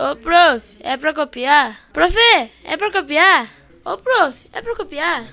Ô, 0.00 0.14
prof, 0.14 0.62
é 0.78 0.96
pra 0.96 1.12
copiar? 1.12 1.76
Prof, 1.92 2.14
é 2.62 2.76
pra 2.76 2.92
copiar? 2.92 3.50
Ô, 3.84 3.96
prof, 3.96 4.46
é 4.52 4.62
pra 4.62 4.76
copiar? 4.76 5.24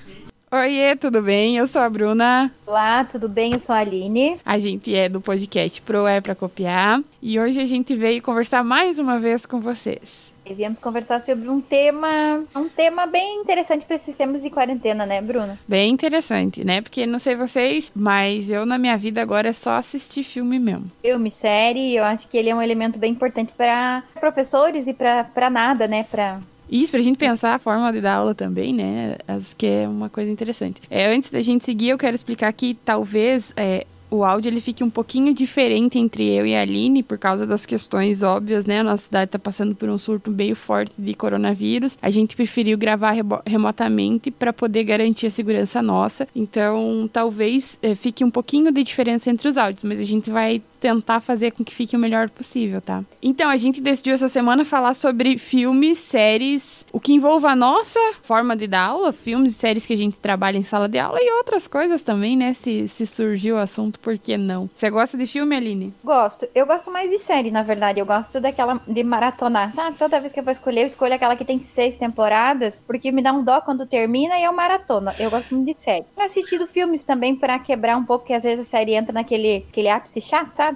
Oiê, 0.50 0.96
tudo 0.96 1.22
bem? 1.22 1.56
Eu 1.56 1.68
sou 1.68 1.80
a 1.80 1.88
Bruna. 1.88 2.52
Olá, 2.66 3.04
tudo 3.04 3.28
bem? 3.28 3.52
Eu 3.52 3.60
sou 3.60 3.72
a 3.72 3.78
Aline. 3.78 4.40
A 4.44 4.58
gente 4.58 4.92
é 4.92 5.08
do 5.08 5.20
podcast 5.20 5.80
Pro 5.82 6.04
É 6.04 6.20
Pra 6.20 6.34
Copiar. 6.34 7.00
E 7.22 7.38
hoje 7.38 7.60
a 7.60 7.66
gente 7.66 7.94
veio 7.94 8.20
conversar 8.20 8.64
mais 8.64 8.98
uma 8.98 9.20
vez 9.20 9.46
com 9.46 9.60
vocês. 9.60 10.34
E 10.48 10.54
viemos 10.54 10.78
conversar 10.78 11.20
sobre 11.20 11.48
um 11.48 11.60
tema, 11.60 12.44
um 12.54 12.68
tema 12.68 13.04
bem 13.04 13.40
interessante 13.40 13.84
para 13.84 13.96
esses 13.96 14.16
tempos 14.16 14.42
de 14.42 14.48
quarentena, 14.48 15.04
né, 15.04 15.20
Bruna? 15.20 15.58
Bem 15.66 15.90
interessante, 15.90 16.64
né? 16.64 16.80
Porque 16.80 17.04
não 17.04 17.18
sei 17.18 17.34
vocês, 17.34 17.90
mas 17.92 18.48
eu 18.48 18.64
na 18.64 18.78
minha 18.78 18.96
vida 18.96 19.20
agora 19.20 19.48
é 19.48 19.52
só 19.52 19.72
assistir 19.72 20.22
filme 20.22 20.60
mesmo. 20.60 20.88
Filme, 21.02 21.32
série, 21.32 21.96
eu 21.96 22.04
acho 22.04 22.28
que 22.28 22.36
ele 22.38 22.48
é 22.48 22.54
um 22.54 22.62
elemento 22.62 22.96
bem 22.96 23.10
importante 23.10 23.52
para 23.56 24.04
professores 24.20 24.86
e 24.86 24.94
para 24.94 25.50
nada, 25.50 25.88
né, 25.88 26.04
para 26.04 26.38
isso, 26.68 26.90
pra 26.90 27.00
gente 27.00 27.16
pensar 27.16 27.54
a 27.54 27.58
forma 27.60 27.92
de 27.92 28.00
dar 28.00 28.14
aula 28.16 28.34
também, 28.34 28.74
né? 28.74 29.18
Acho 29.28 29.54
que 29.54 29.66
é 29.66 29.88
uma 29.88 30.08
coisa 30.08 30.28
interessante. 30.28 30.80
É, 30.90 31.06
antes 31.06 31.30
da 31.30 31.40
gente 31.40 31.64
seguir, 31.64 31.90
eu 31.90 31.98
quero 31.98 32.16
explicar 32.16 32.52
que 32.52 32.74
talvez 32.84 33.52
é, 33.56 33.86
o 34.10 34.24
áudio 34.24 34.48
ele 34.48 34.60
fique 34.60 34.84
um 34.84 34.90
pouquinho 34.90 35.34
diferente 35.34 35.98
entre 35.98 36.24
eu 36.34 36.46
e 36.46 36.54
a 36.54 36.62
Aline, 36.62 37.02
por 37.02 37.18
causa 37.18 37.46
das 37.46 37.66
questões 37.66 38.22
óbvias, 38.22 38.66
né? 38.66 38.80
A 38.80 38.84
nossa 38.84 39.04
cidade 39.04 39.28
está 39.28 39.38
passando 39.38 39.74
por 39.74 39.88
um 39.88 39.98
surto 39.98 40.30
meio 40.30 40.54
forte 40.54 40.92
de 40.96 41.14
coronavírus. 41.14 41.98
A 42.00 42.10
gente 42.10 42.36
preferiu 42.36 42.78
gravar 42.78 43.14
remotamente 43.44 44.30
para 44.30 44.52
poder 44.52 44.84
garantir 44.84 45.26
a 45.26 45.30
segurança 45.30 45.82
nossa. 45.82 46.28
Então, 46.34 47.08
talvez 47.12 47.78
é, 47.82 47.94
fique 47.94 48.24
um 48.24 48.30
pouquinho 48.30 48.70
de 48.72 48.82
diferença 48.82 49.30
entre 49.30 49.48
os 49.48 49.56
áudios, 49.56 49.82
mas 49.82 49.98
a 49.98 50.04
gente 50.04 50.30
vai 50.30 50.62
tentar 50.86 51.18
fazer 51.18 51.50
com 51.50 51.64
que 51.64 51.74
fique 51.74 51.96
o 51.96 51.98
melhor 51.98 52.30
possível, 52.30 52.80
tá? 52.80 53.02
Então, 53.20 53.50
a 53.50 53.56
gente 53.56 53.80
decidiu 53.80 54.14
essa 54.14 54.28
semana 54.28 54.64
falar 54.64 54.94
sobre 54.94 55.36
filmes, 55.36 55.98
séries, 55.98 56.86
o 56.92 57.00
que 57.00 57.12
envolva 57.12 57.50
a 57.50 57.56
nossa 57.56 57.98
forma 58.22 58.56
de 58.56 58.68
dar 58.68 58.86
aula, 58.86 59.12
filmes 59.12 59.52
e 59.52 59.56
séries 59.56 59.84
que 59.84 59.92
a 59.92 59.96
gente 59.96 60.20
trabalha 60.20 60.56
em 60.56 60.62
sala 60.62 60.88
de 60.88 60.96
aula 60.96 61.18
e 61.20 61.32
outras 61.38 61.66
coisas 61.66 62.04
também, 62.04 62.36
né? 62.36 62.52
Se, 62.54 62.86
se 62.86 63.04
surgiu 63.04 63.56
o 63.56 63.58
assunto, 63.58 63.98
por 63.98 64.16
que 64.16 64.36
não? 64.36 64.70
Você 64.76 64.88
gosta 64.88 65.18
de 65.18 65.26
filme, 65.26 65.56
Aline? 65.56 65.92
Gosto. 66.04 66.46
Eu 66.54 66.64
gosto 66.66 66.88
mais 66.88 67.10
de 67.10 67.18
série, 67.18 67.50
na 67.50 67.64
verdade. 67.64 67.98
Eu 67.98 68.06
gosto 68.06 68.40
daquela 68.40 68.80
de 68.86 69.02
maratonar, 69.02 69.72
sabe? 69.72 69.98
Toda 69.98 70.20
vez 70.20 70.32
que 70.32 70.38
eu 70.38 70.44
vou 70.44 70.52
escolher, 70.52 70.82
eu 70.82 70.86
escolho 70.86 71.14
aquela 71.14 71.34
que 71.34 71.44
tem 71.44 71.60
seis 71.60 71.98
temporadas, 71.98 72.76
porque 72.86 73.10
me 73.10 73.22
dá 73.22 73.32
um 73.32 73.42
dó 73.42 73.60
quando 73.60 73.86
termina 73.86 74.38
e 74.38 74.44
uma 74.44 74.52
maratona. 74.52 75.14
Eu 75.18 75.30
gosto 75.30 75.52
muito 75.52 75.74
de 75.74 75.82
série. 75.82 76.04
Tenho 76.14 76.26
assistido 76.26 76.68
filmes 76.68 77.04
também 77.04 77.34
para 77.34 77.58
quebrar 77.58 77.96
um 77.96 78.04
pouco, 78.04 78.24
que 78.24 78.32
às 78.32 78.44
vezes 78.44 78.66
a 78.66 78.68
série 78.68 78.94
entra 78.94 79.12
naquele 79.12 79.64
aquele 79.68 79.88
ápice 79.88 80.20
chato, 80.20 80.52
sabe? 80.52 80.75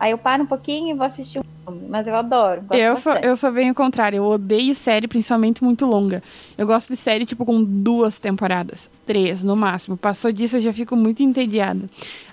Aí 0.00 0.12
eu 0.12 0.18
paro 0.18 0.44
um 0.44 0.46
pouquinho 0.46 0.88
e 0.88 0.94
vou 0.94 1.06
assistir 1.06 1.40
um 1.40 1.42
filme. 1.42 1.86
Mas 1.88 2.06
eu 2.06 2.16
adoro. 2.16 2.62
Eu 2.70 2.96
sou, 2.96 3.12
eu 3.12 3.36
sou 3.36 3.52
bem 3.52 3.70
o 3.70 3.74
contrário. 3.74 4.16
Eu 4.16 4.24
odeio 4.24 4.74
série, 4.74 5.06
principalmente 5.06 5.62
muito 5.62 5.84
longa. 5.84 6.22
Eu 6.56 6.66
gosto 6.66 6.88
de 6.88 6.96
série, 6.96 7.26
tipo, 7.26 7.44
com 7.44 7.62
duas 7.62 8.18
temporadas. 8.18 8.90
Três, 9.06 9.44
no 9.44 9.54
máximo. 9.54 9.96
Passou 9.96 10.32
disso, 10.32 10.56
eu 10.56 10.60
já 10.60 10.72
fico 10.72 10.96
muito 10.96 11.22
entediada. 11.22 11.82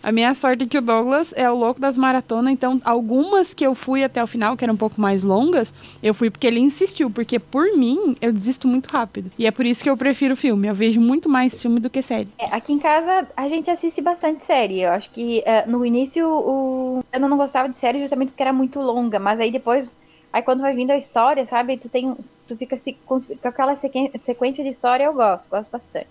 A 0.07 0.11
minha 0.11 0.33
sorte 0.33 0.63
é 0.63 0.67
que 0.67 0.77
o 0.77 0.81
Douglas 0.81 1.33
é 1.35 1.49
o 1.51 1.55
louco 1.55 1.81
das 1.81 1.97
maratonas, 1.97 2.53
então 2.53 2.79
algumas 2.85 3.53
que 3.53 3.65
eu 3.65 3.75
fui 3.75 4.05
até 4.05 4.23
o 4.23 4.27
final, 4.27 4.55
que 4.55 4.63
eram 4.63 4.75
um 4.75 4.77
pouco 4.77 5.01
mais 5.01 5.21
longas, 5.21 5.73
eu 6.01 6.13
fui 6.13 6.29
porque 6.29 6.47
ele 6.47 6.61
insistiu, 6.61 7.09
porque 7.11 7.39
por 7.39 7.75
mim 7.75 8.15
eu 8.21 8.31
desisto 8.31 8.69
muito 8.69 8.87
rápido. 8.87 9.29
E 9.37 9.45
é 9.45 9.51
por 9.51 9.65
isso 9.65 9.83
que 9.83 9.89
eu 9.89 9.97
prefiro 9.97 10.33
filme. 10.33 10.67
Eu 10.67 10.73
vejo 10.73 11.01
muito 11.01 11.27
mais 11.27 11.61
filme 11.61 11.81
do 11.81 11.89
que 11.89 12.01
série. 12.01 12.29
É, 12.37 12.45
aqui 12.55 12.71
em 12.71 12.79
casa 12.79 13.27
a 13.35 13.49
gente 13.49 13.69
assiste 13.69 14.01
bastante 14.01 14.45
série. 14.45 14.81
Eu 14.81 14.91
acho 14.91 15.09
que 15.09 15.43
uh, 15.45 15.69
no 15.69 15.85
início 15.85 16.25
o... 16.25 17.03
eu 17.11 17.19
não 17.19 17.35
gostava 17.35 17.56
de 17.65 17.75
série 17.75 17.99
justamente 17.99 18.29
porque 18.29 18.43
era 18.43 18.53
muito 18.53 18.79
longa, 18.79 19.17
mas 19.19 19.39
aí 19.39 19.51
depois 19.51 19.89
Aí 20.31 20.41
quando 20.41 20.61
vai 20.61 20.75
vindo 20.75 20.91
a 20.91 20.97
história, 20.97 21.45
sabe, 21.47 21.77
tu 21.77 21.89
tem, 21.89 22.13
tu 22.47 22.55
fica 22.55 22.77
se, 22.77 22.93
com, 23.05 23.19
com 23.19 23.47
aquela 23.47 23.75
sequência 23.75 24.63
de 24.63 24.69
história, 24.69 25.05
eu 25.05 25.13
gosto, 25.13 25.49
gosto 25.49 25.71
bastante. 25.71 26.07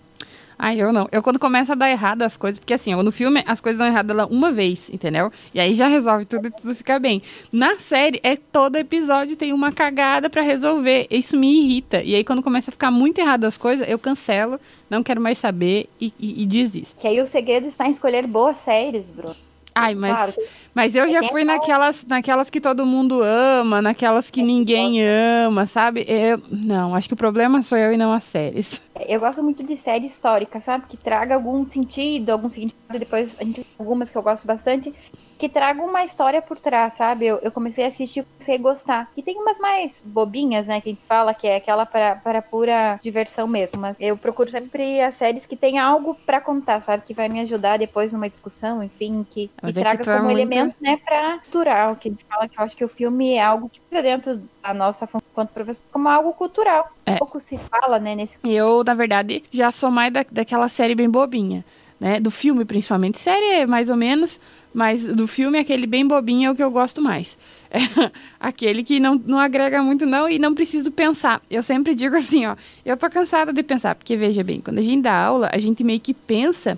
Ah, 0.59 0.75
eu 0.75 0.91
não. 0.91 1.07
Eu 1.11 1.21
quando 1.21 1.37
começa 1.37 1.73
a 1.73 1.75
dar 1.75 1.89
errado 1.89 2.23
as 2.23 2.35
coisas, 2.35 2.57
porque 2.57 2.73
assim, 2.73 2.95
no 2.95 3.11
filme 3.11 3.43
as 3.45 3.61
coisas 3.61 3.77
dão 3.77 3.87
errado 3.87 4.11
uma 4.31 4.51
vez, 4.51 4.89
entendeu? 4.89 5.31
E 5.53 5.59
aí 5.59 5.75
já 5.75 5.87
resolve 5.87 6.25
tudo 6.25 6.47
e 6.47 6.51
tudo 6.51 6.73
fica 6.73 6.97
bem. 6.97 7.21
Na 7.51 7.77
série, 7.77 8.19
é 8.23 8.35
todo 8.35 8.75
episódio 8.75 9.35
tem 9.35 9.53
uma 9.53 9.71
cagada 9.71 10.31
para 10.31 10.41
resolver. 10.41 11.05
Isso 11.11 11.37
me 11.37 11.47
irrita. 11.47 12.01
E 12.01 12.15
aí 12.15 12.23
quando 12.23 12.41
começa 12.41 12.71
a 12.71 12.73
ficar 12.73 12.89
muito 12.89 13.19
errado 13.19 13.45
as 13.45 13.55
coisas, 13.55 13.87
eu 13.87 13.99
cancelo, 13.99 14.59
não 14.89 15.03
quero 15.03 15.21
mais 15.21 15.37
saber 15.37 15.87
e, 16.01 16.11
e, 16.19 16.41
e 16.41 16.45
desisto. 16.47 16.99
Que 16.99 17.07
aí 17.07 17.21
o 17.21 17.27
segredo 17.27 17.67
está 17.67 17.87
em 17.87 17.91
escolher 17.91 18.25
boas 18.25 18.57
séries, 18.57 19.05
Bruno. 19.05 19.46
Ai, 19.79 19.93
mas, 19.95 20.39
mas 20.73 20.95
eu 20.95 21.09
já 21.09 21.23
fui 21.23 21.43
naquelas, 21.43 22.03
naquelas 22.05 22.49
que 22.49 22.59
todo 22.59 22.85
mundo 22.85 23.21
ama, 23.23 23.81
naquelas 23.81 24.31
que 24.31 24.41
ninguém 24.41 25.03
ama, 25.03 25.65
sabe? 25.65 26.03
Eu, 26.07 26.41
não, 26.51 26.95
acho 26.95 27.07
que 27.07 27.13
o 27.13 27.17
problema 27.17 27.61
sou 27.61 27.77
eu 27.77 27.93
e 27.93 27.97
não 27.97 28.11
as 28.11 28.23
séries. 28.23 28.81
Eu 29.07 29.19
gosto 29.19 29.43
muito 29.43 29.63
de 29.63 29.77
série 29.77 30.07
histórica, 30.07 30.59
sabe? 30.59 30.85
Que 30.87 30.97
traga 30.97 31.35
algum 31.35 31.65
sentido, 31.67 32.31
algum 32.31 32.49
significado. 32.49 32.97
Depois, 32.97 33.35
a 33.39 33.43
gente 33.43 33.63
algumas 33.77 34.09
que 34.09 34.17
eu 34.17 34.23
gosto 34.23 34.47
bastante 34.47 34.93
que 35.37 35.47
traga 35.47 35.81
uma 35.81 36.03
história 36.03 36.41
por 36.41 36.59
trás, 36.59 36.95
sabe? 36.95 37.27
Eu, 37.27 37.39
eu 37.41 37.51
comecei 37.51 37.85
a 37.85 37.87
assistir 37.87 38.21
e 38.21 38.23
comecei 38.23 38.55
a 38.55 38.57
gostar. 38.57 39.11
E 39.15 39.21
tem 39.21 39.37
umas 39.37 39.59
mais 39.59 40.01
bobinhas, 40.05 40.65
né, 40.65 40.81
que 40.81 40.89
a 40.89 40.91
gente 40.93 41.05
fala, 41.07 41.33
que 41.33 41.47
é 41.47 41.57
aquela 41.57 41.85
para, 41.85 42.15
para 42.15 42.41
pura 42.41 42.99
diversão 43.01 43.47
mesmo. 43.47 43.79
Mas 43.79 43.95
eu 43.99 44.17
procuro 44.17 44.49
sempre 44.49 45.01
as 45.01 45.15
séries 45.15 45.45
que 45.45 45.55
tem 45.55 45.77
algo 45.77 46.15
para 46.25 46.41
contar, 46.41 46.81
sabe? 46.81 47.03
Que 47.05 47.13
vai 47.13 47.29
me 47.29 47.39
ajudar 47.41 47.77
depois 47.77 48.11
numa 48.11 48.29
discussão, 48.29 48.81
enfim, 48.83 49.25
que, 49.29 49.49
que 49.63 49.73
traga 49.73 50.03
que 50.03 50.09
é 50.09 50.17
como 50.17 50.29
é 50.29 50.33
elemento, 50.33 50.75
muito... 50.79 50.83
né, 50.83 50.97
pra 50.97 51.39
cultural. 51.39 51.95
Que 51.95 52.09
a 52.09 52.11
gente 52.11 52.25
fala 52.25 52.47
que 52.47 52.59
eu 52.59 52.63
acho 52.63 52.75
que 52.75 52.85
o 52.85 52.89
filme 52.89 53.33
é 53.33 53.43
algo 53.43 53.69
que 53.69 53.79
precisa 53.79 54.01
dentro 54.01 54.41
da 54.63 54.73
nossa 54.73 55.05
função 55.05 55.27
enquanto 55.31 55.49
professor 55.49 55.83
como 55.91 56.09
algo 56.09 56.33
cultural. 56.33 56.89
É. 57.05 57.15
Pouco 57.17 57.39
se 57.39 57.57
fala, 57.57 57.99
né, 57.99 58.15
nesse... 58.15 58.37
Eu, 58.43 58.83
na 58.83 58.93
verdade, 58.93 59.43
já 59.51 59.71
sou 59.71 59.91
mais 59.91 60.11
da, 60.11 60.25
daquela 60.31 60.67
série 60.67 60.95
bem 60.95 61.09
bobinha, 61.09 61.63
né? 61.99 62.19
Do 62.19 62.31
filme, 62.31 62.65
principalmente. 62.65 63.19
Série, 63.19 63.65
mais 63.65 63.89
ou 63.89 63.95
menos 63.95 64.39
mas 64.77 65.03
do 65.03 65.27
filme, 65.27 65.57
aquele 65.57 65.87
bem 65.87 66.07
bobinho 66.07 66.47
é 66.47 66.51
o 66.51 66.55
que 66.55 66.61
eu 66.61 66.69
gosto 66.69 67.01
mais. 67.01 67.35
Aquele 68.39 68.83
que 68.83 68.99
não, 68.99 69.15
não 69.25 69.39
agrega 69.39 69.81
muito, 69.81 70.05
não, 70.05 70.29
e 70.29 70.37
não 70.37 70.53
preciso 70.53 70.91
pensar. 70.91 71.41
Eu 71.49 71.63
sempre 71.63 71.95
digo 71.95 72.15
assim, 72.17 72.45
ó, 72.45 72.55
eu 72.85 72.95
tô 72.95 73.09
cansada 73.09 73.51
de 73.51 73.63
pensar, 73.63 73.95
porque 73.95 74.15
veja 74.15 74.43
bem, 74.43 74.61
quando 74.61 74.79
a 74.79 74.81
gente 74.81 75.01
dá 75.01 75.25
aula, 75.25 75.49
a 75.51 75.57
gente 75.57 75.83
meio 75.83 75.99
que 75.99 76.13
pensa 76.13 76.77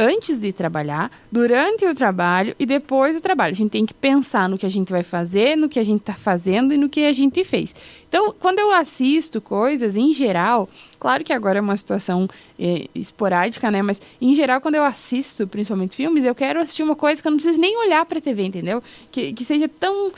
antes 0.00 0.38
de 0.38 0.50
trabalhar, 0.50 1.10
durante 1.30 1.84
o 1.84 1.94
trabalho 1.94 2.56
e 2.58 2.64
depois 2.64 3.14
do 3.14 3.20
trabalho. 3.20 3.52
A 3.52 3.54
gente 3.54 3.70
tem 3.70 3.84
que 3.84 3.92
pensar 3.92 4.48
no 4.48 4.56
que 4.56 4.64
a 4.64 4.70
gente 4.70 4.90
vai 4.90 5.02
fazer, 5.02 5.58
no 5.58 5.68
que 5.68 5.78
a 5.78 5.84
gente 5.84 6.00
está 6.00 6.14
fazendo 6.14 6.72
e 6.72 6.78
no 6.78 6.88
que 6.88 7.04
a 7.04 7.12
gente 7.12 7.44
fez. 7.44 7.74
Então, 8.08 8.34
quando 8.40 8.60
eu 8.60 8.72
assisto 8.72 9.42
coisas, 9.42 9.98
em 9.98 10.14
geral, 10.14 10.70
claro 10.98 11.22
que 11.22 11.34
agora 11.34 11.58
é 11.58 11.60
uma 11.60 11.76
situação 11.76 12.26
é, 12.58 12.86
esporádica, 12.94 13.70
né? 13.70 13.82
Mas, 13.82 14.00
em 14.22 14.34
geral, 14.34 14.58
quando 14.62 14.76
eu 14.76 14.84
assisto, 14.84 15.46
principalmente 15.46 15.96
filmes, 15.96 16.24
eu 16.24 16.34
quero 16.34 16.60
assistir 16.60 16.82
uma 16.82 16.96
coisa 16.96 17.20
que 17.20 17.28
eu 17.28 17.30
não 17.30 17.36
preciso 17.36 17.60
nem 17.60 17.76
olhar 17.76 18.06
para 18.06 18.16
a 18.16 18.22
TV, 18.22 18.42
entendeu? 18.44 18.82
Que, 19.12 19.34
que 19.34 19.44
seja 19.44 19.68
tão 19.68 20.10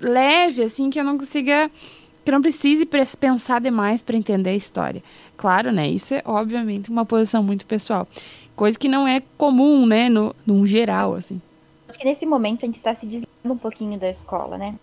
leve, 0.00 0.62
assim, 0.62 0.90
que 0.90 0.98
eu 0.98 1.04
não 1.04 1.18
consiga 1.18 1.70
que 2.24 2.32
não 2.32 2.42
precise 2.42 2.84
pensar 2.84 3.60
demais 3.60 4.02
para 4.02 4.16
entender 4.16 4.50
a 4.50 4.54
história. 4.54 5.02
Claro, 5.36 5.70
né? 5.70 5.88
Isso 5.88 6.12
é 6.12 6.22
obviamente 6.24 6.90
uma 6.90 7.06
posição 7.06 7.40
muito 7.40 7.64
pessoal. 7.64 8.08
Coisa 8.56 8.76
que 8.76 8.88
não 8.88 9.06
é 9.06 9.22
comum, 9.38 9.86
né, 9.86 10.08
no, 10.08 10.34
no 10.44 10.66
geral, 10.66 11.14
assim. 11.14 11.40
Acho 11.88 11.98
que 11.98 12.04
nesse 12.04 12.26
momento 12.26 12.64
a 12.64 12.66
gente 12.66 12.78
está 12.78 12.94
se 12.94 13.06
desligando 13.06 13.54
um 13.54 13.58
pouquinho 13.58 13.96
da 13.96 14.10
escola, 14.10 14.58
né? 14.58 14.74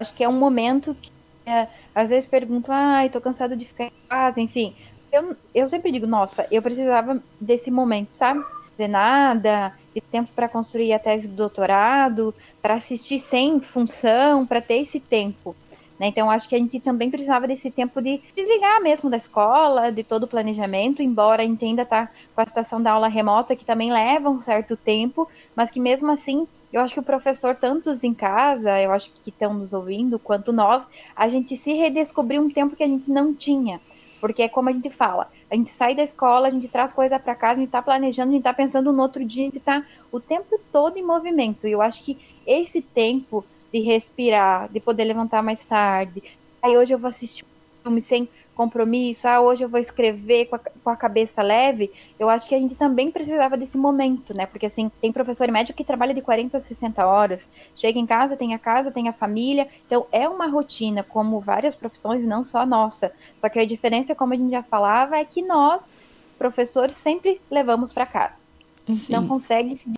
Acho 0.00 0.12
que 0.14 0.24
é 0.24 0.28
um 0.28 0.32
momento 0.32 0.96
que 1.00 1.12
é, 1.46 1.68
às 1.94 2.08
vezes 2.08 2.28
pergunto, 2.28 2.72
ai, 2.72 3.08
tô 3.08 3.20
cansado 3.20 3.56
de 3.56 3.66
ficar 3.66 3.84
em 3.84 3.92
casa, 4.08 4.40
enfim. 4.40 4.74
Eu, 5.12 5.36
eu 5.54 5.68
sempre 5.68 5.92
digo, 5.92 6.06
nossa, 6.06 6.46
eu 6.50 6.60
precisava 6.60 7.22
desse 7.40 7.70
momento, 7.70 8.14
sabe? 8.14 8.44
De 8.76 8.88
nada, 8.88 9.72
de 9.94 10.00
tempo 10.00 10.30
para 10.34 10.48
construir 10.48 10.92
a 10.92 10.98
tese 10.98 11.28
do 11.28 11.34
doutorado, 11.34 12.34
para 12.62 12.74
assistir 12.74 13.18
sem 13.18 13.60
função, 13.60 14.46
para 14.46 14.60
ter 14.60 14.80
esse 14.80 15.00
tempo. 15.00 15.56
Né? 16.00 16.06
Então, 16.06 16.30
acho 16.30 16.48
que 16.48 16.54
a 16.54 16.58
gente 16.58 16.80
também 16.80 17.10
precisava 17.10 17.46
desse 17.46 17.70
tempo 17.70 18.00
de 18.00 18.22
desligar 18.34 18.82
mesmo 18.82 19.10
da 19.10 19.18
escola, 19.18 19.92
de 19.92 20.02
todo 20.02 20.22
o 20.22 20.28
planejamento, 20.28 21.02
embora 21.02 21.44
entenda 21.44 21.82
estar 21.82 22.06
tá, 22.06 22.12
com 22.34 22.40
a 22.40 22.46
situação 22.46 22.82
da 22.82 22.92
aula 22.92 23.06
remota, 23.06 23.54
que 23.54 23.66
também 23.66 23.92
leva 23.92 24.30
um 24.30 24.40
certo 24.40 24.78
tempo, 24.78 25.28
mas 25.54 25.70
que 25.70 25.78
mesmo 25.78 26.10
assim, 26.10 26.48
eu 26.72 26.80
acho 26.80 26.94
que 26.94 27.00
o 27.00 27.02
professor, 27.02 27.54
tantos 27.54 28.02
em 28.02 28.14
casa, 28.14 28.80
eu 28.80 28.92
acho 28.92 29.10
que 29.22 29.28
estão 29.28 29.52
nos 29.52 29.74
ouvindo, 29.74 30.18
quanto 30.18 30.54
nós, 30.54 30.86
a 31.14 31.28
gente 31.28 31.54
se 31.58 31.74
redescobriu 31.74 32.40
um 32.40 32.48
tempo 32.48 32.74
que 32.74 32.82
a 32.82 32.88
gente 32.88 33.10
não 33.10 33.34
tinha. 33.34 33.78
Porque 34.22 34.42
é 34.42 34.48
como 34.48 34.70
a 34.70 34.72
gente 34.72 34.88
fala, 34.88 35.28
a 35.50 35.56
gente 35.56 35.70
sai 35.70 35.94
da 35.94 36.02
escola, 36.02 36.48
a 36.48 36.50
gente 36.50 36.68
traz 36.68 36.92
coisa 36.92 37.18
para 37.18 37.34
casa, 37.34 37.54
a 37.54 37.56
gente 37.56 37.66
está 37.66 37.82
planejando, 37.82 38.28
a 38.28 38.32
gente 38.32 38.40
está 38.40 38.54
pensando 38.54 38.92
no 38.92 39.02
outro 39.02 39.24
dia, 39.24 39.42
a 39.42 39.46
gente 39.46 39.58
está 39.58 39.84
o 40.12 40.20
tempo 40.20 40.60
todo 40.70 40.96
em 40.96 41.02
movimento. 41.02 41.66
E 41.66 41.72
eu 41.72 41.82
acho 41.82 42.04
que 42.04 42.16
esse 42.46 42.80
tempo 42.80 43.44
de 43.72 43.80
respirar, 43.80 44.68
de 44.70 44.80
poder 44.80 45.04
levantar 45.04 45.42
mais 45.42 45.64
tarde. 45.64 46.22
Aí 46.62 46.76
hoje 46.76 46.94
eu 46.94 46.98
vou 46.98 47.08
assistir 47.08 47.44
um 47.44 47.82
filme 47.82 48.02
sem 48.02 48.28
compromisso, 48.60 49.26
ah, 49.26 49.40
hoje 49.40 49.64
eu 49.64 49.70
vou 49.70 49.80
escrever 49.80 50.44
com 50.44 50.56
a, 50.56 50.58
com 50.58 50.90
a, 50.90 50.96
cabeça 50.96 51.40
leve, 51.40 51.90
eu 52.18 52.28
acho 52.28 52.46
que 52.46 52.54
a 52.54 52.58
gente 52.58 52.74
também 52.74 53.10
precisava 53.10 53.56
desse 53.56 53.78
momento, 53.78 54.34
né? 54.34 54.44
Porque 54.44 54.66
assim, 54.66 54.92
tem 55.00 55.10
professor 55.10 55.50
médico 55.50 55.78
que 55.78 55.82
trabalha 55.82 56.12
de 56.12 56.20
40 56.20 56.58
a 56.58 56.60
60 56.60 57.06
horas, 57.06 57.48
chega 57.74 57.98
em 57.98 58.04
casa, 58.04 58.36
tem 58.36 58.52
a 58.52 58.58
casa, 58.58 58.90
tem 58.90 59.08
a 59.08 59.14
família, 59.14 59.66
então 59.86 60.06
é 60.12 60.28
uma 60.28 60.46
rotina, 60.46 61.02
como 61.02 61.40
várias 61.40 61.74
profissões, 61.74 62.22
não 62.22 62.44
só 62.44 62.58
a 62.58 62.66
nossa. 62.66 63.10
Só 63.38 63.48
que 63.48 63.58
a 63.58 63.64
diferença, 63.64 64.14
como 64.14 64.34
a 64.34 64.36
gente 64.36 64.50
já 64.50 64.62
falava, 64.62 65.16
é 65.16 65.24
que 65.24 65.40
nós, 65.40 65.88
professores, 66.36 66.96
sempre 66.96 67.40
levamos 67.50 67.94
para 67.94 68.04
casa. 68.04 68.42
Sim. 68.86 69.00
Não 69.08 69.26
consegue 69.26 69.74
se 69.74 69.90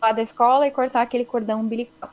lá 0.00 0.12
da 0.12 0.22
escola 0.22 0.64
e 0.68 0.70
cortar 0.70 1.02
aquele 1.02 1.24
cordão 1.24 1.60
umbilical. 1.60 2.10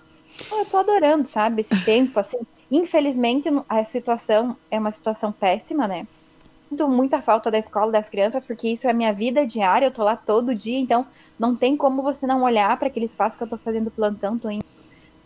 Eu 0.51 0.65
tô 0.65 0.77
adorando, 0.77 1.27
sabe, 1.27 1.61
esse 1.61 1.85
tempo, 1.85 2.19
assim, 2.19 2.39
Infelizmente, 2.73 3.47
a 3.69 3.85
situação 3.85 4.57
é 4.71 4.79
uma 4.79 4.91
situação 4.91 5.31
péssima, 5.31 5.87
né? 5.87 6.07
Sinto 6.67 6.89
muita 6.89 7.21
falta 7.21 7.51
da 7.51 7.59
escola 7.59 7.91
das 7.91 8.09
crianças, 8.09 8.43
porque 8.43 8.67
isso 8.67 8.87
é 8.87 8.89
a 8.89 8.95
minha 8.95 9.13
vida 9.13 9.45
diária, 9.45 9.85
eu 9.85 9.93
tô 9.93 10.03
lá 10.03 10.17
todo 10.17 10.55
dia, 10.55 10.79
então 10.79 11.05
não 11.39 11.55
tem 11.55 11.77
como 11.77 12.01
você 12.01 12.25
não 12.25 12.41
olhar 12.41 12.75
para 12.79 12.87
aquele 12.87 13.05
espaço 13.05 13.37
que 13.37 13.43
eu 13.43 13.47
tô 13.47 13.59
fazendo 13.59 13.91
plantão, 13.91 14.39
tô 14.39 14.49
em 14.49 14.59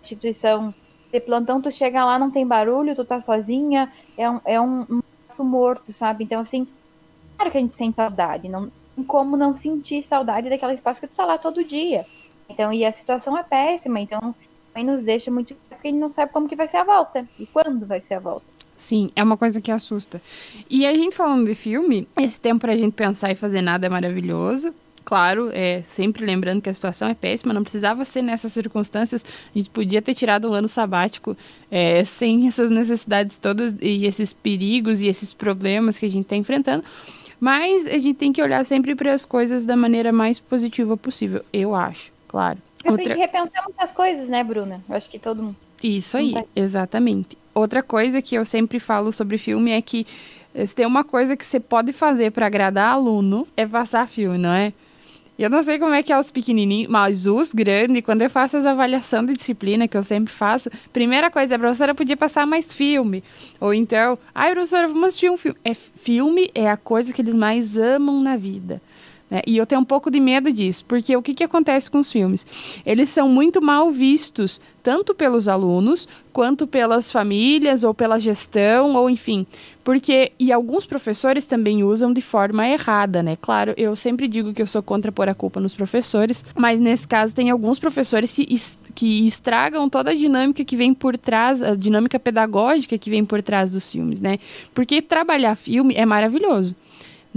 instituição 0.04 0.74
de 1.10 1.22
plantão, 1.22 1.62
tu 1.62 1.72
chega 1.72 2.04
lá, 2.04 2.20
não 2.20 2.30
tem 2.30 2.46
barulho, 2.46 2.94
tu 2.94 3.06
tá 3.06 3.22
sozinha, 3.22 3.94
é 4.18 4.30
um, 4.30 4.42
é 4.46 4.60
um, 4.60 4.82
um 4.82 5.00
espaço 5.22 5.46
morto, 5.46 5.94
sabe? 5.94 6.26
Então, 6.26 6.42
assim, 6.42 6.68
claro 7.38 7.50
que 7.50 7.58
a 7.60 7.62
gente 7.62 7.76
sente 7.76 7.96
saudade, 7.96 8.50
não 8.50 8.70
tem 8.94 9.06
como 9.06 9.38
não 9.38 9.56
sentir 9.56 10.04
saudade 10.04 10.50
daquele 10.50 10.74
espaço 10.74 11.00
que 11.00 11.08
tu 11.08 11.16
tá 11.16 11.26
lá 11.26 11.38
todo 11.38 11.64
dia. 11.64 12.06
Então, 12.50 12.74
e 12.74 12.84
a 12.84 12.92
situação 12.92 13.38
é 13.38 13.44
péssima, 13.44 14.02
então 14.02 14.36
também 14.74 14.86
nos 14.86 15.04
deixa 15.04 15.32
muito 15.32 15.56
porque 15.88 15.90
a 15.90 15.92
gente 15.92 16.00
não 16.00 16.10
sabe 16.10 16.32
como 16.32 16.50
que 16.50 16.56
vai 16.56 16.68
ser 16.68 16.78
a 16.78 16.84
volta 16.84 17.28
e 17.40 17.46
quando 17.46 17.86
vai 17.86 18.02
ser 18.02 18.16
a 18.16 18.20
volta. 18.20 18.46
Sim, 18.76 19.10
é 19.16 19.24
uma 19.24 19.38
coisa 19.38 19.60
que 19.60 19.72
assusta. 19.72 20.22
E 20.70 20.86
a 20.86 20.94
gente 20.94 21.16
falando 21.16 21.46
de 21.46 21.56
filme, 21.56 22.08
esse 22.20 22.40
tempo 22.40 22.62
pra 22.62 22.76
gente 22.76 22.94
pensar 22.94 23.32
e 23.32 23.36
fazer 23.36 23.62
nada 23.62 23.88
é 23.88 23.90
maravilhoso. 23.90 24.74
Claro, 25.04 25.50
é 25.54 25.82
sempre 25.84 26.26
lembrando 26.26 26.62
que 26.62 26.70
a 26.70 26.74
situação 26.74 27.08
é 27.08 27.14
péssima, 27.14 27.54
não 27.54 27.64
precisava 27.64 28.04
ser 28.04 28.22
nessas 28.22 28.52
circunstâncias. 28.52 29.26
A 29.56 29.58
gente 29.58 29.70
podia 29.70 30.02
ter 30.02 30.14
tirado 30.14 30.50
um 30.52 30.54
ano 30.54 30.68
sabático 30.68 31.36
é, 31.72 32.04
sem 32.04 32.48
essas 32.48 32.70
necessidades 32.70 33.38
todas 33.38 33.74
e 33.82 34.06
esses 34.06 34.34
perigos 34.34 35.02
e 35.02 35.08
esses 35.08 35.34
problemas 35.34 35.98
que 35.98 36.06
a 36.06 36.10
gente 36.10 36.24
está 36.24 36.36
enfrentando. 36.36 36.84
Mas 37.40 37.88
a 37.88 37.98
gente 37.98 38.16
tem 38.16 38.34
que 38.34 38.42
olhar 38.42 38.66
sempre 38.66 38.96
para 38.96 39.14
as 39.14 39.26
coisas 39.26 39.66
da 39.66 39.78
maneira 39.78 40.12
mais 40.12 40.40
positiva 40.40 40.98
possível, 40.98 41.44
eu 41.54 41.74
acho, 41.74 42.12
claro. 42.28 42.60
É 42.84 42.92
Outra... 42.92 43.06
pra 43.06 43.14
gente 43.14 43.22
repensar 43.22 43.64
muitas 43.64 43.92
coisas, 43.92 44.28
né, 44.28 44.44
Bruna? 44.44 44.84
Eu 44.90 44.96
acho 44.96 45.10
que 45.10 45.20
todo 45.20 45.42
mundo. 45.42 45.67
Isso 45.84 46.18
aí, 46.18 46.34
exatamente. 46.56 47.38
Outra 47.54 47.82
coisa 47.82 48.22
que 48.22 48.36
eu 48.36 48.46
sempre 48.46 48.80
falo 48.80 49.12
sobre 49.12 49.38
filme 49.38 49.72
é 49.72 49.82
que 49.82 50.06
eh, 50.54 50.66
se 50.66 50.76
tem 50.76 50.86
uma 50.86 51.04
coisa 51.04 51.36
que 51.36 51.46
você 51.46 51.60
pode 51.60 51.92
fazer 51.92 52.32
para 52.32 52.46
agradar 52.46 52.94
aluno 52.94 53.48
é 53.56 53.66
passar 53.66 54.08
filme, 54.08 54.38
não 54.38 54.52
é? 54.52 54.74
Eu 55.38 55.52
não 55.52 55.62
sei 55.62 55.78
como 55.78 55.94
é 55.94 56.02
que 56.02 56.12
é 56.12 56.20
os 56.20 56.32
pequenininhos, 56.32 56.90
mas 56.90 57.28
os 57.28 57.54
grandes, 57.54 58.02
quando 58.04 58.24
eu 58.24 58.30
faço 58.30 58.58
as 58.58 58.66
avaliações 58.66 59.28
de 59.28 59.34
disciplina, 59.34 59.88
que 59.88 59.96
eu 59.96 60.04
sempre 60.04 60.34
faço, 60.34 60.68
primeira 60.92 61.30
coisa, 61.30 61.56
a 61.56 61.60
professora 61.60 61.94
podia 61.94 62.18
passar 62.18 62.48
mais 62.48 62.74
filme. 62.74 63.24
Ou 63.60 63.72
então, 63.72 64.18
ai, 64.34 64.52
professora, 64.52 64.88
vamos 64.88 65.10
assistir 65.10 65.30
um 65.30 65.38
filme. 65.38 65.56
É, 65.64 65.76
filme 65.76 66.50
é 66.56 66.72
a 66.72 66.76
coisa 66.76 67.14
que 67.14 67.22
eles 67.22 67.36
mais 67.36 67.78
amam 67.78 68.20
na 68.20 68.36
vida. 68.36 68.82
Né? 69.30 69.42
E 69.46 69.58
eu 69.58 69.66
tenho 69.66 69.82
um 69.82 69.86
pouco 69.86 70.10
de 70.10 70.20
medo 70.20 70.52
disso, 70.52 70.86
porque 70.86 71.16
o 71.16 71.22
que, 71.22 71.34
que 71.34 71.44
acontece 71.44 71.92
com 71.92 72.00
os 72.00 72.12
filmes? 72.12 72.46
Eles 72.86 73.10
são 73.10 73.28
muito 73.28 73.62
mal 73.62 73.92
vistos, 73.92 74.62
tanto 74.82 75.14
pelos 75.14 75.50
alunos, 75.50 76.08
quanto 76.32 76.66
pelas 76.66 77.12
famílias, 77.12 77.84
ou 77.84 77.94
pela 77.94 78.20
gestão, 78.20 78.96
ou 78.96 79.10
enfim. 79.10 79.46
Porque, 79.84 80.32
e 80.40 80.52
alguns 80.52 80.86
professores 80.86 81.46
também 81.46 81.84
usam 81.84 82.14
de 82.14 82.22
forma 82.22 82.68
errada, 82.68 83.24
né? 83.24 83.38
Claro, 83.40 83.74
eu 83.78 83.96
sempre 83.96 84.28
digo 84.28 84.54
que 84.54 84.62
eu 84.62 84.68
sou 84.68 84.84
contra 84.84 85.12
pôr 85.12 85.30
a 85.30 85.34
culpa 85.34 85.60
nos 85.60 85.74
professores, 85.74 86.44
mas 86.56 86.80
nesse 86.80 87.08
caso 87.08 87.36
tem 87.36 87.50
alguns 87.50 87.80
professores 87.80 88.34
que, 88.34 88.46
que 88.94 89.26
estragam 89.26 89.90
toda 89.90 90.12
a 90.12 90.16
dinâmica 90.16 90.64
que 90.64 90.76
vem 90.76 90.94
por 90.94 91.18
trás, 91.18 91.64
a 91.64 91.76
dinâmica 91.76 92.20
pedagógica 92.20 92.98
que 92.98 93.10
vem 93.10 93.26
por 93.26 93.42
trás 93.42 93.72
dos 93.72 93.92
filmes, 93.92 94.22
né? 94.22 94.40
Porque 94.74 95.02
trabalhar 95.02 95.56
filme 95.56 95.96
é 95.96 96.06
maravilhoso 96.06 96.76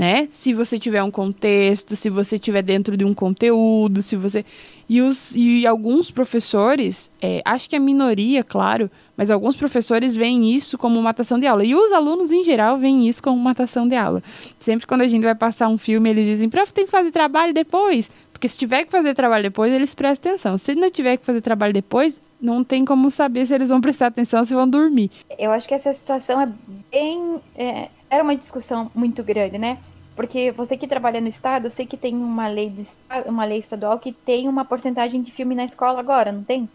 né? 0.00 0.28
Se 0.30 0.54
você 0.54 0.78
tiver 0.78 1.02
um 1.02 1.10
contexto, 1.10 1.94
se 1.94 2.08
você 2.08 2.38
tiver 2.38 2.62
dentro 2.62 2.96
de 2.96 3.04
um 3.04 3.12
conteúdo, 3.12 4.02
se 4.02 4.16
você 4.16 4.46
e 4.88 5.02
os 5.02 5.36
e 5.36 5.66
alguns 5.66 6.10
professores, 6.10 7.10
é, 7.20 7.42
acho 7.44 7.68
que 7.68 7.76
a 7.76 7.78
minoria, 7.78 8.42
claro, 8.42 8.90
mas 9.14 9.30
alguns 9.30 9.56
professores 9.56 10.16
veem 10.16 10.54
isso 10.54 10.78
como 10.78 11.02
matação 11.02 11.38
de 11.38 11.46
aula 11.46 11.66
e 11.66 11.74
os 11.74 11.92
alunos 11.92 12.32
em 12.32 12.42
geral 12.42 12.78
veem 12.78 13.10
isso 13.10 13.22
como 13.22 13.36
matação 13.36 13.86
de 13.86 13.94
aula. 13.94 14.22
Sempre 14.58 14.86
quando 14.86 15.02
a 15.02 15.06
gente 15.06 15.22
vai 15.22 15.34
passar 15.34 15.68
um 15.68 15.76
filme, 15.76 16.08
eles 16.08 16.24
dizem: 16.24 16.48
"Prof, 16.48 16.72
tem 16.72 16.86
que 16.86 16.90
fazer 16.90 17.10
trabalho 17.10 17.52
depois". 17.52 18.10
Porque 18.32 18.48
se 18.48 18.56
tiver 18.56 18.86
que 18.86 18.90
fazer 18.90 19.12
trabalho 19.12 19.42
depois, 19.42 19.70
eles 19.70 19.94
prestam 19.94 20.32
atenção. 20.32 20.56
Se 20.56 20.74
não 20.74 20.90
tiver 20.90 21.18
que 21.18 21.26
fazer 21.26 21.42
trabalho 21.42 21.74
depois, 21.74 22.22
não 22.40 22.64
tem 22.64 22.86
como 22.86 23.10
saber 23.10 23.44
se 23.44 23.54
eles 23.54 23.68
vão 23.68 23.82
prestar 23.82 24.06
atenção 24.06 24.42
se 24.44 24.54
vão 24.54 24.66
dormir. 24.66 25.10
Eu 25.38 25.50
acho 25.50 25.68
que 25.68 25.74
essa 25.74 25.92
situação 25.92 26.40
é 26.40 26.48
bem. 26.90 27.38
É, 27.54 27.88
era 28.08 28.24
uma 28.24 28.34
discussão 28.34 28.90
muito 28.94 29.22
grande, 29.22 29.58
né? 29.58 29.76
Porque 30.20 30.52
você 30.52 30.76
que 30.76 30.86
trabalha 30.86 31.18
no 31.18 31.28
estado, 31.28 31.66
eu 31.66 31.70
sei 31.70 31.86
que 31.86 31.96
tem 31.96 32.14
uma 32.14 32.46
lei, 32.46 32.68
do, 32.68 32.82
uma 33.24 33.46
lei 33.46 33.60
estadual 33.60 33.98
que 33.98 34.12
tem 34.12 34.50
uma 34.50 34.66
porcentagem 34.66 35.22
de 35.22 35.32
filme 35.32 35.54
na 35.54 35.64
escola 35.64 35.98
agora, 35.98 36.30
não 36.30 36.44
tem? 36.44 36.70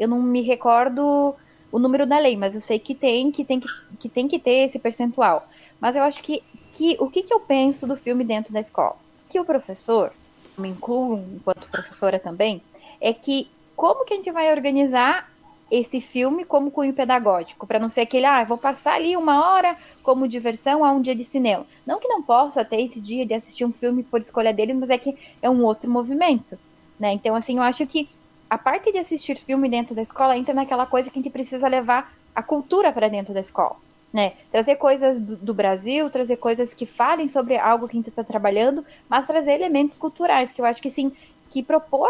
Eu 0.00 0.08
não 0.08 0.20
me 0.20 0.42
recordo 0.42 1.36
o 1.70 1.78
número 1.78 2.04
da 2.08 2.18
lei, 2.18 2.36
mas 2.36 2.56
eu 2.56 2.60
sei 2.60 2.80
que 2.80 2.96
tem, 2.96 3.30
que 3.30 3.44
tem 3.44 3.60
que, 3.60 3.68
que, 4.00 4.08
tem 4.08 4.26
que 4.26 4.40
ter 4.40 4.66
esse 4.66 4.80
percentual. 4.80 5.44
Mas 5.80 5.94
eu 5.94 6.02
acho 6.02 6.20
que, 6.24 6.42
que 6.72 6.96
o 6.98 7.08
que, 7.08 7.22
que 7.22 7.32
eu 7.32 7.38
penso 7.38 7.86
do 7.86 7.94
filme 7.96 8.24
dentro 8.24 8.52
da 8.52 8.58
escola? 8.58 8.96
Que 9.28 9.38
o 9.38 9.44
professor, 9.44 10.12
me 10.58 10.68
incluo 10.68 11.36
enquanto 11.36 11.70
professora 11.70 12.18
também, 12.18 12.64
é 13.00 13.14
que 13.14 13.52
como 13.76 14.04
que 14.06 14.14
a 14.14 14.16
gente 14.16 14.32
vai 14.32 14.50
organizar 14.50 15.24
esse 15.70 16.00
filme 16.00 16.44
como 16.44 16.70
cunho 16.70 16.94
pedagógico, 16.94 17.66
para 17.66 17.78
não 17.78 17.88
ser 17.88 18.02
aquele, 18.02 18.24
ah, 18.24 18.42
vou 18.44 18.56
passar 18.56 18.94
ali 18.94 19.16
uma 19.16 19.50
hora 19.50 19.76
como 20.02 20.28
diversão 20.28 20.84
a 20.84 20.90
um 20.92 21.00
dia 21.00 21.14
de 21.14 21.24
cinema. 21.24 21.66
Não 21.86 22.00
que 22.00 22.08
não 22.08 22.22
possa 22.22 22.64
ter 22.64 22.80
esse 22.80 23.00
dia 23.00 23.26
de 23.26 23.34
assistir 23.34 23.64
um 23.64 23.72
filme 23.72 24.02
por 24.02 24.20
escolha 24.20 24.52
dele, 24.52 24.72
mas 24.72 24.90
é 24.90 24.98
que 24.98 25.16
é 25.42 25.50
um 25.50 25.62
outro 25.62 25.90
movimento, 25.90 26.58
né? 26.98 27.12
Então, 27.12 27.34
assim, 27.34 27.58
eu 27.58 27.62
acho 27.62 27.86
que 27.86 28.08
a 28.48 28.56
parte 28.56 28.90
de 28.90 28.98
assistir 28.98 29.36
filme 29.36 29.68
dentro 29.68 29.94
da 29.94 30.02
escola 30.02 30.36
entra 30.36 30.54
naquela 30.54 30.86
coisa 30.86 31.10
que 31.10 31.18
a 31.18 31.22
gente 31.22 31.32
precisa 31.32 31.68
levar 31.68 32.12
a 32.34 32.42
cultura 32.42 32.92
para 32.92 33.08
dentro 33.08 33.34
da 33.34 33.40
escola. 33.40 33.76
Né? 34.10 34.32
Trazer 34.50 34.76
coisas 34.76 35.20
do, 35.20 35.36
do, 35.36 35.52
Brasil, 35.52 36.08
trazer 36.08 36.36
coisas 36.36 36.72
que 36.72 36.86
falem 36.86 37.28
sobre 37.28 37.58
algo 37.58 37.86
que 37.86 37.94
a 37.94 38.00
gente 38.00 38.08
está 38.08 38.24
trabalhando, 38.24 38.82
mas 39.06 39.26
trazer 39.26 39.52
elementos 39.52 39.98
culturais, 39.98 40.50
que 40.50 40.62
eu 40.62 40.64
acho 40.64 40.80
que 40.80 40.90
sim, 40.90 41.12
que 41.50 41.62
propor 41.62 42.08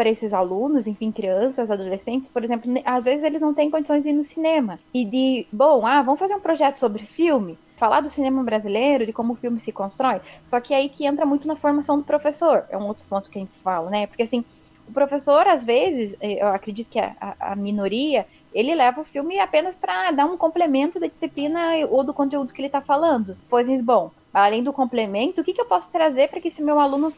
para 0.00 0.08
esses 0.08 0.32
alunos, 0.32 0.86
enfim, 0.86 1.12
crianças, 1.12 1.70
adolescentes, 1.70 2.30
por 2.30 2.42
exemplo, 2.42 2.72
às 2.86 3.04
vezes 3.04 3.22
eles 3.22 3.38
não 3.38 3.52
têm 3.52 3.70
condições 3.70 4.02
de 4.02 4.08
ir 4.08 4.14
no 4.14 4.24
cinema. 4.24 4.80
E 4.94 5.04
de, 5.04 5.46
bom, 5.52 5.86
ah, 5.86 6.00
vamos 6.00 6.18
fazer 6.18 6.34
um 6.34 6.40
projeto 6.40 6.78
sobre 6.78 7.04
filme, 7.04 7.58
falar 7.76 8.00
do 8.00 8.08
cinema 8.08 8.42
brasileiro, 8.42 9.04
de 9.04 9.12
como 9.12 9.34
o 9.34 9.36
filme 9.36 9.60
se 9.60 9.70
constrói. 9.70 10.22
Só 10.48 10.58
que 10.58 10.72
é 10.72 10.78
aí 10.78 10.88
que 10.88 11.04
entra 11.04 11.26
muito 11.26 11.46
na 11.46 11.54
formação 11.54 11.98
do 11.98 12.04
professor. 12.04 12.64
É 12.70 12.78
um 12.78 12.86
outro 12.86 13.04
ponto 13.10 13.28
que 13.28 13.38
a 13.38 13.42
gente 13.42 13.52
fala, 13.62 13.90
né? 13.90 14.06
Porque 14.06 14.22
assim, 14.22 14.42
o 14.88 14.92
professor, 14.92 15.46
às 15.46 15.66
vezes, 15.66 16.16
eu 16.18 16.48
acredito 16.48 16.88
que 16.88 16.98
a, 16.98 17.36
a, 17.38 17.54
minoria, 17.54 18.26
ele 18.54 18.74
leva 18.74 19.02
o 19.02 19.04
filme 19.04 19.38
apenas 19.38 19.76
para 19.76 20.12
dar 20.12 20.24
um 20.24 20.38
complemento 20.38 20.98
da 20.98 21.08
disciplina 21.08 21.72
ou 21.90 22.02
do 22.02 22.14
conteúdo 22.14 22.54
que 22.54 22.60
ele 22.62 22.68
está 22.68 22.80
falando. 22.80 23.36
Pois, 23.50 23.68
bom, 23.82 24.10
além 24.32 24.62
do 24.62 24.72
complemento, 24.72 25.42
o 25.42 25.44
que, 25.44 25.52
que 25.52 25.60
eu 25.60 25.66
posso 25.66 25.92
trazer 25.92 26.30
para 26.30 26.40
que 26.40 26.48
esse 26.48 26.62
meu 26.62 26.80
aluno 26.80 27.12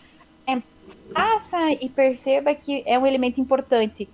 faça 1.12 1.70
e 1.80 1.88
perceba 1.88 2.54
que 2.54 2.82
é 2.86 2.98
um 2.98 3.06
elemento 3.06 3.40
importante. 3.40 4.08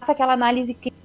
Faça 0.00 0.12
aquela 0.12 0.32
análise 0.32 0.74
crítica 0.74 0.98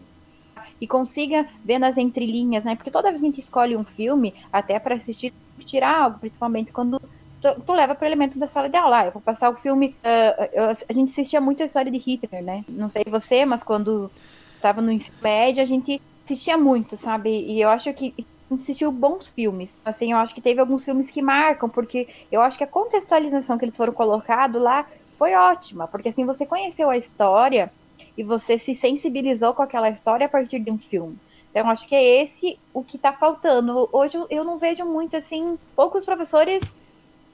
e 0.79 0.87
consiga 0.87 1.47
ver 1.63 1.79
nas 1.79 1.97
entrelinhas, 1.97 2.63
né? 2.63 2.75
Porque 2.75 2.91
toda 2.91 3.09
vez 3.09 3.21
que 3.21 3.27
a 3.27 3.29
gente 3.29 3.41
escolhe 3.41 3.75
um 3.75 3.83
filme, 3.83 4.33
até 4.51 4.79
para 4.79 4.95
assistir, 4.95 5.33
tirar 5.65 6.03
algo, 6.03 6.19
principalmente 6.19 6.71
quando 6.71 6.99
tu, 7.41 7.61
tu 7.65 7.73
leva 7.73 7.95
para 7.95 8.07
elementos 8.07 8.37
da 8.37 8.47
sala 8.47 8.69
de 8.69 8.77
aula. 8.77 8.99
Ah, 8.99 9.05
eu 9.05 9.11
vou 9.11 9.21
passar 9.21 9.49
o 9.49 9.55
filme. 9.55 9.95
Uh, 10.03 10.49
eu, 10.53 10.63
a 10.65 10.93
gente 10.93 11.11
assistia 11.11 11.41
muito 11.41 11.61
a 11.63 11.65
história 11.65 11.91
de 11.91 11.97
Hitler, 11.97 12.43
né? 12.43 12.63
Não 12.67 12.89
sei 12.89 13.03
você, 13.07 13.45
mas 13.45 13.63
quando 13.63 14.09
estava 14.55 14.81
no 14.81 14.91
ensino 14.91 15.17
médio, 15.21 15.61
a 15.61 15.65
gente 15.65 16.01
assistia 16.25 16.57
muito, 16.57 16.95
sabe? 16.97 17.29
E 17.29 17.61
eu 17.61 17.69
acho 17.69 17.93
que 17.93 18.13
assistiu 18.51 18.91
bons 18.91 19.29
filmes. 19.29 19.77
Assim, 19.83 20.11
eu 20.11 20.17
acho 20.17 20.33
que 20.33 20.41
teve 20.41 20.59
alguns 20.59 20.85
filmes 20.85 21.09
que 21.09 21.21
marcam, 21.21 21.69
porque 21.69 22.07
eu 22.31 22.41
acho 22.41 22.57
que 22.57 22.63
a 22.63 22.67
contextualização 22.67 23.57
que 23.57 23.65
eles 23.65 23.77
foram 23.77 23.93
colocados 23.93 24.61
lá 24.61 24.85
foi 25.17 25.33
ótima, 25.33 25.87
porque 25.87 26.09
assim 26.09 26.25
você 26.25 26.45
conheceu 26.45 26.89
a 26.89 26.97
história 26.97 27.71
e 28.17 28.23
você 28.23 28.57
se 28.57 28.75
sensibilizou 28.75 29.53
com 29.53 29.61
aquela 29.61 29.89
história 29.89 30.25
a 30.25 30.29
partir 30.29 30.59
de 30.59 30.71
um 30.71 30.77
filme. 30.77 31.17
Então, 31.53 31.69
acho 31.69 31.87
que 31.87 31.95
é 31.95 32.23
esse 32.23 32.57
o 32.73 32.83
que 32.83 32.95
está 32.95 33.13
faltando. 33.13 33.87
Hoje 33.91 34.17
eu 34.29 34.43
não 34.43 34.57
vejo 34.57 34.83
muito, 34.85 35.15
assim, 35.15 35.57
poucos 35.75 36.03
professores 36.03 36.63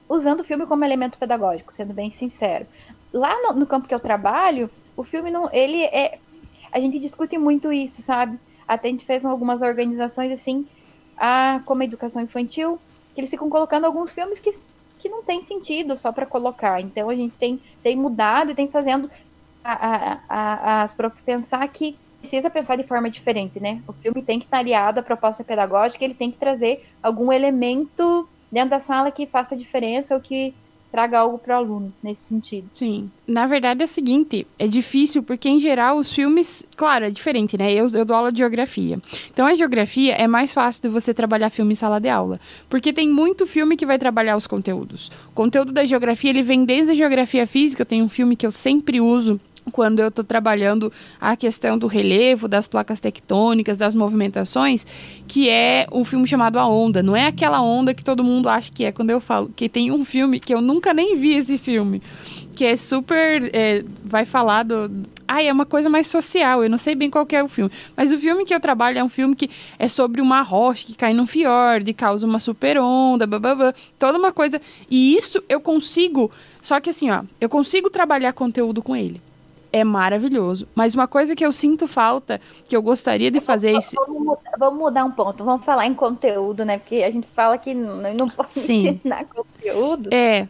usando 0.06 0.40
o 0.40 0.44
filme 0.44 0.66
como 0.66 0.84
elemento 0.84 1.16
pedagógico, 1.18 1.72
sendo 1.72 1.94
bem 1.94 2.10
sincero. 2.10 2.66
Lá 3.12 3.34
no, 3.42 3.60
no, 3.60 3.66
campo 3.66 3.88
que 3.88 3.94
eu 3.94 4.00
trabalho, 4.00 4.68
o 4.94 5.02
filme 5.02 5.30
não, 5.30 5.48
ele 5.52 5.82
é, 5.84 6.18
a 6.70 6.78
gente 6.78 6.98
discute 6.98 7.38
muito 7.38 7.72
isso, 7.72 8.02
sabe? 8.02 8.38
Até 8.68 8.88
a 8.88 8.90
gente 8.90 9.06
fez 9.06 9.24
algumas 9.24 9.62
organizações 9.62 10.32
assim, 10.32 10.66
a, 11.16 11.62
como 11.64 11.80
a 11.80 11.86
educação 11.86 12.20
infantil, 12.20 12.78
que 13.14 13.20
eles 13.20 13.30
ficam 13.30 13.48
colocando 13.48 13.86
alguns 13.86 14.12
filmes 14.12 14.38
que, 14.38 14.52
que 15.00 15.08
não 15.08 15.22
tem 15.22 15.42
sentido 15.42 15.96
só 15.96 16.12
para 16.12 16.26
colocar. 16.26 16.80
Então 16.80 17.08
a 17.08 17.14
gente 17.14 17.34
tem, 17.36 17.60
tem 17.82 17.96
mudado 17.96 18.52
e 18.52 18.54
tem 18.54 18.68
fazendo 18.68 19.10
a, 19.64 20.18
a, 20.28 20.82
as 20.82 20.94
pensar 21.24 21.66
que 21.68 21.96
precisa 22.20 22.50
pensar 22.50 22.76
de 22.76 22.84
forma 22.84 23.10
diferente, 23.10 23.58
né? 23.58 23.82
O 23.88 23.92
filme 23.94 24.22
tem 24.22 24.38
que 24.38 24.44
estar 24.44 24.58
aliado 24.58 25.00
à 25.00 25.02
proposta 25.02 25.42
pedagógica, 25.42 26.04
ele 26.04 26.14
tem 26.14 26.30
que 26.30 26.36
trazer 26.36 26.86
algum 27.02 27.32
elemento 27.32 28.28
dentro 28.52 28.70
da 28.70 28.80
sala 28.80 29.10
que 29.10 29.26
faça 29.26 29.56
diferença 29.56 30.14
ou 30.14 30.20
que 30.20 30.54
traga 30.90 31.18
algo 31.18 31.38
para 31.38 31.54
o 31.54 31.58
aluno 31.58 31.92
nesse 32.02 32.22
sentido. 32.24 32.68
Sim. 32.74 33.10
Na 33.26 33.46
verdade 33.46 33.82
é 33.82 33.84
o 33.84 33.88
seguinte, 33.88 34.46
é 34.58 34.66
difícil 34.66 35.22
porque 35.22 35.48
em 35.48 35.60
geral 35.60 35.96
os 35.96 36.12
filmes, 36.12 36.64
claro, 36.76 37.04
é 37.04 37.10
diferente, 37.10 37.56
né? 37.56 37.72
Eu, 37.72 37.88
eu 37.90 38.04
dou 38.04 38.16
aula 38.16 38.32
de 38.32 38.38
geografia. 38.38 39.00
Então 39.32 39.46
a 39.46 39.54
geografia 39.54 40.14
é 40.14 40.26
mais 40.26 40.52
fácil 40.52 40.82
de 40.82 40.88
você 40.88 41.14
trabalhar 41.14 41.50
filme 41.50 41.72
em 41.72 41.76
sala 41.76 42.00
de 42.00 42.08
aula, 42.08 42.40
porque 42.68 42.92
tem 42.92 43.08
muito 43.08 43.46
filme 43.46 43.76
que 43.76 43.86
vai 43.86 43.98
trabalhar 43.98 44.36
os 44.36 44.46
conteúdos. 44.46 45.10
O 45.28 45.34
conteúdo 45.34 45.72
da 45.72 45.84
geografia, 45.84 46.30
ele 46.30 46.42
vem 46.42 46.64
desde 46.64 46.92
a 46.92 46.94
geografia 46.94 47.46
física, 47.46 47.82
eu 47.82 47.86
tenho 47.86 48.04
um 48.04 48.08
filme 48.08 48.34
que 48.34 48.46
eu 48.46 48.50
sempre 48.50 49.00
uso 49.00 49.40
quando 49.70 50.00
eu 50.00 50.08
estou 50.08 50.24
trabalhando 50.24 50.92
a 51.20 51.36
questão 51.36 51.78
do 51.78 51.86
relevo, 51.86 52.48
das 52.48 52.66
placas 52.66 53.00
tectônicas, 53.00 53.78
das 53.78 53.94
movimentações, 53.94 54.86
que 55.26 55.48
é 55.48 55.86
um 55.92 56.04
filme 56.04 56.26
chamado 56.26 56.58
A 56.58 56.66
Onda. 56.66 57.02
Não 57.02 57.16
é 57.16 57.26
aquela 57.26 57.60
onda 57.62 57.94
que 57.94 58.04
todo 58.04 58.24
mundo 58.24 58.48
acha 58.48 58.70
que 58.72 58.84
é 58.84 58.92
quando 58.92 59.10
eu 59.10 59.20
falo. 59.20 59.50
Que 59.54 59.68
tem 59.68 59.90
um 59.90 60.04
filme 60.04 60.40
que 60.40 60.52
eu 60.52 60.60
nunca 60.60 60.92
nem 60.92 61.16
vi 61.16 61.34
esse 61.34 61.58
filme. 61.58 62.02
Que 62.54 62.64
é 62.64 62.76
super. 62.76 63.50
É, 63.54 63.84
vai 64.04 64.24
falar 64.24 64.64
do. 64.64 64.90
Ai, 65.26 65.46
é 65.46 65.52
uma 65.52 65.64
coisa 65.64 65.88
mais 65.88 66.08
social, 66.08 66.64
eu 66.64 66.68
não 66.68 66.76
sei 66.76 66.96
bem 66.96 67.08
qual 67.08 67.26
é 67.30 67.42
o 67.42 67.48
filme. 67.48 67.70
Mas 67.96 68.10
o 68.10 68.18
filme 68.18 68.44
que 68.44 68.52
eu 68.52 68.58
trabalho 68.58 68.98
é 68.98 69.04
um 69.04 69.08
filme 69.08 69.36
que 69.36 69.48
é 69.78 69.86
sobre 69.86 70.20
uma 70.20 70.42
rocha 70.42 70.84
que 70.84 70.94
cai 70.94 71.14
num 71.14 71.26
fiord, 71.26 71.94
causa 71.94 72.26
uma 72.26 72.40
super 72.40 72.78
onda, 72.78 73.28
bababá, 73.28 73.72
toda 73.96 74.18
uma 74.18 74.32
coisa. 74.32 74.60
E 74.90 75.16
isso 75.16 75.40
eu 75.48 75.60
consigo. 75.60 76.30
Só 76.60 76.80
que 76.80 76.90
assim, 76.90 77.10
ó, 77.10 77.22
eu 77.40 77.48
consigo 77.48 77.88
trabalhar 77.88 78.32
conteúdo 78.32 78.82
com 78.82 78.96
ele 78.96 79.20
é 79.72 79.84
maravilhoso. 79.84 80.66
Mas 80.74 80.94
uma 80.94 81.06
coisa 81.06 81.34
que 81.36 81.44
eu 81.44 81.52
sinto 81.52 81.86
falta, 81.86 82.40
que 82.68 82.76
eu 82.76 82.82
gostaria 82.82 83.30
de 83.30 83.40
fazer. 83.40 83.72
Vamos, 83.72 83.94
vamos, 83.94 84.22
mudar, 84.22 84.52
vamos 84.58 84.78
mudar 84.78 85.04
um 85.04 85.10
ponto. 85.10 85.44
Vamos 85.44 85.64
falar 85.64 85.86
em 85.86 85.94
conteúdo, 85.94 86.64
né? 86.64 86.78
Porque 86.78 86.96
a 86.96 87.10
gente 87.10 87.26
fala 87.34 87.58
que 87.58 87.74
não, 87.74 88.14
não 88.14 88.28
pode 88.28 88.52
Sim. 88.52 88.88
ensinar 88.88 89.24
conteúdo. 89.26 90.12
É. 90.12 90.46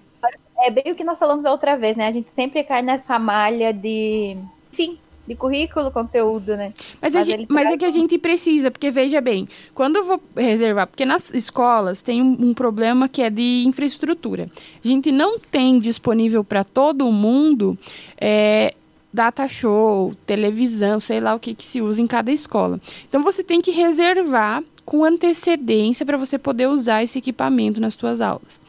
É 0.63 0.71
bem 0.71 0.93
o 0.93 0.95
que 0.95 1.05
nós 1.05 1.19
falamos 1.19 1.47
a 1.47 1.51
outra 1.51 1.77
vez, 1.77 1.97
né? 1.97 2.09
A 2.09 2.13
gente 2.13 2.31
sempre 2.31 2.63
cai 2.63 2.83
nessa 2.83 3.19
malha 3.19 3.73
de. 3.73 4.37
Enfim, 4.73 4.99
de 5.31 5.37
currículo, 5.37 5.93
conteúdo, 5.93 6.57
né? 6.57 6.73
Mas, 7.01 7.15
mas, 7.15 7.27
gente, 7.27 7.47
mas 7.49 7.71
é 7.71 7.77
que 7.79 7.85
a 7.85 7.91
gente 7.91 8.19
precisa, 8.19 8.69
porque 8.69 8.91
veja 8.91 9.21
bem, 9.21 9.49
quando 9.73 9.97
eu 9.97 10.05
vou 10.05 10.21
reservar, 10.37 10.89
porque 10.89 11.05
nas 11.05 11.33
escolas 11.33 12.03
tem 12.03 12.21
um, 12.21 12.37
um 12.41 12.53
problema 12.53 13.09
que 13.09 13.23
é 13.23 13.31
de 13.31 13.63
infraestrutura. 13.65 14.51
A 14.85 14.89
gente 14.89 15.13
não 15.13 15.39
tem 15.39 15.79
disponível 15.79 16.43
para 16.43 16.65
todo 16.65 17.11
mundo 17.13 17.79
é, 18.21 18.75
data 19.13 19.47
show, 19.49 20.15
televisão, 20.27 21.01
sei 21.01 21.21
lá 21.21 21.35
o 21.35 21.41
que, 21.41 21.55
que 21.55 21.65
se 21.65 21.81
usa 21.81 22.01
em 22.01 22.07
cada 22.07 22.31
escola. 22.31 22.81
Então 23.09 23.23
você 23.23 23.43
tem 23.43 23.61
que 23.61 23.71
reservar 23.71 24.63
com 24.85 25.05
antecedência 25.05 26.05
para 26.05 26.17
você 26.17 26.37
poder 26.37 26.67
usar 26.67 27.03
esse 27.03 27.19
equipamento 27.19 27.81
nas 27.81 27.95
suas 27.95 28.21
aulas. 28.21 28.61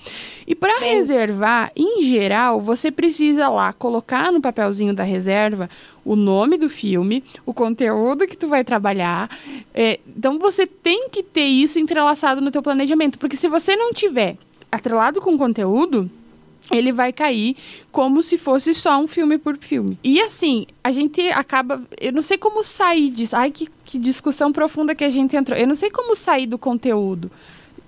E 0.45 0.53
para 0.53 0.79
reservar, 0.79 1.71
em 1.75 2.03
geral, 2.03 2.61
você 2.61 2.91
precisa 2.91 3.49
lá 3.49 3.73
colocar 3.73 4.31
no 4.31 4.39
papelzinho 4.39 4.93
da 4.93 5.03
reserva 5.03 5.67
o 6.05 6.15
nome 6.15 6.57
do 6.57 6.69
filme, 6.69 7.23
o 7.43 7.53
conteúdo 7.53 8.27
que 8.27 8.37
tu 8.37 8.47
vai 8.47 8.63
trabalhar. 8.63 9.35
É, 9.73 9.99
então 10.15 10.37
você 10.37 10.67
tem 10.67 11.09
que 11.09 11.23
ter 11.23 11.45
isso 11.45 11.79
entrelaçado 11.79 12.39
no 12.39 12.51
teu 12.51 12.61
planejamento, 12.61 13.17
porque 13.17 13.35
se 13.35 13.47
você 13.47 13.75
não 13.75 13.91
tiver 13.91 14.37
atrelado 14.71 15.21
com 15.21 15.33
o 15.33 15.37
conteúdo, 15.37 16.09
ele 16.71 16.91
vai 16.91 17.11
cair 17.11 17.55
como 17.91 18.21
se 18.23 18.37
fosse 18.37 18.73
só 18.73 18.99
um 18.99 19.07
filme 19.07 19.37
por 19.37 19.57
filme. 19.57 19.97
E 20.03 20.21
assim, 20.21 20.65
a 20.83 20.91
gente 20.91 21.21
acaba. 21.31 21.81
Eu 21.99 22.13
não 22.13 22.21
sei 22.21 22.37
como 22.37 22.63
sair 22.63 23.09
disso. 23.09 23.35
Ai, 23.35 23.51
que, 23.51 23.67
que 23.85 23.99
discussão 23.99 24.51
profunda 24.51 24.95
que 24.95 25.03
a 25.03 25.09
gente 25.09 25.35
entrou. 25.35 25.57
Eu 25.57 25.67
não 25.67 25.75
sei 25.75 25.89
como 25.89 26.15
sair 26.15 26.47
do 26.47 26.57
conteúdo 26.57 27.31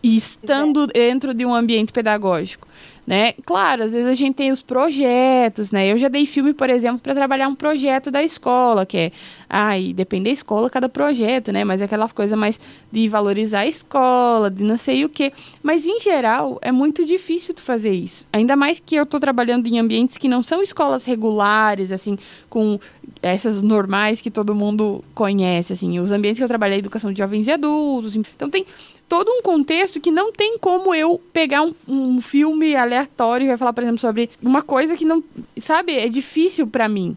estando 0.04 0.88
dentro 0.88 1.34
de 1.34 1.46
um 1.46 1.56
ambiente 1.56 1.94
pedagógico 1.94 2.68
né? 3.06 3.34
Claro, 3.46 3.84
às 3.84 3.92
vezes 3.92 4.08
a 4.08 4.14
gente 4.14 4.36
tem 4.36 4.52
os 4.52 4.62
projetos, 4.62 5.72
né? 5.72 5.92
Eu 5.92 5.98
já 5.98 6.08
dei 6.08 6.26
filme, 6.26 6.54
por 6.54 6.70
exemplo, 6.70 7.00
para 7.00 7.14
trabalhar 7.14 7.50
um 7.50 7.56
projeto 7.56 8.10
da 8.10 8.24
escola, 8.24 8.86
que 8.86 8.98
é, 8.98 9.12
ai, 9.50 9.92
depende 9.94 10.26
da 10.26 10.30
escola 10.30 10.70
cada 10.70 10.88
projeto, 10.88 11.52
né? 11.52 11.66
Mas 11.66 11.82
é 11.82 11.86
aquelas 11.86 12.14
coisas 12.14 12.38
mais 12.38 12.60
de 12.92 13.10
valorizar 13.10 13.62
a 13.62 13.68
escola, 13.68 14.50
de 14.50 14.64
não 14.64 14.78
sei 14.78 15.04
o 15.04 15.10
quê. 15.10 15.34
Mas 15.62 15.86
em 15.86 16.00
geral 16.00 16.58
é 16.62 16.72
muito 16.72 17.06
difícil 17.06 17.54
tu 17.54 17.62
fazer 17.62 17.92
isso. 17.92 18.26
Ainda 18.32 18.56
mais 18.56 18.80
que 18.80 18.96
eu 18.96 19.04
estou 19.04 19.20
trabalhando 19.20 19.68
em 19.68 19.80
ambientes 19.80 20.18
que 20.18 20.30
não 20.30 20.42
são 20.42 20.62
escolas 20.62 21.06
regulares, 21.06 21.92
assim, 21.92 22.18
com 22.50 22.80
essas 23.22 23.62
normais 23.62 24.22
que 24.22 24.32
todo 24.32 24.56
mundo 24.56 25.04
conhece, 25.14 25.74
assim. 25.74 26.00
Os 26.00 26.12
ambientes 26.12 26.40
que 26.40 26.44
eu 26.44 26.48
trabalhei, 26.48 26.80
educação 26.80 27.12
de 27.12 27.18
jovens 27.18 27.48
e 27.48 27.52
adultos. 27.52 28.16
Então 28.16 28.50
tem 28.50 28.66
todo 29.14 29.30
um 29.30 29.44
contexto 29.44 30.02
que 30.02 30.10
não 30.10 30.34
tem 30.34 30.58
como 30.58 30.92
eu 30.96 31.22
pegar 31.32 31.62
um, 31.62 31.76
um 31.88 32.20
filme 32.20 32.76
aleatório 32.76 33.46
e 33.46 33.48
vai 33.50 33.58
falar, 33.58 33.72
por 33.72 33.84
exemplo, 33.84 34.00
sobre 34.00 34.28
uma 34.42 34.64
coisa 34.64 34.98
que 34.98 35.06
não. 35.06 35.24
Sabe? 35.62 35.96
É 35.96 36.10
difícil 36.10 36.66
para 36.66 36.90
mim 36.90 37.16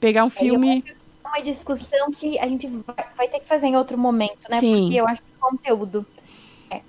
pegar 0.00 0.24
um 0.24 0.30
filme. 0.30 0.82
É 0.86 1.28
uma 1.28 1.42
discussão 1.42 2.10
que 2.12 2.38
a 2.38 2.48
gente 2.48 2.66
vai, 2.66 3.04
vai, 3.14 3.28
ter 3.28 3.40
que 3.40 3.46
fazer 3.46 3.66
em 3.66 3.76
outro 3.76 3.98
momento, 3.98 4.48
né? 4.48 4.58
Sim. 4.58 4.84
Porque 4.84 4.94
eu 4.96 5.06
acho 5.06 5.20
que 5.20 5.28
o 5.36 5.50
conteúdo. 5.50 6.06
É, 6.70 6.80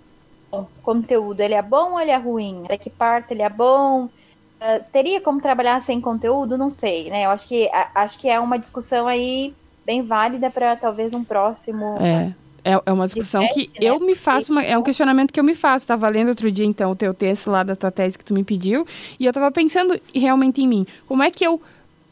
bom, 0.50 0.70
conteúdo, 0.82 1.42
ele 1.42 1.54
é 1.54 1.62
bom 1.62 1.92
ou 1.92 2.00
ele 2.00 2.12
é 2.12 2.18
ruim? 2.18 2.64
Até 2.64 2.78
que 2.78 2.90
parte 2.90 3.34
ele 3.34 3.42
é 3.42 3.50
bom? 3.50 4.06
Uh, 4.06 4.86
teria 4.94 5.20
como 5.20 5.42
trabalhar 5.42 5.84
sem 5.84 6.00
conteúdo? 6.00 6.58
Não 6.58 6.70
sei, 6.70 7.10
né? 7.10 7.26
Eu 7.26 7.32
acho 7.32 7.46
que, 7.46 7.68
a, 7.74 7.90
acho 7.96 8.18
que 8.18 8.30
é 8.30 8.40
uma 8.40 8.58
discussão 8.58 9.06
aí 9.06 9.54
bem 9.86 10.02
válida 10.02 10.50
para 10.50 10.78
talvez 10.78 11.14
um 11.14 11.26
próximo. 11.26 11.98
É 12.00 12.45
é, 12.66 12.82
é 12.84 12.92
uma 12.92 13.06
discussão 13.06 13.48
que 13.54 13.68
né? 13.68 13.74
eu 13.80 14.00
me 14.00 14.16
faço, 14.16 14.52
uma, 14.52 14.64
é 14.64 14.76
um 14.76 14.82
questionamento 14.82 15.32
que 15.32 15.40
eu 15.40 15.44
me 15.44 15.54
faço. 15.54 15.84
Estava 15.84 16.10
lendo 16.10 16.30
outro 16.30 16.52
dia, 16.52 16.66
então, 16.66 16.92
o 16.92 16.96
teu 16.96 17.14
texto 17.14 17.52
lá 17.52 17.62
da 17.62 17.76
tua 17.76 17.92
tese 17.92 18.18
que 18.18 18.26
tu 18.26 18.34
me 18.34 18.44
pediu, 18.44 18.88
e 19.20 19.26
eu 19.26 19.30
estava 19.30 19.52
pensando 19.52 20.00
realmente 20.14 20.64
em 20.64 20.68
mim. 20.68 20.88
Como 21.08 21.22
é 21.22 21.30
que 21.30 21.46
eu 21.46 21.62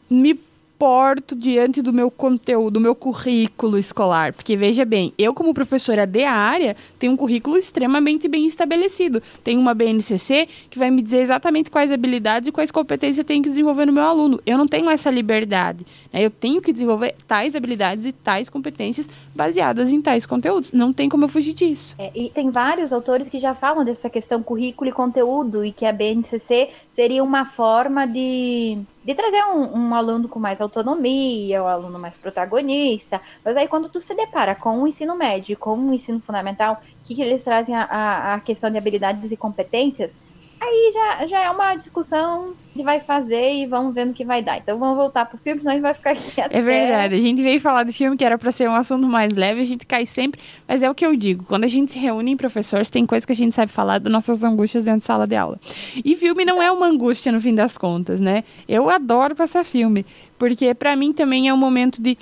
me 0.08 0.38
porto 0.78 1.34
diante 1.34 1.80
do 1.80 1.92
meu 1.92 2.10
conteúdo, 2.10 2.74
do 2.74 2.80
meu 2.80 2.94
currículo 2.94 3.78
escolar. 3.78 4.32
Porque 4.32 4.56
veja 4.56 4.84
bem, 4.84 5.12
eu 5.16 5.32
como 5.32 5.54
professora 5.54 6.06
de 6.06 6.24
área 6.24 6.76
tenho 6.98 7.12
um 7.12 7.16
currículo 7.16 7.56
extremamente 7.56 8.28
bem 8.28 8.46
estabelecido. 8.46 9.22
Tenho 9.42 9.60
uma 9.60 9.74
BNCC 9.74 10.48
que 10.68 10.78
vai 10.78 10.90
me 10.90 11.02
dizer 11.02 11.18
exatamente 11.18 11.70
quais 11.70 11.92
habilidades 11.92 12.48
e 12.48 12.52
quais 12.52 12.70
competências 12.70 13.18
eu 13.18 13.24
tenho 13.24 13.42
que 13.42 13.48
desenvolver 13.48 13.86
no 13.86 13.92
meu 13.92 14.04
aluno. 14.04 14.40
Eu 14.44 14.58
não 14.58 14.66
tenho 14.66 14.90
essa 14.90 15.10
liberdade. 15.10 15.86
Né? 16.12 16.24
Eu 16.24 16.30
tenho 16.30 16.60
que 16.60 16.72
desenvolver 16.72 17.14
tais 17.26 17.54
habilidades 17.54 18.06
e 18.06 18.12
tais 18.12 18.48
competências 18.48 19.08
baseadas 19.34 19.92
em 19.92 20.00
tais 20.00 20.26
conteúdos. 20.26 20.72
Não 20.72 20.92
tem 20.92 21.08
como 21.08 21.24
eu 21.24 21.28
fugir 21.28 21.54
disso. 21.54 21.94
É, 21.98 22.10
e 22.14 22.30
tem 22.30 22.50
vários 22.50 22.92
autores 22.92 23.28
que 23.28 23.38
já 23.38 23.54
falam 23.54 23.84
dessa 23.84 24.10
questão 24.10 24.42
currículo 24.42 24.90
e 24.90 24.92
conteúdo 24.92 25.64
e 25.64 25.72
que 25.72 25.86
a 25.86 25.92
BNCC 25.92 26.70
seria 26.94 27.22
uma 27.22 27.44
forma 27.44 28.06
de 28.06 28.78
de 29.04 29.14
trazer 29.14 29.44
um, 29.44 29.76
um, 29.76 29.94
aluno 29.94 30.28
com 30.28 30.40
mais 30.40 30.60
autonomia, 30.60 31.62
um 31.62 31.66
aluno 31.66 31.98
mais 31.98 32.16
protagonista. 32.16 33.20
Mas 33.44 33.56
aí 33.56 33.68
quando 33.68 33.88
tu 33.88 34.00
se 34.00 34.14
depara 34.14 34.54
com 34.54 34.82
o 34.82 34.88
ensino 34.88 35.14
médio, 35.14 35.56
com 35.58 35.76
o 35.76 35.92
ensino 35.92 36.20
fundamental, 36.20 36.82
que, 37.04 37.14
que 37.14 37.22
eles 37.22 37.44
trazem 37.44 37.74
a, 37.74 37.84
a, 37.84 38.34
a 38.34 38.40
questão 38.40 38.70
de 38.70 38.78
habilidades 38.78 39.30
e 39.30 39.36
competências, 39.36 40.16
aí 40.60 40.90
já, 40.92 41.26
já 41.26 41.40
é 41.40 41.50
uma 41.50 41.74
discussão 41.74 42.54
que 42.74 42.82
vai 42.82 43.00
fazer 43.00 43.54
e 43.54 43.66
vamos 43.66 43.94
ver 43.94 44.04
no 44.04 44.12
que 44.12 44.24
vai 44.24 44.42
dar. 44.42 44.58
Então 44.58 44.78
vamos 44.78 44.96
voltar 44.96 45.26
pro 45.26 45.38
filme, 45.38 45.60
senão 45.60 45.72
a 45.72 45.74
gente 45.74 45.82
vai 45.82 45.94
ficar 45.94 46.10
aqui 46.10 46.40
até... 46.40 46.58
É 46.58 46.62
verdade, 46.62 47.14
a 47.14 47.20
gente 47.20 47.42
veio 47.42 47.60
falar 47.60 47.84
do 47.84 47.92
filme 47.92 48.16
que 48.16 48.24
era 48.24 48.36
para 48.36 48.50
ser 48.50 48.68
um 48.68 48.74
assunto 48.74 49.06
mais 49.06 49.36
leve, 49.36 49.60
a 49.60 49.64
gente 49.64 49.86
cai 49.86 50.04
sempre, 50.06 50.40
mas 50.66 50.82
é 50.82 50.90
o 50.90 50.94
que 50.94 51.06
eu 51.06 51.14
digo, 51.14 51.44
quando 51.44 51.64
a 51.64 51.68
gente 51.68 51.92
se 51.92 51.98
reúne 51.98 52.32
em 52.32 52.36
professores, 52.36 52.90
tem 52.90 53.06
coisa 53.06 53.24
que 53.26 53.32
a 53.32 53.36
gente 53.36 53.54
sabe 53.54 53.70
falar 53.70 53.98
das 53.98 54.12
nossas 54.12 54.42
angústias 54.42 54.82
dentro 54.82 55.00
de 55.00 55.06
sala 55.06 55.26
de 55.26 55.36
aula. 55.36 55.60
E 56.04 56.16
filme 56.16 56.44
não 56.44 56.62
é 56.62 56.70
uma 56.72 56.86
angústia 56.86 57.30
no 57.30 57.40
fim 57.40 57.54
das 57.54 57.78
contas, 57.78 58.18
né? 58.18 58.42
Eu 58.68 58.90
adoro 58.90 59.36
passar 59.36 59.64
filme, 59.64 60.04
porque 60.38 60.74
para 60.74 60.96
mim 60.96 61.12
também 61.12 61.48
é 61.48 61.54
um 61.54 61.56
momento 61.56 62.02
de 62.02 62.18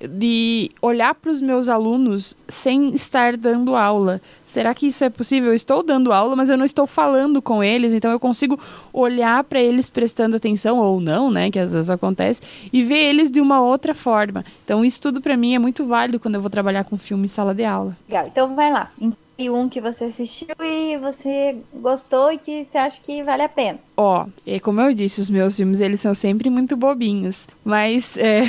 de 0.00 0.70
olhar 0.80 1.14
para 1.14 1.30
os 1.30 1.40
meus 1.40 1.68
alunos 1.68 2.36
sem 2.48 2.90
estar 2.94 3.36
dando 3.36 3.74
aula. 3.74 4.20
Será 4.46 4.74
que 4.74 4.86
isso 4.86 5.04
é 5.04 5.10
possível? 5.10 5.50
Eu 5.50 5.54
estou 5.54 5.82
dando 5.82 6.12
aula, 6.12 6.36
mas 6.36 6.48
eu 6.48 6.56
não 6.56 6.64
estou 6.64 6.86
falando 6.86 7.42
com 7.42 7.62
eles, 7.62 7.92
então 7.92 8.10
eu 8.10 8.20
consigo 8.20 8.58
olhar 8.92 9.44
para 9.44 9.60
eles 9.60 9.90
prestando 9.90 10.36
atenção 10.36 10.78
ou 10.78 11.00
não, 11.00 11.30
né, 11.30 11.50
que 11.50 11.58
às 11.58 11.72
vezes 11.72 11.90
acontece, 11.90 12.40
e 12.72 12.82
ver 12.82 12.98
eles 12.98 13.30
de 13.30 13.40
uma 13.40 13.60
outra 13.60 13.94
forma. 13.94 14.44
Então 14.64 14.84
isso 14.84 15.00
tudo 15.00 15.20
para 15.20 15.36
mim 15.36 15.54
é 15.54 15.58
muito 15.58 15.84
válido 15.84 16.20
quando 16.20 16.36
eu 16.36 16.40
vou 16.40 16.50
trabalhar 16.50 16.84
com 16.84 16.96
filme 16.96 17.24
em 17.24 17.28
sala 17.28 17.54
de 17.54 17.64
aula. 17.64 17.96
Legal. 18.08 18.26
Então 18.26 18.54
vai 18.54 18.72
lá. 18.72 18.90
E 19.38 19.50
um 19.50 19.68
que 19.68 19.80
você 19.80 20.04
assistiu 20.04 20.48
e 20.60 20.96
você 20.96 21.56
gostou 21.74 22.32
e 22.32 22.38
que 22.38 22.64
você 22.64 22.78
acha 22.78 23.00
que 23.02 23.22
vale 23.22 23.42
a 23.42 23.48
pena. 23.48 23.78
Ó, 23.96 24.26
é 24.46 24.58
como 24.58 24.80
eu 24.80 24.94
disse, 24.94 25.20
os 25.20 25.28
meus 25.28 25.56
filmes 25.56 25.80
eles 25.80 26.00
são 26.00 26.14
sempre 26.14 26.48
muito 26.48 26.76
bobinhos, 26.76 27.46
mas 27.64 28.16
é... 28.16 28.42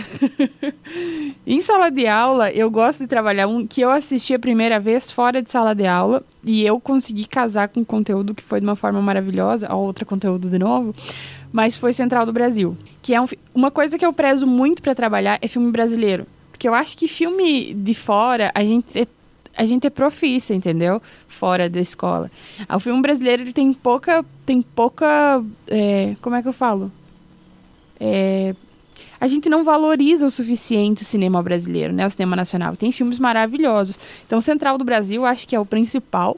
em 1.46 1.60
sala 1.62 1.90
de 1.90 2.08
aula 2.08 2.52
eu 2.52 2.70
gosto 2.72 3.00
de 3.00 3.08
trabalhar 3.08 3.48
um 3.48 3.68
que 3.68 3.82
eu 3.82 3.92
assisti 3.92 4.34
a 4.34 4.40
primeira 4.40 4.80
vez 4.80 5.12
fora 5.12 5.42
de 5.42 5.52
sala 5.52 5.74
de 5.76 5.86
aula 5.86 6.24
e 6.44 6.66
eu 6.66 6.80
consegui 6.80 7.26
casar 7.26 7.68
com 7.68 7.84
conteúdo 7.84 8.34
que 8.34 8.44
foi 8.44 8.60
de 8.60 8.66
uma 8.66 8.76
forma 8.76 9.02
maravilhosa, 9.02 9.68
ó, 9.70 9.78
outro 9.78 10.06
conteúdo 10.06 10.50
de 10.50 10.58
novo, 10.58 10.94
mas 11.52 11.76
foi 11.76 11.92
Central 11.92 12.26
do 12.26 12.34
Brasil, 12.34 12.78
que 13.02 13.14
é 13.14 13.22
um, 13.22 13.28
uma 13.54 13.72
coisa 13.72 13.98
que 13.98 14.06
eu 14.06 14.14
prezo 14.14 14.48
muito 14.48 14.82
para 14.82 14.96
trabalhar 14.96 15.38
é 15.42 15.48
filme 15.48 15.72
brasileiro. 15.72 16.26
Porque 16.52 16.68
eu 16.68 16.74
acho 16.74 16.98
que 16.98 17.08
filme 17.08 17.72
de 17.72 17.94
fora, 17.94 18.52
a 18.56 18.64
gente 18.64 18.98
é 18.98 19.06
a 19.58 19.66
gente 19.66 19.88
é 19.88 19.90
profissa, 19.90 20.54
entendeu? 20.54 21.02
Fora 21.28 21.68
da 21.68 21.80
escola. 21.80 22.30
O 22.74 22.80
filme 22.80 23.02
brasileiro 23.02 23.42
ele 23.42 23.54
tem 23.54 23.74
pouca. 23.74 24.24
Tem 24.46 24.62
pouca. 24.62 25.44
É, 25.68 26.16
como 26.22 26.36
é 26.36 26.42
que 26.44 26.48
eu 26.48 26.54
falo? 26.54 26.92
É, 28.00 28.56
a 29.20 29.28
gente 29.28 29.50
não 29.50 29.64
valoriza 29.64 30.26
o 30.26 30.32
suficiente 30.32 31.04
o 31.04 31.06
cinema 31.06 31.42
brasileiro, 31.42 31.94
né? 31.94 32.06
O 32.06 32.10
cinema 32.10 32.36
nacional. 32.36 32.76
Tem 32.76 32.92
filmes 32.92 33.20
maravilhosos. 33.20 34.00
Então, 34.26 34.40
Central 34.40 34.78
do 34.78 34.84
Brasil, 34.84 35.26
acho 35.26 35.48
que 35.48 35.56
é 35.56 35.60
o 35.60 35.66
principal 35.66 36.38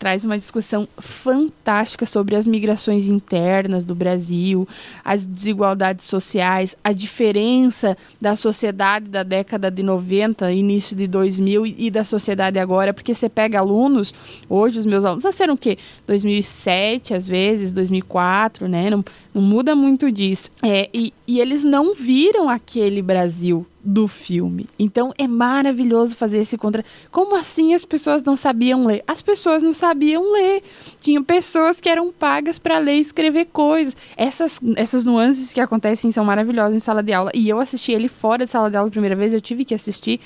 traz 0.00 0.24
uma 0.24 0.38
discussão 0.38 0.88
fantástica 0.98 2.06
sobre 2.06 2.34
as 2.34 2.46
migrações 2.46 3.06
internas 3.06 3.84
do 3.84 3.94
Brasil, 3.94 4.66
as 5.04 5.26
desigualdades 5.26 6.06
sociais, 6.06 6.74
a 6.82 6.90
diferença 6.90 7.94
da 8.18 8.34
sociedade 8.34 9.08
da 9.08 9.22
década 9.22 9.70
de 9.70 9.82
90, 9.82 10.50
início 10.52 10.96
de 10.96 11.06
2000 11.06 11.66
e 11.66 11.90
da 11.90 12.02
sociedade 12.02 12.58
agora, 12.58 12.94
porque 12.94 13.12
você 13.12 13.28
pega 13.28 13.58
alunos, 13.58 14.14
hoje 14.48 14.78
os 14.78 14.86
meus 14.86 15.04
alunos 15.04 15.24
nasceram 15.24 15.52
o 15.52 15.58
quê? 15.58 15.76
2007, 16.06 17.12
às 17.12 17.26
vezes, 17.26 17.74
2004, 17.74 18.66
né? 18.66 18.88
Não, 18.88 19.04
não 19.32 19.42
muda 19.42 19.74
muito 19.74 20.10
disso. 20.10 20.50
É, 20.62 20.88
e, 20.92 21.12
e 21.26 21.40
eles 21.40 21.62
não 21.62 21.94
viram 21.94 22.48
aquele 22.48 23.00
Brasil 23.00 23.64
do 23.82 24.06
filme. 24.06 24.66
Então 24.78 25.12
é 25.16 25.26
maravilhoso 25.26 26.16
fazer 26.16 26.38
esse 26.38 26.58
contra. 26.58 26.84
Como 27.10 27.36
assim 27.36 27.72
as 27.72 27.84
pessoas 27.84 28.22
não 28.22 28.36
sabiam 28.36 28.84
ler? 28.84 29.02
As 29.06 29.22
pessoas 29.22 29.62
não 29.62 29.72
sabiam 29.72 30.32
ler. 30.32 30.62
Tinham 31.00 31.22
pessoas 31.22 31.80
que 31.80 31.88
eram 31.88 32.12
pagas 32.12 32.58
para 32.58 32.78
ler 32.78 32.96
e 32.96 33.00
escrever 33.00 33.46
coisas. 33.46 33.96
Essas, 34.16 34.60
essas 34.76 35.06
nuances 35.06 35.52
que 35.52 35.60
acontecem 35.60 36.12
são 36.12 36.24
maravilhosas 36.24 36.74
em 36.74 36.80
sala 36.80 37.02
de 37.02 37.12
aula. 37.12 37.30
E 37.34 37.48
eu 37.48 37.60
assisti 37.60 37.92
ele 37.92 38.08
fora 38.08 38.44
de 38.44 38.50
sala 38.50 38.70
de 38.70 38.76
aula 38.76 38.88
a 38.88 38.92
primeira 38.92 39.16
vez. 39.16 39.32
Eu 39.32 39.40
tive 39.40 39.64
que 39.64 39.74
assistir 39.74 40.20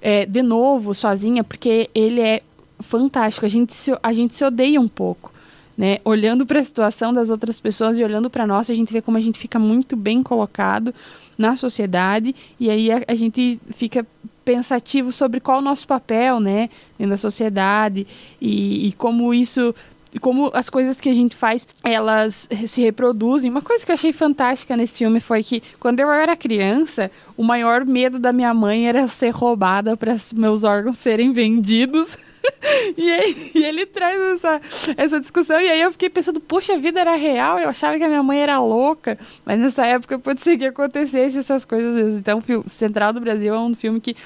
é, 0.00 0.26
de 0.26 0.42
novo, 0.42 0.94
sozinha, 0.94 1.44
porque 1.44 1.90
ele 1.94 2.20
é 2.20 2.42
fantástico. 2.80 3.46
A 3.46 3.48
gente 3.48 3.74
se, 3.74 3.96
a 4.02 4.12
gente 4.12 4.34
se 4.34 4.44
odeia 4.44 4.80
um 4.80 4.88
pouco. 4.88 5.35
Né? 5.76 5.98
Olhando 6.04 6.46
para 6.46 6.58
a 6.58 6.64
situação 6.64 7.12
das 7.12 7.28
outras 7.28 7.60
pessoas 7.60 7.98
e 7.98 8.04
olhando 8.04 8.30
para 8.30 8.46
nós, 8.46 8.70
a 8.70 8.74
gente 8.74 8.92
vê 8.92 9.02
como 9.02 9.18
a 9.18 9.20
gente 9.20 9.38
fica 9.38 9.58
muito 9.58 9.94
bem 9.94 10.22
colocado 10.22 10.94
na 11.36 11.54
sociedade 11.54 12.34
e 12.58 12.70
aí 12.70 12.90
a, 12.90 13.02
a 13.06 13.14
gente 13.14 13.60
fica 13.76 14.06
pensativo 14.42 15.12
sobre 15.12 15.40
qual 15.40 15.58
o 15.58 15.62
nosso 15.62 15.86
papel, 15.86 16.40
né, 16.40 16.70
na 16.98 17.16
sociedade 17.16 18.06
e, 18.40 18.88
e 18.88 18.92
como 18.92 19.34
isso 19.34 19.74
como 20.20 20.50
as 20.54 20.70
coisas 20.70 21.00
que 21.00 21.08
a 21.08 21.14
gente 21.14 21.36
faz, 21.36 21.66
elas 21.82 22.48
se 22.66 22.80
reproduzem. 22.80 23.50
Uma 23.50 23.60
coisa 23.60 23.84
que 23.84 23.90
eu 23.90 23.94
achei 23.94 24.12
fantástica 24.12 24.76
nesse 24.76 24.98
filme 24.98 25.20
foi 25.20 25.42
que, 25.42 25.62
quando 25.78 26.00
eu 26.00 26.10
era 26.10 26.36
criança, 26.36 27.10
o 27.36 27.42
maior 27.42 27.84
medo 27.84 28.18
da 28.18 28.32
minha 28.32 28.54
mãe 28.54 28.88
era 28.88 29.08
ser 29.08 29.30
roubada 29.30 29.96
para 29.96 30.16
meus 30.34 30.64
órgãos 30.64 30.96
serem 30.98 31.32
vendidos. 31.32 32.16
e, 32.96 33.12
aí, 33.12 33.52
e 33.54 33.64
ele 33.64 33.86
traz 33.86 34.20
essa, 34.20 34.60
essa 34.96 35.20
discussão. 35.20 35.60
E 35.60 35.68
aí 35.68 35.80
eu 35.80 35.92
fiquei 35.92 36.10
pensando, 36.10 36.40
poxa, 36.40 36.74
a 36.74 36.78
vida 36.78 37.00
era 37.00 37.14
real. 37.16 37.58
Eu 37.58 37.68
achava 37.68 37.96
que 37.98 38.04
a 38.04 38.08
minha 38.08 38.22
mãe 38.22 38.40
era 38.40 38.58
louca. 38.60 39.18
Mas 39.44 39.58
nessa 39.58 39.86
época 39.86 40.18
pode 40.18 40.40
ser 40.42 40.56
que 40.56 40.66
acontecesse 40.66 41.38
essas 41.38 41.64
coisas 41.64 41.94
mesmo. 41.94 42.18
Então, 42.18 42.38
o 42.38 42.68
Central 42.68 43.12
do 43.12 43.20
Brasil 43.20 43.54
é 43.54 43.58
um 43.58 43.74
filme 43.74 44.00
que 44.00 44.16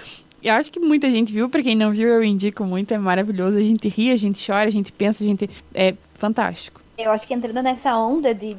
eu 0.42 0.54
acho 0.54 0.72
que 0.72 0.80
muita 0.80 1.10
gente 1.10 1.32
viu. 1.32 1.48
Para 1.48 1.62
quem 1.62 1.76
não 1.76 1.92
viu, 1.92 2.08
eu 2.08 2.24
indico 2.24 2.64
muito. 2.64 2.92
É 2.92 2.98
maravilhoso. 2.98 3.58
A 3.58 3.62
gente 3.62 3.88
ri, 3.88 4.10
a 4.10 4.16
gente 4.16 4.44
chora, 4.44 4.68
a 4.68 4.72
gente 4.72 4.92
pensa, 4.92 5.22
a 5.22 5.26
gente. 5.26 5.48
É 5.74 5.94
fantástico. 6.14 6.80
Eu 6.96 7.10
acho 7.10 7.26
que 7.26 7.34
entrando 7.34 7.62
nessa 7.62 7.96
onda 7.96 8.34
de 8.34 8.56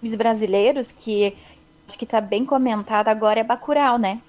filmes 0.00 0.16
brasileiros, 0.16 0.92
que 0.92 1.36
acho 1.88 1.98
que 1.98 2.06
tá 2.06 2.20
bem 2.20 2.44
comentado 2.44 3.08
agora, 3.08 3.40
é 3.40 3.44
Bacurau, 3.44 3.98
né? 3.98 4.20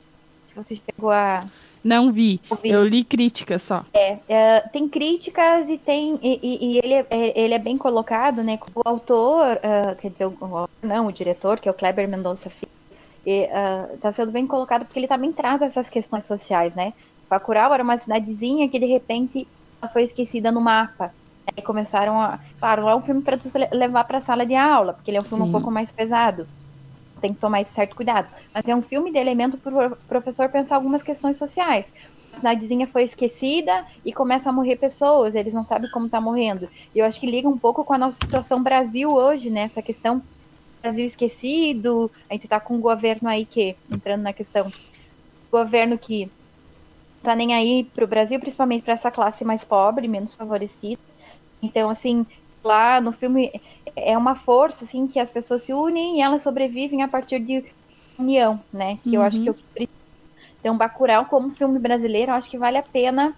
Se 0.47 0.55
você 0.55 0.75
chegou 0.75 1.11
a 1.11 1.45
não 1.83 2.11
vi. 2.11 2.41
Ouvi. 2.49 2.69
Eu 2.69 2.83
li 2.85 3.03
críticas 3.03 3.63
só. 3.63 3.85
É, 3.93 4.17
é, 4.27 4.59
tem 4.61 4.87
críticas 4.87 5.69
e 5.69 5.77
tem 5.77 6.19
e, 6.21 6.39
e, 6.41 6.65
e 6.65 6.77
ele, 6.77 6.93
é, 6.93 7.05
é 7.09 7.39
ele 7.39 7.53
é 7.53 7.59
bem 7.59 7.77
colocado, 7.77 8.43
né? 8.43 8.59
O 8.75 8.81
autor, 8.83 9.57
uh, 9.57 9.95
quer 9.95 10.09
dizer, 10.09 10.25
o, 10.25 10.69
não, 10.81 11.07
o 11.07 11.11
diretor, 11.11 11.59
que 11.59 11.67
é 11.67 11.71
o 11.71 11.75
Kleber 11.75 12.07
Mendonça 12.07 12.49
Filho, 12.49 12.71
está 13.25 14.09
uh, 14.09 14.13
sendo 14.13 14.31
bem 14.31 14.45
colocado 14.45 14.85
porque 14.85 14.99
ele 14.99 15.07
também 15.07 15.31
traz 15.31 15.61
essas 15.61 15.89
questões 15.89 16.25
sociais, 16.25 16.73
né? 16.75 16.93
Bacurau 17.29 17.73
era 17.73 17.83
uma 17.83 17.97
cidadezinha 17.97 18.67
que 18.67 18.79
de 18.79 18.85
repente 18.85 19.47
foi 19.93 20.03
esquecida 20.03 20.51
no 20.51 20.61
mapa. 20.61 21.13
E 21.57 21.61
começaram 21.63 22.21
a. 22.21 22.39
Claro, 22.59 22.87
é 22.87 22.95
um 22.95 23.01
filme 23.01 23.23
para 23.23 23.37
levar 23.71 24.03
para 24.03 24.19
a 24.19 24.21
sala 24.21 24.45
de 24.45 24.53
aula, 24.53 24.93
porque 24.93 25.09
ele 25.09 25.17
é 25.17 25.21
um 25.21 25.23
filme 25.23 25.43
Sim. 25.43 25.49
um 25.49 25.51
pouco 25.51 25.71
mais 25.71 25.91
pesado 25.91 26.47
tem 27.19 27.33
que 27.33 27.39
tomar 27.39 27.61
esse 27.61 27.73
certo 27.73 27.95
cuidado. 27.95 28.29
Mas 28.53 28.63
é 28.67 28.75
um 28.75 28.81
filme 28.81 29.11
de 29.11 29.17
elemento 29.19 29.59
para 29.59 29.87
o 29.93 29.97
professor 30.07 30.49
pensar 30.49 30.75
algumas 30.75 31.03
questões 31.03 31.37
sociais. 31.37 31.91
A 32.33 32.37
cidadezinha 32.37 32.87
foi 32.87 33.03
esquecida 33.03 33.85
e 34.05 34.13
começam 34.13 34.51
a 34.51 34.55
morrer 34.55 34.77
pessoas, 34.77 35.35
eles 35.35 35.53
não 35.53 35.65
sabem 35.65 35.89
como 35.89 36.05
está 36.05 36.21
morrendo. 36.21 36.67
E 36.93 36.99
eu 36.99 37.05
acho 37.05 37.19
que 37.19 37.25
liga 37.29 37.49
um 37.49 37.59
pouco 37.59 37.83
com 37.85 37.93
a 37.93 37.97
nossa 37.97 38.17
situação 38.19 38.61
Brasil 38.63 39.11
hoje, 39.11 39.49
né? 39.49 39.61
Essa 39.61 39.81
questão 39.81 40.23
Brasil 40.81 41.05
esquecido, 41.05 42.11
a 42.29 42.33
gente 42.33 42.45
está 42.45 42.59
com 42.59 42.75
um 42.75 42.81
governo 42.81 43.29
aí 43.29 43.45
que, 43.45 43.77
entrando 43.89 44.23
na 44.23 44.33
questão, 44.33 44.73
governo 45.51 45.97
que 45.99 46.33
tá 47.21 47.35
nem 47.35 47.53
aí 47.53 47.91
para 47.93 48.05
o 48.05 48.07
Brasil, 48.07 48.39
principalmente 48.39 48.83
para 48.83 48.93
essa 48.93 49.11
classe 49.11 49.43
mais 49.45 49.63
pobre, 49.63 50.07
menos 50.07 50.35
favorecida. 50.35 50.99
Então, 51.61 51.89
assim, 51.89 52.25
lá 52.63 53.01
no 53.01 53.13
filme 53.13 53.51
é 53.95 54.17
uma 54.17 54.35
força 54.35 54.85
assim 54.85 55.07
que 55.07 55.19
as 55.19 55.29
pessoas 55.29 55.63
se 55.63 55.73
unem 55.73 56.17
e 56.17 56.21
elas 56.21 56.43
sobrevivem 56.43 57.01
a 57.01 57.07
partir 57.07 57.39
de 57.39 57.63
união, 58.17 58.59
né? 58.73 58.97
Que 59.03 59.09
uhum. 59.09 59.15
eu 59.15 59.21
acho 59.21 59.41
que 59.41 59.49
eu 59.49 59.55
então 60.59 60.77
Bacurau 60.77 61.25
como 61.25 61.51
filme 61.51 61.79
brasileiro, 61.79 62.31
eu 62.31 62.35
acho 62.35 62.49
que 62.49 62.57
vale 62.57 62.77
a 62.77 62.83
pena 62.83 63.33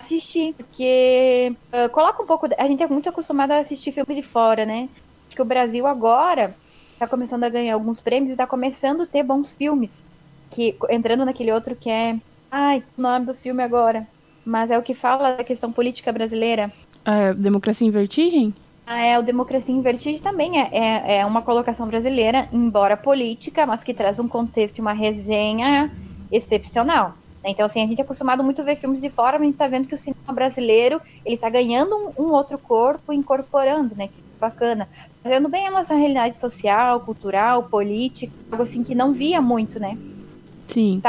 assistir, 0.00 0.54
porque 0.54 1.54
uh, 1.72 1.88
coloca 1.90 2.22
um 2.22 2.26
pouco, 2.26 2.48
a 2.56 2.66
gente 2.66 2.82
é 2.82 2.86
muito 2.86 3.08
acostumado 3.08 3.52
a 3.52 3.58
assistir 3.58 3.92
filme 3.92 4.14
de 4.14 4.22
fora, 4.22 4.64
né? 4.64 4.88
Acho 5.26 5.36
que 5.36 5.42
o 5.42 5.46
Brasil 5.46 5.86
agora 5.86 6.54
está 6.92 7.06
começando 7.06 7.44
a 7.44 7.48
ganhar 7.48 7.74
alguns 7.74 8.00
prêmios 8.00 8.30
e 8.30 8.32
está 8.32 8.46
começando 8.46 9.02
a 9.02 9.06
ter 9.06 9.22
bons 9.22 9.52
filmes, 9.52 10.04
que 10.50 10.76
entrando 10.90 11.24
naquele 11.24 11.52
outro 11.52 11.76
que 11.76 11.90
é, 11.90 12.16
ai, 12.50 12.82
o 12.96 13.02
nome 13.02 13.26
do 13.26 13.34
filme 13.34 13.62
agora, 13.62 14.06
mas 14.44 14.70
é 14.70 14.78
o 14.78 14.82
que 14.82 14.94
fala 14.94 15.36
da 15.36 15.44
questão 15.44 15.72
política 15.72 16.12
brasileira. 16.12 16.72
É, 17.04 17.34
Democracia 17.34 17.86
em 17.86 17.90
Vertigem? 17.90 18.54
Ah, 18.86 19.00
é, 19.02 19.18
o 19.18 19.22
Democracia 19.22 19.74
em 19.74 19.80
Vertigem 19.80 20.20
também 20.20 20.60
é, 20.60 20.68
é, 20.72 21.16
é, 21.18 21.26
uma 21.26 21.42
colocação 21.42 21.86
brasileira, 21.86 22.48
embora 22.52 22.96
política, 22.96 23.64
mas 23.66 23.82
que 23.82 23.94
traz 23.94 24.18
um 24.18 24.28
contexto 24.28 24.78
e 24.78 24.80
uma 24.82 24.92
resenha 24.92 25.90
excepcional. 26.30 27.16
Então, 27.46 27.64
assim, 27.66 27.82
a 27.82 27.86
gente 27.86 27.98
é 28.00 28.04
acostumado 28.04 28.44
muito 28.44 28.60
a 28.60 28.64
ver 28.64 28.76
filmes 28.76 29.00
de 29.00 29.08
fora, 29.10 29.32
mas 29.38 29.42
a 29.42 29.44
gente 29.46 29.54
está 29.54 29.68
vendo 29.68 29.88
que 29.88 29.94
o 29.94 29.98
cinema 29.98 30.34
brasileiro, 30.34 31.00
ele 31.24 31.38
tá 31.38 31.48
ganhando 31.50 31.94
um, 32.18 32.24
um 32.26 32.32
outro 32.32 32.58
corpo, 32.58 33.12
incorporando, 33.12 33.94
né? 33.96 34.08
Que 34.08 34.22
bacana. 34.40 34.88
Fazendo 35.22 35.48
bem 35.48 35.66
a 35.66 35.70
nossa 35.70 35.94
realidade 35.94 36.36
social, 36.38 37.00
cultural, 37.04 37.68
política, 37.70 38.32
algo 38.50 38.64
assim 38.64 38.84
que 38.84 38.94
não 38.94 39.12
via 39.14 39.40
muito, 39.40 39.78
né? 39.80 39.98
Sim. 40.66 41.00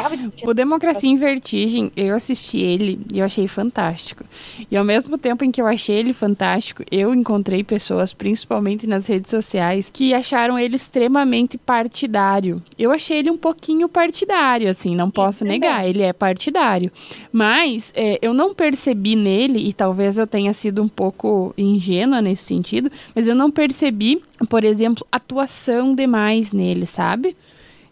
O 0.43 0.53
Democracia 0.53 1.09
em 1.09 1.15
Vertigem, 1.17 1.91
eu 1.95 2.15
assisti 2.15 2.57
ele 2.57 2.99
e 3.11 3.19
eu 3.19 3.25
achei 3.25 3.47
fantástico. 3.47 4.23
E 4.69 4.77
ao 4.77 4.83
mesmo 4.83 5.17
tempo 5.17 5.43
em 5.43 5.51
que 5.51 5.61
eu 5.61 5.67
achei 5.67 5.95
ele 5.95 6.13
fantástico, 6.13 6.83
eu 6.91 7.13
encontrei 7.13 7.63
pessoas, 7.63 8.13
principalmente 8.13 8.85
nas 8.85 9.07
redes 9.07 9.31
sociais, 9.31 9.89
que 9.91 10.13
acharam 10.13 10.59
ele 10.59 10.75
extremamente 10.75 11.57
partidário. 11.57 12.61
Eu 12.77 12.91
achei 12.91 13.19
ele 13.19 13.31
um 13.31 13.37
pouquinho 13.37 13.87
partidário, 13.87 14.69
assim, 14.69 14.95
não 14.95 15.09
posso 15.09 15.39
Sim, 15.39 15.45
negar, 15.45 15.87
ele 15.87 16.03
é 16.03 16.13
partidário. 16.13 16.91
Mas 17.31 17.91
é, 17.95 18.19
eu 18.21 18.33
não 18.33 18.53
percebi 18.53 19.15
nele, 19.15 19.67
e 19.67 19.73
talvez 19.73 20.17
eu 20.17 20.27
tenha 20.27 20.53
sido 20.53 20.81
um 20.81 20.87
pouco 20.87 21.53
ingênua 21.57 22.21
nesse 22.21 22.43
sentido, 22.43 22.91
mas 23.15 23.27
eu 23.27 23.35
não 23.35 23.49
percebi, 23.49 24.21
por 24.49 24.63
exemplo, 24.63 25.05
atuação 25.11 25.95
demais 25.95 26.51
nele, 26.51 26.85
sabe? 26.85 27.35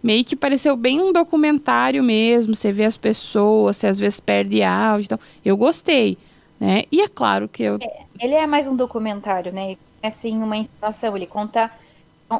Meio 0.03 0.25
que 0.25 0.35
pareceu 0.35 0.75
bem 0.75 1.01
um 1.01 1.13
documentário 1.13 2.03
mesmo. 2.03 2.55
Você 2.55 2.71
vê 2.71 2.83
as 2.83 2.97
pessoas, 2.97 3.77
você 3.77 3.87
às 3.87 3.97
vezes 3.97 4.19
perde 4.19 4.61
áudio. 4.61 5.05
Então, 5.05 5.19
eu 5.45 5.55
gostei, 5.55 6.17
né? 6.59 6.83
E 6.91 7.01
é 7.01 7.07
claro 7.07 7.47
que 7.47 7.63
eu. 7.63 7.77
É, 7.81 8.03
ele 8.19 8.33
é 8.33 8.45
mais 8.45 8.67
um 8.67 8.75
documentário, 8.75 9.53
né? 9.53 9.77
É 10.01 10.07
assim, 10.09 10.37
uma 10.37 10.57
instalação. 10.57 11.15
Ele 11.15 11.25
conta. 11.25 11.71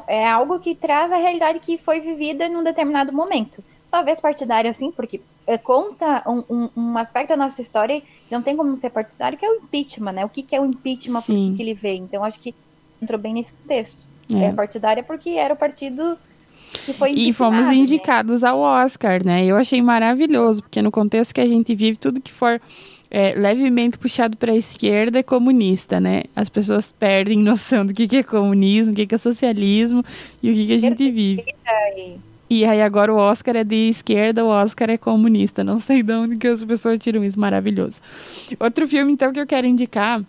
É 0.06 0.28
algo 0.28 0.58
que 0.58 0.74
traz 0.74 1.12
a 1.12 1.16
realidade 1.16 1.60
que 1.60 1.78
foi 1.78 2.00
vivida 2.00 2.46
em 2.46 2.56
um 2.56 2.64
determinado 2.64 3.12
momento. 3.12 3.64
Talvez 3.90 4.20
partidário, 4.20 4.68
assim, 4.68 4.90
porque 4.90 5.20
é, 5.46 5.56
conta 5.56 6.22
um, 6.26 6.42
um, 6.50 6.70
um, 6.76 6.98
aspecto 6.98 7.28
da 7.28 7.36
nossa 7.36 7.62
história 7.62 8.00
que 8.00 8.32
não 8.32 8.42
tem 8.42 8.56
como 8.56 8.68
não 8.68 8.76
ser 8.76 8.90
partidário, 8.90 9.38
que 9.38 9.46
é 9.46 9.50
o 9.50 9.54
impeachment, 9.54 10.12
né? 10.12 10.24
O 10.24 10.28
que, 10.28 10.42
que 10.42 10.56
é 10.56 10.60
o 10.60 10.66
impeachment, 10.66 11.22
por 11.22 11.32
que 11.32 11.62
ele 11.62 11.74
veio. 11.74 12.02
Então, 12.02 12.24
acho 12.24 12.40
que 12.40 12.52
entrou 13.00 13.20
bem 13.20 13.34
nesse 13.34 13.52
contexto. 13.52 13.98
É, 14.32 14.46
é 14.46 14.52
partidária 14.52 15.02
porque 15.02 15.30
era 15.30 15.54
o 15.54 15.56
partido 15.56 16.16
que 16.16 16.23
E 17.14 17.32
fomos 17.32 17.66
né? 17.66 17.74
indicados 17.74 18.42
né? 18.42 18.48
ao 18.48 18.58
Oscar, 18.58 19.24
né? 19.24 19.44
Eu 19.44 19.56
achei 19.56 19.80
maravilhoso, 19.80 20.62
porque 20.62 20.82
no 20.82 20.90
contexto 20.90 21.34
que 21.34 21.40
a 21.40 21.46
gente 21.46 21.74
vive, 21.74 21.96
tudo 21.98 22.20
que 22.20 22.32
for 22.32 22.60
é, 23.10 23.34
levemente 23.34 23.96
puxado 23.96 24.36
para 24.36 24.52
a 24.52 24.56
esquerda 24.56 25.20
é 25.20 25.22
comunista, 25.22 26.00
né? 26.00 26.24
As 26.34 26.48
pessoas 26.48 26.92
perdem 26.92 27.38
noção 27.44 27.86
do 27.86 27.94
que, 27.94 28.08
que 28.08 28.16
é 28.16 28.22
comunismo, 28.22 28.92
o 28.92 28.96
que, 28.96 29.06
que 29.06 29.14
é 29.14 29.18
socialismo 29.18 30.04
e 30.42 30.50
o 30.50 30.54
que, 30.54 30.66
que 30.66 30.72
a 30.72 30.78
gente 30.78 31.10
vive. 31.10 31.44
E 32.50 32.64
aí 32.64 32.82
agora 32.82 33.12
o 33.12 33.16
Oscar 33.16 33.56
é 33.56 33.64
de 33.64 33.88
esquerda, 33.88 34.44
o 34.44 34.48
Oscar 34.48 34.90
é 34.90 34.98
comunista. 34.98 35.64
Não 35.64 35.80
sei 35.80 36.02
de 36.02 36.12
onde 36.12 36.36
que 36.36 36.46
as 36.46 36.64
pessoas 36.64 36.98
tiram 36.98 37.24
isso, 37.24 37.38
maravilhoso. 37.38 38.00
Outro 38.60 38.86
filme, 38.86 39.12
então, 39.12 39.32
que 39.32 39.40
eu 39.40 39.46
quero 39.46 39.66
indicar, 39.66 40.22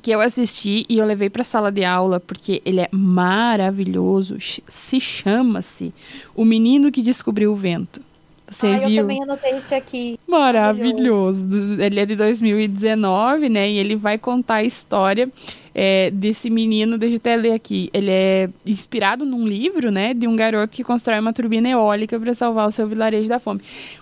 que 0.00 0.10
eu 0.10 0.20
assisti 0.20 0.86
e 0.88 0.98
eu 0.98 1.06
levei 1.06 1.28
para 1.28 1.44
sala 1.44 1.70
de 1.70 1.84
aula, 1.84 2.18
porque 2.18 2.62
ele 2.64 2.80
é 2.80 2.88
maravilhoso, 2.90 4.36
se 4.40 5.00
chama-se 5.00 5.92
O 6.34 6.44
Menino 6.44 6.90
que 6.90 7.02
Descobriu 7.02 7.52
o 7.52 7.56
Vento. 7.56 8.00
Você 8.48 8.66
ah, 8.66 8.78
viu? 8.86 8.98
Eu 8.98 9.02
também 9.02 9.22
anotei 9.22 9.56
isso 9.56 9.74
aqui. 9.74 10.20
Maravilhoso. 10.28 11.48
Ele 11.80 12.00
é 12.00 12.06
de 12.06 12.14
2019, 12.14 13.48
né? 13.48 13.70
E 13.70 13.78
ele 13.78 13.96
vai 13.96 14.18
contar 14.18 14.56
a 14.56 14.64
história 14.64 15.30
é, 15.74 16.10
desse 16.10 16.50
menino, 16.50 16.98
deixa 16.98 17.14
eu 17.14 17.18
até 17.18 17.36
ler 17.36 17.52
aqui. 17.52 17.90
Ele 17.92 18.10
é 18.10 18.48
inspirado 18.66 19.24
num 19.24 19.46
livro, 19.46 19.90
né, 19.90 20.14
de 20.14 20.26
um 20.26 20.36
garoto 20.36 20.76
que 20.76 20.84
constrói 20.84 21.20
uma 21.20 21.32
turbina 21.32 21.68
eólica 21.68 22.18
para 22.18 22.34
salvar 22.34 22.68
o 22.68 22.72
seu 22.72 22.86
vilarejo 22.86 23.28
da 23.28 23.38
fome. 23.38 23.60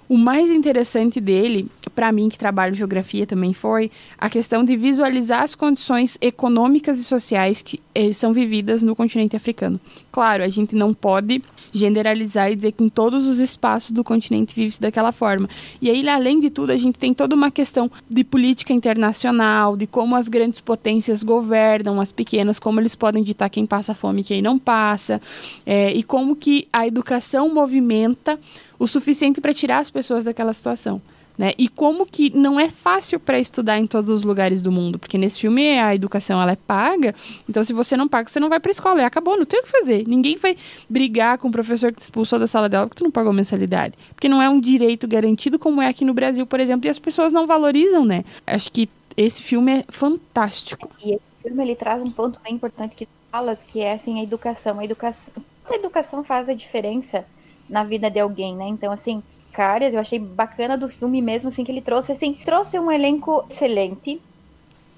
O 0.09 0.17
mais 0.17 0.51
interessante 0.51 1.21
dele, 1.21 1.69
para 1.95 2.11
mim 2.11 2.29
que 2.29 2.39
trabalho 2.39 2.75
geografia 2.75 3.27
também 3.27 3.53
foi 3.53 3.91
a 4.19 4.29
questão 4.29 4.65
de 4.65 4.77
visualizar 4.77 5.43
as 5.43 5.55
condições 5.55 6.19
econômicas 6.21 6.99
e 6.99 7.05
sociais 7.05 7.63
que 7.63 7.81
eh, 7.95 8.13
são 8.13 8.33
vividas 8.33 8.83
no 8.83 8.97
continente 8.97 9.37
africano. 9.37 9.81
Claro, 10.11 10.43
a 10.43 10.49
gente 10.49 10.75
não 10.75 10.93
pode 10.93 11.43
generalizar 11.73 12.51
e 12.51 12.57
dizer 12.57 12.73
que 12.73 12.85
em 12.85 12.89
todos 12.89 13.27
os 13.27 13.39
espaços 13.39 13.91
do 13.91 14.03
continente 14.03 14.55
vive-se 14.55 14.81
daquela 14.81 15.13
forma. 15.13 15.49
E 15.81 15.91
aí, 15.91 16.09
além 16.09 16.41
de 16.41 16.51
tudo, 16.51 16.71
a 16.71 16.77
gente 16.77 16.99
tem 16.99 17.15
toda 17.15 17.35
uma 17.35 17.51
questão 17.51 17.91
de 18.09 18.25
política 18.25 18.73
internacional, 18.73 19.77
de 19.77 19.87
como 19.87 20.17
as 20.17 20.29
grandes 20.29 20.61
potências 20.61 21.23
governam 21.23 22.01
as 22.01 22.13
pequenas, 22.13 22.59
como 22.59 22.81
eles 22.81 22.95
podem 22.95 23.23
ditar 23.23 23.49
quem 23.49 23.67
passa 23.67 23.95
fome 23.95 24.21
e 24.21 24.25
quem 24.25 24.43
não 24.43 24.59
passa, 24.59 25.21
é, 25.65 25.93
e 25.93 26.03
como 26.03 26.37
que 26.37 26.67
a 26.73 26.87
educação 26.87 27.53
movimenta 27.53 28.39
o 28.79 28.87
suficiente 28.87 29.41
para 29.41 29.53
tirar 29.53 29.79
as 29.79 29.91
pessoas 29.91 30.25
daquela 30.25 30.53
situação. 30.53 31.01
Né? 31.41 31.55
E 31.57 31.69
como 31.69 32.05
que 32.05 32.29
não 32.37 32.61
é 32.61 32.69
fácil 32.69 33.19
para 33.19 33.39
estudar 33.39 33.79
em 33.79 33.87
todos 33.87 34.11
os 34.11 34.25
lugares 34.25 34.61
do 34.61 34.71
mundo, 34.71 34.99
porque 34.99 35.17
nesse 35.17 35.41
filme 35.41 35.79
a 35.79 35.95
educação 35.95 36.39
ela 36.39 36.53
é 36.53 36.57
paga, 36.57 37.15
então 37.49 37.65
se 37.65 37.73
você 37.73 37.97
não 37.97 38.07
paga, 38.07 38.29
você 38.29 38.39
não 38.39 38.51
vai 38.51 38.61
para 38.61 38.71
escola, 38.71 39.01
e 39.01 39.05
acabou, 39.05 39.39
não 39.39 39.47
tem 39.47 39.59
o 39.59 39.63
que 39.63 39.71
fazer. 39.71 40.07
Ninguém 40.07 40.37
vai 40.37 40.55
brigar 40.87 41.39
com 41.39 41.49
o 41.49 41.51
professor 41.51 41.93
que 41.93 41.99
te 41.99 42.03
expulsou 42.03 42.39
da 42.39 42.47
sala 42.47 42.69
dela 42.69 42.87
porque 42.87 42.99
tu 42.99 43.05
não 43.05 43.11
pagou 43.11 43.33
mensalidade, 43.33 43.95
porque 44.15 44.29
não 44.29 44.43
é 44.43 44.51
um 44.51 44.61
direito 44.61 45.09
garantido 45.09 45.59
como 45.59 45.81
é 45.81 45.89
aqui 45.89 46.05
no 46.05 46.13
Brasil, 46.13 46.47
por 46.47 46.61
exemplo, 46.61 46.87
e 46.87 46.91
as 46.91 46.99
pessoas 46.99 47.33
não 47.33 47.47
valorizam, 47.47 48.05
né? 48.05 48.23
Acho 48.47 48.71
que 48.71 48.87
esse 49.17 49.41
filme 49.41 49.79
é 49.79 49.85
fantástico. 49.89 50.91
E 51.03 51.13
esse 51.13 51.23
filme 51.43 51.63
ele 51.63 51.75
traz 51.75 52.03
um 52.03 52.11
ponto 52.11 52.39
bem 52.45 52.53
importante 52.53 52.95
que 52.95 53.09
falas, 53.33 53.61
que 53.67 53.81
é 53.81 53.95
assim 53.95 54.21
a 54.21 54.23
educação. 54.23 54.79
A 54.79 54.85
educação, 54.85 55.33
a 55.71 55.75
educação 55.75 56.23
faz 56.23 56.51
a 56.51 56.55
diferença 56.55 57.25
na 57.67 57.83
vida 57.83 58.11
de 58.11 58.21
alguém, 58.21 58.55
né? 58.55 58.69
Então 58.69 58.93
assim, 58.93 59.23
caras, 59.51 59.93
eu 59.93 60.01
achei 60.01 60.19
bacana 60.19 60.77
do 60.77 60.89
filme 60.89 61.21
mesmo, 61.21 61.49
assim, 61.49 61.65
que 61.65 61.71
ele 61.73 61.81
trouxe, 61.81 62.13
assim, 62.13 62.35
trouxe 62.35 62.79
um 62.79 62.91
elenco 62.91 63.45
excelente. 63.51 64.21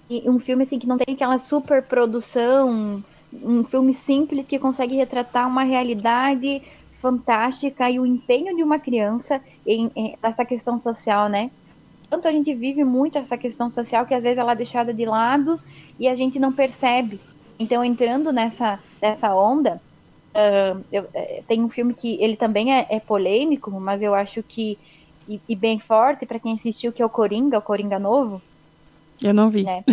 E 0.09 0.29
um 0.29 0.39
filme, 0.39 0.65
assim, 0.65 0.79
que 0.79 0.87
não 0.87 0.99
tem 0.99 1.15
aquela 1.15 1.39
super 1.39 1.83
produção, 1.83 3.03
um 3.33 3.65
filme 3.65 3.95
simples 3.95 4.47
que 4.47 4.59
consegue 4.59 4.97
retratar 4.97 5.49
uma 5.49 5.63
realidade 5.63 6.63
fantástica 7.01 7.91
e 7.91 7.99
o 7.99 8.07
empenho 8.07 8.55
de 8.55 8.63
uma 8.63 8.79
criança 8.79 9.41
em, 9.67 9.91
em, 9.97 10.17
nessa 10.23 10.45
questão 10.45 10.79
social, 10.79 11.29
né? 11.29 11.51
Tanto 12.09 12.29
a 12.29 12.33
gente 12.33 12.55
vive 12.55 12.85
muito 12.85 13.19
essa 13.19 13.39
questão 13.39 13.71
social 13.71 14.05
que 14.05 14.15
às 14.15 14.23
vezes 14.23 14.39
ela 14.39 14.53
é 14.53 14.57
deixada 14.57 14.93
de 14.93 15.05
lado 15.05 15.59
e 15.99 16.07
a 16.07 16.15
gente 16.15 16.39
não 16.39 16.53
percebe. 16.53 17.19
Então, 17.59 17.83
entrando 17.83 18.33
nessa, 18.33 18.79
nessa 19.01 19.35
onda, 19.35 19.81
Uh, 20.33 20.83
eu, 20.91 21.07
é, 21.13 21.43
tem 21.47 21.63
um 21.63 21.69
filme 21.69 21.93
que 21.93 22.17
ele 22.23 22.37
também 22.37 22.73
é, 22.73 22.87
é 22.89 22.99
polêmico, 22.99 23.71
mas 23.71 24.03
eu 24.03 24.15
acho 24.15 24.43
que. 24.43 24.79
E, 25.29 25.41
e 25.49 25.55
bem 25.55 25.79
forte 25.79 26.27
para 26.27 26.41
quem 26.41 26.55
assistiu, 26.55 26.93
que 26.93 27.01
é 27.01 27.07
o 27.07 27.11
Coringa, 27.11 27.59
o 27.59 27.63
Coringa 27.63 27.99
novo. 27.99 28.43
Eu 29.23 29.33
não 29.33 29.51
vi. 29.51 29.63
Né? 29.63 29.85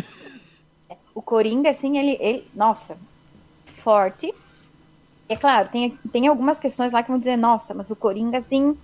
o 1.13 1.21
Coringa, 1.21 1.69
assim, 1.69 1.97
ele, 1.97 2.17
ele. 2.19 2.47
Nossa, 2.55 2.97
forte. 3.83 4.33
É 5.27 5.35
claro, 5.35 5.69
tem, 5.69 5.91
tem 6.11 6.27
algumas 6.27 6.57
questões 6.57 6.91
lá 6.91 7.03
que 7.03 7.09
vão 7.09 7.19
dizer, 7.19 7.37
nossa, 7.37 7.73
mas 7.75 7.91
o 7.91 7.95
Coringa, 7.95 8.39
assim, 8.39 8.75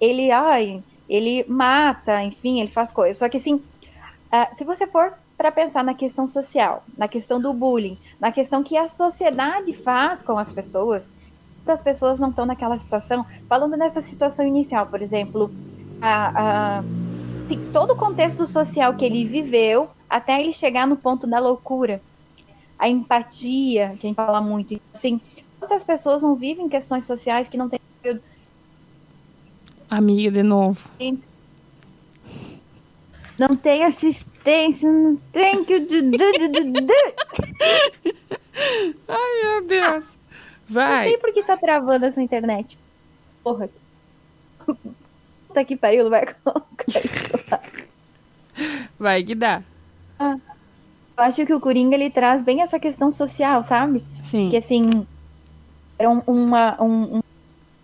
ele, 0.00 0.30
ai, 0.30 0.80
ele 1.08 1.44
mata, 1.48 2.22
enfim, 2.22 2.60
ele 2.60 2.70
faz 2.70 2.92
coisas. 2.92 3.18
Só 3.18 3.28
que, 3.28 3.38
assim, 3.38 3.54
uh, 3.54 4.54
se 4.56 4.64
você 4.64 4.86
for 4.86 5.12
para 5.36 5.50
pensar 5.50 5.82
na 5.82 5.94
questão 5.94 6.28
social, 6.28 6.84
na 6.96 7.08
questão 7.08 7.40
do 7.40 7.52
bullying, 7.52 7.98
na 8.20 8.30
questão 8.30 8.62
que 8.62 8.76
a 8.76 8.88
sociedade 8.88 9.72
faz 9.72 10.22
com 10.22 10.38
as 10.38 10.52
pessoas. 10.52 11.04
As 11.66 11.82
pessoas 11.82 12.20
não 12.20 12.30
estão 12.30 12.46
naquela 12.46 12.78
situação. 12.78 13.24
Falando 13.48 13.76
nessa 13.76 14.02
situação 14.02 14.46
inicial, 14.46 14.86
por 14.86 15.00
exemplo, 15.00 15.50
a, 16.00 16.78
a, 16.78 16.84
todo 17.72 17.94
o 17.94 17.96
contexto 17.96 18.46
social 18.46 18.94
que 18.94 19.04
ele 19.04 19.24
viveu 19.24 19.88
até 20.08 20.40
ele 20.40 20.52
chegar 20.52 20.86
no 20.86 20.96
ponto 20.96 21.26
da 21.26 21.40
loucura, 21.40 22.00
a 22.78 22.88
empatia, 22.88 23.96
que 23.98 24.06
a 24.06 24.08
gente 24.08 24.14
fala 24.14 24.40
muito. 24.40 24.80
Assim, 24.92 25.20
quantas 25.58 25.82
pessoas 25.82 26.22
não 26.22 26.36
vivem 26.36 26.68
questões 26.68 27.06
sociais 27.06 27.48
que 27.48 27.56
não 27.56 27.68
têm. 27.68 27.80
Amiga, 29.88 30.30
de 30.30 30.42
novo. 30.42 30.78
Não 33.38 33.56
tem 33.56 33.84
assistência, 33.84 34.33
não 34.82 35.16
tem 35.32 35.64
que. 35.64 35.74
Ai, 39.08 39.42
meu 39.42 39.66
Deus. 39.66 40.04
Vai. 40.68 40.96
Não 40.96 41.02
sei 41.04 41.18
por 41.18 41.32
que 41.32 41.42
tá 41.42 41.56
travando 41.56 42.04
essa 42.06 42.20
internet. 42.20 42.78
Porra. 43.42 43.68
Puta 44.64 45.64
que 45.64 45.76
pariu, 45.76 46.10
vai 46.10 46.26
colocar 46.44 46.84
isso 46.88 47.44
lá. 47.50 47.60
Vai 48.98 49.22
que 49.22 49.34
dá. 49.34 49.62
Ah, 50.18 50.36
eu 51.16 51.24
acho 51.24 51.46
que 51.46 51.54
o 51.54 51.60
Coringa 51.60 51.94
ele 51.94 52.10
traz 52.10 52.42
bem 52.42 52.60
essa 52.62 52.78
questão 52.78 53.10
social, 53.10 53.62
sabe? 53.64 54.02
Sim. 54.24 54.50
Que 54.50 54.56
assim. 54.56 55.06
Era 55.98 56.10
um, 56.10 56.22
uma. 56.26 56.82
Um, 56.82 57.16
um 57.16 57.22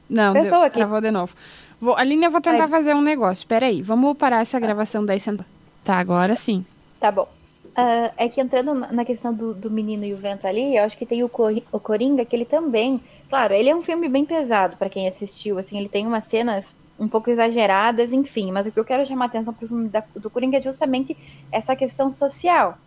Não, 0.09 0.33
pessoa 0.33 0.63
deu, 0.63 0.71
que... 0.71 0.79
travou 0.79 1.01
de 1.01 1.11
novo. 1.11 1.35
Vou, 1.81 1.97
Aline, 1.97 2.27
eu 2.27 2.31
vou 2.31 2.41
tentar 2.41 2.67
Vai. 2.67 2.81
fazer 2.81 2.95
um 2.95 3.01
negócio. 3.01 3.47
Peraí, 3.47 3.83
vamos 3.83 4.17
parar 4.17 4.43
essa 4.43 4.61
gravação 4.61 5.05
daí 5.05 5.19
senta. 5.19 5.47
Tá, 5.91 5.99
agora 5.99 6.37
sim. 6.37 6.65
Tá 7.01 7.11
bom. 7.11 7.27
Uh, 7.65 8.15
é 8.17 8.29
que 8.29 8.41
entrando 8.41 8.73
na 8.75 9.05
questão 9.05 9.35
do, 9.35 9.53
do, 9.53 9.69
menino 9.69 10.05
e 10.05 10.15
o 10.15 10.17
vento 10.17 10.47
ali, 10.47 10.77
eu 10.77 10.85
acho 10.85 10.97
que 10.97 11.05
tem 11.05 11.25
o, 11.25 11.29
Cor 11.29 11.53
o 11.73 11.81
Coringa, 11.81 12.25
que 12.25 12.37
ele 12.37 12.45
também. 12.45 13.01
Claro, 13.29 13.55
ele 13.55 13.71
é 13.71 13.75
um 13.75 13.83
filme 13.83 14.09
bem 14.09 14.25
pesado 14.25 14.77
para 14.77 14.89
quem 14.89 15.09
assistiu. 15.09 15.59
Assim, 15.59 15.77
ele 15.77 15.89
tem 15.89 16.07
umas 16.07 16.27
cenas 16.27 16.69
um 16.97 17.09
pouco 17.09 17.29
exageradas, 17.29 18.13
enfim. 18.13 18.53
Mas 18.53 18.67
o 18.67 18.71
que 18.71 18.79
eu 18.79 18.85
quero 18.85 19.05
chamar 19.05 19.25
a 19.25 19.27
atenção 19.27 19.53
pro 19.53 19.67
filme 19.67 19.89
da, 19.89 20.05
do 20.15 20.31
Coringa 20.31 20.59
é 20.59 20.61
justamente 20.61 21.17
essa 21.51 21.75
questão 21.75 22.13
social. 22.13 22.79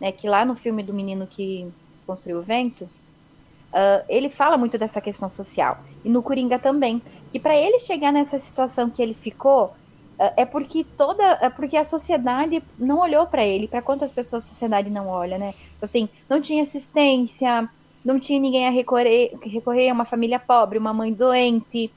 Né, 0.00 0.10
que 0.10 0.28
lá 0.28 0.44
no 0.44 0.56
filme 0.56 0.82
do 0.82 0.92
menino 0.92 1.28
que 1.28 1.70
construiu 2.04 2.38
o 2.38 2.42
vento, 2.42 2.82
uh, 2.82 4.04
ele 4.08 4.28
fala 4.28 4.58
muito 4.58 4.76
dessa 4.76 5.00
questão 5.00 5.30
social. 5.30 5.78
E 6.04 6.08
no 6.08 6.24
Coringa 6.24 6.58
também 6.58 7.00
que 7.30 7.38
para 7.38 7.56
ele 7.56 7.78
chegar 7.78 8.12
nessa 8.12 8.36
situação 8.40 8.90
que 8.90 9.00
ele 9.00 9.14
ficou 9.14 9.76
é, 10.18 10.42
é 10.42 10.44
porque 10.44 10.84
toda 10.96 11.22
é 11.40 11.48
porque 11.48 11.76
a 11.76 11.84
sociedade 11.84 12.62
não 12.78 12.98
olhou 12.98 13.26
para 13.26 13.44
ele 13.44 13.68
para 13.68 13.82
quantas 13.82 14.10
pessoas 14.10 14.44
a 14.44 14.48
sociedade 14.48 14.90
não 14.90 15.08
olha 15.08 15.38
né? 15.38 15.54
Assim 15.80 16.08
não 16.28 16.40
tinha 16.40 16.62
assistência 16.62 17.68
não 18.04 18.18
tinha 18.18 18.40
ninguém 18.40 18.66
a 18.66 18.70
recorrer 18.70 19.32
recorrer 19.42 19.92
uma 19.92 20.04
família 20.04 20.38
pobre 20.38 20.78
uma 20.78 20.92
mãe 20.92 21.12
doente. 21.12 21.90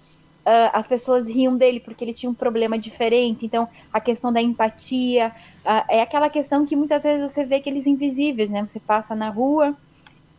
Uh, 0.43 0.73
as 0.73 0.87
pessoas 0.87 1.27
riam 1.27 1.55
dele 1.55 1.79
porque 1.79 2.03
ele 2.03 2.13
tinha 2.13 2.29
um 2.29 2.33
problema 2.33 2.75
diferente. 2.77 3.45
Então 3.45 3.67
a 3.93 3.99
questão 3.99 4.33
da 4.33 4.41
empatia 4.41 5.31
uh, 5.63 5.85
é 5.87 6.01
aquela 6.01 6.29
questão 6.29 6.65
que 6.65 6.75
muitas 6.75 7.03
vezes 7.03 7.31
você 7.31 7.45
vê 7.45 7.55
aqueles 7.55 7.85
invisíveis 7.85 8.49
né? 8.49 8.65
Você 8.65 8.79
passa 8.79 9.15
na 9.15 9.29
rua 9.29 9.75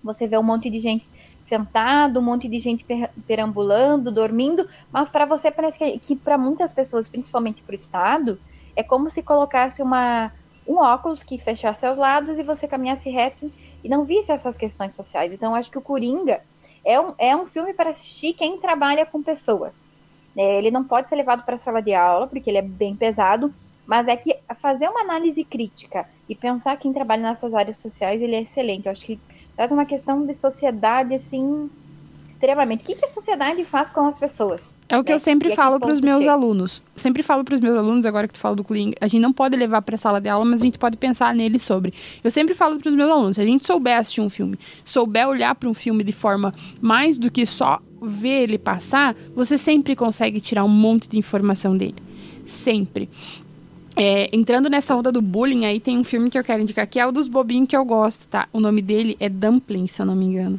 você 0.02 0.26
vê 0.26 0.36
um 0.36 0.42
monte 0.42 0.68
de 0.68 0.80
gente 0.80 1.04
sentado, 1.52 2.18
um 2.18 2.22
monte 2.22 2.48
de 2.48 2.58
gente 2.58 2.82
perambulando, 3.26 4.10
dormindo, 4.10 4.66
mas 4.90 5.10
para 5.10 5.26
você 5.26 5.50
parece 5.50 5.78
que, 5.78 5.98
que 5.98 6.16
para 6.16 6.38
muitas 6.38 6.72
pessoas, 6.72 7.06
principalmente 7.06 7.62
para 7.62 7.74
o 7.74 7.76
Estado, 7.76 8.40
é 8.74 8.82
como 8.82 9.10
se 9.10 9.22
colocasse 9.22 9.82
uma, 9.82 10.32
um 10.66 10.78
óculos 10.78 11.22
que 11.22 11.36
fechasse 11.36 11.84
aos 11.84 11.98
lados 11.98 12.38
e 12.38 12.42
você 12.42 12.66
caminhasse 12.66 13.10
reto 13.10 13.52
e 13.84 13.88
não 13.88 14.04
visse 14.04 14.32
essas 14.32 14.56
questões 14.56 14.94
sociais. 14.94 15.30
Então, 15.30 15.54
acho 15.54 15.70
que 15.70 15.76
o 15.76 15.82
Coringa 15.82 16.40
é 16.82 16.98
um, 16.98 17.12
é 17.18 17.36
um 17.36 17.46
filme 17.46 17.74
para 17.74 17.90
assistir 17.90 18.32
quem 18.32 18.58
trabalha 18.58 19.04
com 19.04 19.22
pessoas. 19.22 19.86
É, 20.34 20.56
ele 20.56 20.70
não 20.70 20.82
pode 20.82 21.10
ser 21.10 21.16
levado 21.16 21.44
para 21.44 21.56
a 21.56 21.58
sala 21.58 21.82
de 21.82 21.92
aula, 21.92 22.26
porque 22.26 22.48
ele 22.48 22.58
é 22.58 22.62
bem 22.62 22.96
pesado, 22.96 23.52
mas 23.86 24.08
é 24.08 24.16
que 24.16 24.34
fazer 24.58 24.88
uma 24.88 25.02
análise 25.02 25.44
crítica 25.44 26.08
e 26.26 26.34
pensar 26.34 26.78
quem 26.78 26.94
trabalha 26.94 27.22
nessas 27.22 27.52
áreas 27.52 27.76
sociais, 27.76 28.22
ele 28.22 28.36
é 28.36 28.40
excelente. 28.40 28.86
Eu 28.86 28.92
acho 28.92 29.04
que 29.04 29.20
traz 29.56 29.70
uma 29.72 29.84
questão 29.84 30.24
de 30.26 30.34
sociedade, 30.34 31.14
assim, 31.14 31.70
extremamente. 32.28 32.82
O 32.82 32.86
que, 32.86 32.96
que 32.96 33.04
a 33.04 33.08
sociedade 33.08 33.64
faz 33.64 33.92
com 33.92 34.06
as 34.06 34.18
pessoas? 34.18 34.74
É 34.88 34.98
o 34.98 35.04
que 35.04 35.10
né? 35.10 35.14
eu 35.14 35.18
sempre 35.20 35.52
E 35.52 35.54
falo 35.54 35.78
para 35.78 35.92
os 35.92 36.00
meus 36.00 36.20
chega? 36.20 36.32
alunos. 36.32 36.82
Sempre 36.96 37.22
falo 37.22 37.44
para 37.44 37.54
os 37.54 37.60
meus 37.60 37.76
alunos, 37.76 38.04
agora 38.04 38.26
que 38.26 38.34
tu 38.34 38.40
fala 38.40 38.56
do 38.56 38.64
Kling, 38.64 38.94
a 39.00 39.06
gente 39.06 39.22
não 39.22 39.32
pode 39.32 39.56
levar 39.56 39.80
para 39.82 39.94
a 39.94 39.98
sala 39.98 40.20
de 40.20 40.28
aula, 40.28 40.44
mas 40.44 40.60
a 40.60 40.64
gente 40.64 40.78
pode 40.78 40.96
pensar 40.96 41.34
nele 41.34 41.58
sobre. 41.58 41.94
Eu 42.22 42.30
sempre 42.30 42.54
falo 42.54 42.78
para 42.78 42.88
os 42.88 42.94
meus 42.94 43.10
alunos, 43.10 43.36
se 43.36 43.42
a 43.42 43.46
gente 43.46 43.66
souber 43.66 43.96
assistir 43.96 44.20
um 44.20 44.28
filme, 44.30 44.58
souber 44.84 45.28
olhar 45.28 45.54
para 45.54 45.68
um 45.68 45.74
filme 45.74 46.02
de 46.02 46.12
forma 46.12 46.52
mais 46.80 47.16
do 47.16 47.30
que 47.30 47.46
só 47.46 47.80
ver 48.02 48.42
ele 48.42 48.58
passar, 48.58 49.14
você 49.34 49.56
sempre 49.56 49.94
consegue 49.94 50.40
tirar 50.40 50.64
um 50.64 50.68
monte 50.68 51.08
de 51.08 51.18
informação 51.18 51.76
dele. 51.76 51.94
Sempre. 52.44 53.08
É, 53.94 54.28
entrando 54.34 54.70
nessa 54.70 54.94
onda 54.96 55.12
do 55.12 55.20
bullying, 55.20 55.66
aí 55.66 55.78
tem 55.78 55.98
um 55.98 56.04
filme 56.04 56.30
que 56.30 56.38
eu 56.38 56.44
quero 56.44 56.62
indicar, 56.62 56.86
que 56.86 56.98
é 56.98 57.06
o 57.06 57.12
dos 57.12 57.28
bobinhos 57.28 57.68
que 57.68 57.76
eu 57.76 57.84
gosto, 57.84 58.26
tá? 58.26 58.48
O 58.52 58.58
nome 58.60 58.80
dele 58.80 59.16
é 59.20 59.28
Dumpling, 59.28 59.86
se 59.86 60.00
eu 60.00 60.06
não 60.06 60.16
me 60.16 60.24
engano. 60.24 60.58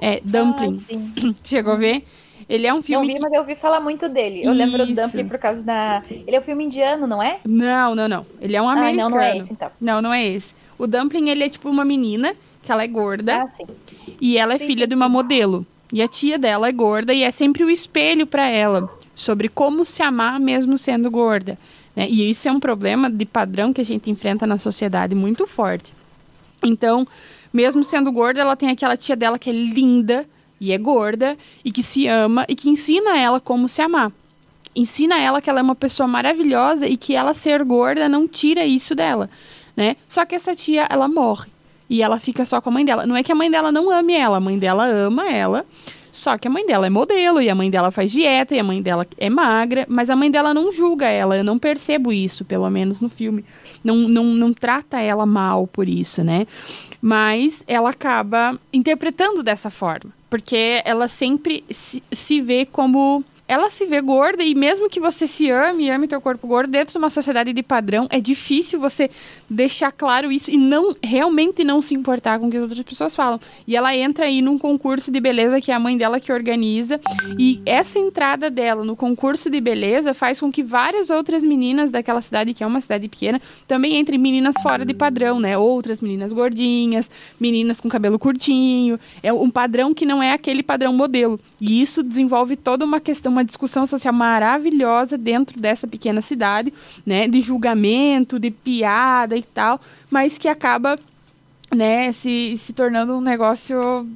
É, 0.00 0.20
Dumpling. 0.22 0.80
Ah. 0.92 1.34
Chegou 1.44 1.72
a 1.72 1.76
ver? 1.76 2.04
Ele 2.48 2.66
é 2.66 2.72
um 2.72 2.76
Não 2.76 2.82
filme 2.82 3.06
vi, 3.08 3.14
que... 3.14 3.20
mas 3.20 3.32
eu 3.32 3.40
ouvi 3.40 3.54
falar 3.56 3.80
muito 3.80 4.08
dele. 4.08 4.42
Eu 4.44 4.52
lembro 4.52 4.84
do 4.86 4.92
Isso. 4.92 5.02
Dumpling 5.02 5.26
por 5.26 5.38
causa 5.38 5.62
da. 5.62 6.02
Ele 6.08 6.36
é 6.36 6.38
um 6.38 6.42
filme 6.42 6.64
indiano, 6.64 7.06
não 7.06 7.20
é? 7.22 7.38
Não, 7.44 7.94
não, 7.94 8.06
não. 8.08 8.26
Ele 8.40 8.54
é 8.54 8.62
um 8.62 8.68
Ah, 8.68 8.72
americano. 8.72 9.10
não, 9.10 9.10
não 9.10 9.20
é 9.20 9.36
esse, 9.38 9.52
então. 9.52 9.70
Não, 9.80 10.02
não 10.02 10.12
é 10.14 10.24
esse. 10.26 10.54
O 10.78 10.86
Dumpling, 10.86 11.28
ele 11.30 11.42
é 11.42 11.48
tipo 11.48 11.68
uma 11.68 11.84
menina, 11.84 12.34
que 12.62 12.70
ela 12.70 12.84
é 12.84 12.86
gorda, 12.86 13.42
Ah, 13.42 13.48
sim. 13.56 13.64
e 14.20 14.36
ela 14.38 14.54
é 14.54 14.58
sim, 14.58 14.66
filha 14.66 14.84
sim. 14.84 14.88
de 14.90 14.94
uma 14.94 15.08
modelo. 15.08 15.66
E 15.92 16.02
a 16.02 16.06
tia 16.06 16.38
dela 16.38 16.68
é 16.68 16.72
gorda, 16.72 17.12
e 17.14 17.22
é 17.22 17.30
sempre 17.30 17.64
o 17.64 17.70
espelho 17.70 18.26
pra 18.26 18.46
ela, 18.48 18.88
sobre 19.14 19.48
como 19.48 19.84
se 19.84 20.02
amar 20.02 20.38
mesmo 20.38 20.76
sendo 20.76 21.10
gorda. 21.10 21.58
Né? 21.96 22.06
E 22.08 22.30
isso 22.30 22.46
é 22.46 22.52
um 22.52 22.60
problema 22.60 23.10
de 23.10 23.24
padrão 23.24 23.72
que 23.72 23.80
a 23.80 23.84
gente 23.84 24.10
enfrenta 24.10 24.46
na 24.46 24.58
sociedade 24.58 25.14
muito 25.14 25.46
forte. 25.46 25.92
Então, 26.62 27.06
mesmo 27.52 27.82
sendo 27.82 28.12
gorda, 28.12 28.40
ela 28.40 28.54
tem 28.54 28.68
aquela 28.68 28.96
tia 28.96 29.16
dela 29.16 29.38
que 29.38 29.50
é 29.50 29.52
linda 29.52 30.24
e 30.60 30.72
é 30.72 30.78
gorda, 30.78 31.36
e 31.64 31.72
que 31.72 31.82
se 31.82 32.06
ama, 32.06 32.46
e 32.48 32.54
que 32.54 32.68
ensina 32.70 33.18
ela 33.18 33.40
como 33.40 33.68
se 33.68 33.82
amar 33.82 34.12
ensina 34.76 35.18
ela 35.18 35.40
que 35.40 35.48
ela 35.48 35.60
é 35.60 35.62
uma 35.62 35.74
pessoa 35.74 36.06
maravilhosa 36.06 36.86
e 36.86 36.96
que 36.96 37.14
ela 37.14 37.32
ser 37.32 37.64
gorda 37.64 38.08
não 38.08 38.28
tira 38.28 38.64
isso 38.64 38.94
dela, 38.94 39.30
né? 39.74 39.96
Só 40.06 40.24
que 40.26 40.34
essa 40.34 40.54
tia, 40.54 40.86
ela 40.90 41.08
morre 41.08 41.48
e 41.88 42.02
ela 42.02 42.20
fica 42.20 42.44
só 42.44 42.60
com 42.60 42.68
a 42.68 42.72
mãe 42.72 42.84
dela. 42.84 43.06
Não 43.06 43.16
é 43.16 43.22
que 43.22 43.32
a 43.32 43.34
mãe 43.34 43.50
dela 43.50 43.72
não 43.72 43.90
ame 43.90 44.14
ela, 44.14 44.36
a 44.36 44.40
mãe 44.40 44.58
dela 44.58 44.84
ama 44.84 45.30
ela, 45.30 45.64
só 46.16 46.38
que 46.38 46.48
a 46.48 46.50
mãe 46.50 46.66
dela 46.66 46.86
é 46.86 46.90
modelo 46.90 47.42
e 47.42 47.50
a 47.50 47.54
mãe 47.54 47.70
dela 47.70 47.90
faz 47.90 48.10
dieta 48.10 48.54
e 48.54 48.58
a 48.58 48.64
mãe 48.64 48.80
dela 48.80 49.06
é 49.18 49.28
magra, 49.28 49.84
mas 49.86 50.08
a 50.08 50.16
mãe 50.16 50.30
dela 50.30 50.54
não 50.54 50.72
julga 50.72 51.06
ela, 51.06 51.36
eu 51.36 51.44
não 51.44 51.58
percebo 51.58 52.10
isso, 52.10 52.42
pelo 52.42 52.68
menos 52.70 53.02
no 53.02 53.08
filme. 53.10 53.44
Não, 53.84 53.96
não, 53.96 54.24
não 54.24 54.52
trata 54.52 54.98
ela 54.98 55.26
mal 55.26 55.66
por 55.66 55.86
isso, 55.86 56.24
né? 56.24 56.46
Mas 57.02 57.62
ela 57.66 57.90
acaba 57.90 58.58
interpretando 58.72 59.42
dessa 59.42 59.68
forma, 59.68 60.10
porque 60.30 60.80
ela 60.86 61.06
sempre 61.06 61.62
se, 61.70 62.02
se 62.10 62.40
vê 62.40 62.64
como 62.64 63.22
ela 63.48 63.70
se 63.70 63.86
vê 63.86 64.00
gorda 64.00 64.42
e 64.42 64.54
mesmo 64.54 64.88
que 64.88 65.00
você 65.00 65.26
se 65.26 65.50
ame 65.50 65.84
e 65.84 65.90
ame 65.90 66.08
teu 66.08 66.20
corpo 66.20 66.46
gordo 66.46 66.70
dentro 66.70 66.92
de 66.92 66.98
uma 66.98 67.10
sociedade 67.10 67.52
de 67.52 67.62
padrão, 67.62 68.06
é 68.10 68.20
difícil 68.20 68.80
você 68.80 69.10
deixar 69.48 69.92
claro 69.92 70.32
isso 70.32 70.50
e 70.50 70.56
não 70.56 70.94
realmente 71.02 71.62
não 71.64 71.80
se 71.80 71.94
importar 71.94 72.38
com 72.38 72.48
o 72.48 72.50
que 72.50 72.56
as 72.56 72.62
outras 72.62 72.82
pessoas 72.82 73.14
falam. 73.14 73.40
E 73.66 73.76
ela 73.76 73.94
entra 73.94 74.24
aí 74.24 74.42
num 74.42 74.58
concurso 74.58 75.10
de 75.10 75.20
beleza 75.20 75.60
que 75.60 75.70
é 75.70 75.74
a 75.74 75.80
mãe 75.80 75.96
dela 75.96 76.18
que 76.18 76.32
organiza 76.32 77.00
e 77.38 77.60
essa 77.64 77.98
entrada 77.98 78.50
dela 78.50 78.84
no 78.84 78.96
concurso 78.96 79.48
de 79.48 79.60
beleza 79.60 80.14
faz 80.14 80.40
com 80.40 80.50
que 80.50 80.62
várias 80.62 81.10
outras 81.10 81.42
meninas 81.42 81.90
daquela 81.90 82.20
cidade, 82.20 82.52
que 82.52 82.64
é 82.64 82.66
uma 82.66 82.80
cidade 82.80 83.08
pequena, 83.08 83.40
também 83.66 83.96
entrem 83.96 84.18
meninas 84.18 84.54
fora 84.62 84.84
de 84.84 84.94
padrão, 84.94 85.38
né? 85.38 85.56
Outras 85.56 86.00
meninas 86.00 86.32
gordinhas, 86.32 87.10
meninas 87.38 87.80
com 87.80 87.88
cabelo 87.88 88.18
curtinho, 88.18 88.98
é 89.22 89.32
um 89.32 89.50
padrão 89.50 89.94
que 89.94 90.04
não 90.04 90.22
é 90.22 90.32
aquele 90.32 90.62
padrão 90.62 90.92
modelo. 90.92 91.38
E 91.60 91.80
isso 91.80 92.02
desenvolve 92.02 92.56
toda 92.56 92.84
uma 92.84 93.00
questão, 93.00 93.35
uma 93.36 93.44
discussão 93.44 93.86
social 93.86 94.14
maravilhosa 94.14 95.18
dentro 95.18 95.60
dessa 95.60 95.86
pequena 95.86 96.20
cidade, 96.20 96.72
né? 97.04 97.28
De 97.28 97.40
julgamento, 97.40 98.38
de 98.38 98.50
piada 98.50 99.36
e 99.36 99.42
tal, 99.42 99.80
mas 100.10 100.38
que 100.38 100.48
acaba, 100.48 100.98
né, 101.74 102.12
se, 102.12 102.58
se 102.58 102.72
tornando 102.72 103.14
um 103.14 103.20
negócio 103.20 104.06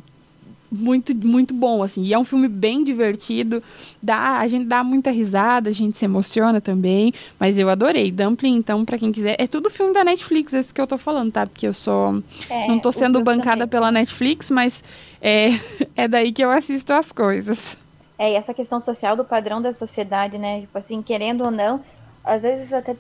muito, 0.70 1.14
muito 1.14 1.52
bom, 1.52 1.83
assim. 1.83 2.04
E 2.04 2.14
é 2.14 2.18
um 2.18 2.24
filme 2.24 2.46
bem 2.46 2.85
divertido, 2.85 3.62
dá, 4.02 4.38
a 4.38 4.46
gente 4.46 4.66
dá 4.66 4.85
muita 4.85 5.11
risada, 5.11 5.68
a 5.68 5.72
gente 5.72 5.98
se 5.98 6.04
emociona 6.04 6.61
também, 6.61 7.12
mas 7.38 7.59
eu 7.59 7.68
adorei. 7.68 8.12
Dumpling, 8.12 8.54
então, 8.54 8.85
pra 8.85 8.96
quem 8.96 9.11
quiser, 9.11 9.37
é 9.38 9.46
tudo 9.46 9.68
filme 9.68 9.92
da 9.92 10.04
Netflix, 10.04 10.52
esse 10.54 10.72
que 10.72 10.80
eu 10.80 10.87
tô 10.87 10.96
falando, 10.96 11.33
tá? 11.33 11.46
Porque 11.46 11.66
eu 11.66 11.74
sou 11.74 12.22
É, 12.48 12.68
não 12.68 12.78
tô 12.78 12.92
sendo 12.92 13.22
bancada 13.22 13.66
também. 13.66 13.68
pela 13.68 13.90
Netflix, 13.90 14.50
mas 14.50 14.85
é, 15.20 15.48
é 15.96 16.06
daí 16.06 16.33
que 16.33 16.42
eu 16.42 16.50
assisto 16.50 16.92
as 16.92 17.11
coisas. 17.11 17.76
É, 18.20 18.33
e 18.33 18.35
essa 18.35 18.52
questão 18.52 18.78
social 18.78 19.16
do 19.16 19.24
padrão 19.24 19.62
da 19.62 19.72
sociedade, 19.72 20.37
né? 20.37 20.61
Tipo 20.61 20.76
assim, 20.76 21.00
querendo 21.00 21.42
ou 21.42 21.50
não, 21.50 21.83
às 22.22 22.42
vezes 22.42 22.70
até 22.70 22.94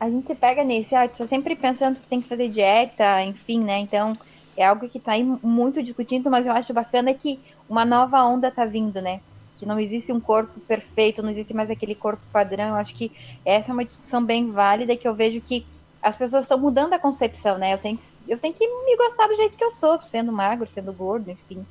a 0.00 0.10
gente 0.10 0.26
se 0.26 0.34
pega 0.34 0.64
nesse, 0.64 0.92
ah, 0.96 1.06
tu 1.06 1.18
tá 1.18 1.26
sempre 1.28 1.54
pensando 1.54 2.00
que 2.00 2.08
tem 2.08 2.20
que 2.20 2.28
fazer 2.28 2.48
dieta, 2.48 3.22
enfim, 3.22 3.60
né? 3.60 3.78
Então, 3.78 4.18
é 4.56 4.66
algo 4.66 4.88
que 4.88 4.98
tá 4.98 5.12
aí 5.12 5.22
muito 5.22 5.80
discutindo, 5.80 6.28
mas 6.28 6.46
eu 6.46 6.52
acho 6.52 6.74
bacana 6.74 7.14
que 7.14 7.38
uma 7.68 7.84
nova 7.84 8.24
onda 8.24 8.50
tá 8.50 8.64
vindo, 8.64 9.00
né? 9.00 9.20
Que 9.56 9.64
não 9.64 9.78
existe 9.78 10.12
um 10.12 10.18
corpo 10.18 10.58
perfeito, 10.58 11.22
não 11.22 11.30
existe 11.30 11.54
mais 11.54 11.70
aquele 11.70 11.94
corpo 11.94 12.22
padrão. 12.32 12.70
Eu 12.70 12.74
acho 12.74 12.92
que 12.92 13.12
essa 13.44 13.70
é 13.70 13.72
uma 13.72 13.84
discussão 13.84 14.24
bem 14.24 14.50
válida 14.50 14.96
que 14.96 15.06
eu 15.06 15.14
vejo 15.14 15.40
que 15.40 15.64
as 16.02 16.16
pessoas 16.16 16.44
estão 16.44 16.58
mudando 16.58 16.92
a 16.92 16.98
concepção, 16.98 17.56
né? 17.56 17.72
Eu 17.72 17.78
tenho, 17.78 17.96
que, 17.96 18.04
eu 18.26 18.36
tenho 18.36 18.52
que 18.52 18.66
me 18.66 18.96
gostar 18.96 19.28
do 19.28 19.36
jeito 19.36 19.56
que 19.56 19.62
eu 19.62 19.70
sou, 19.70 20.02
sendo 20.02 20.32
magro, 20.32 20.68
sendo 20.68 20.92
gordo, 20.92 21.30
enfim 21.30 21.64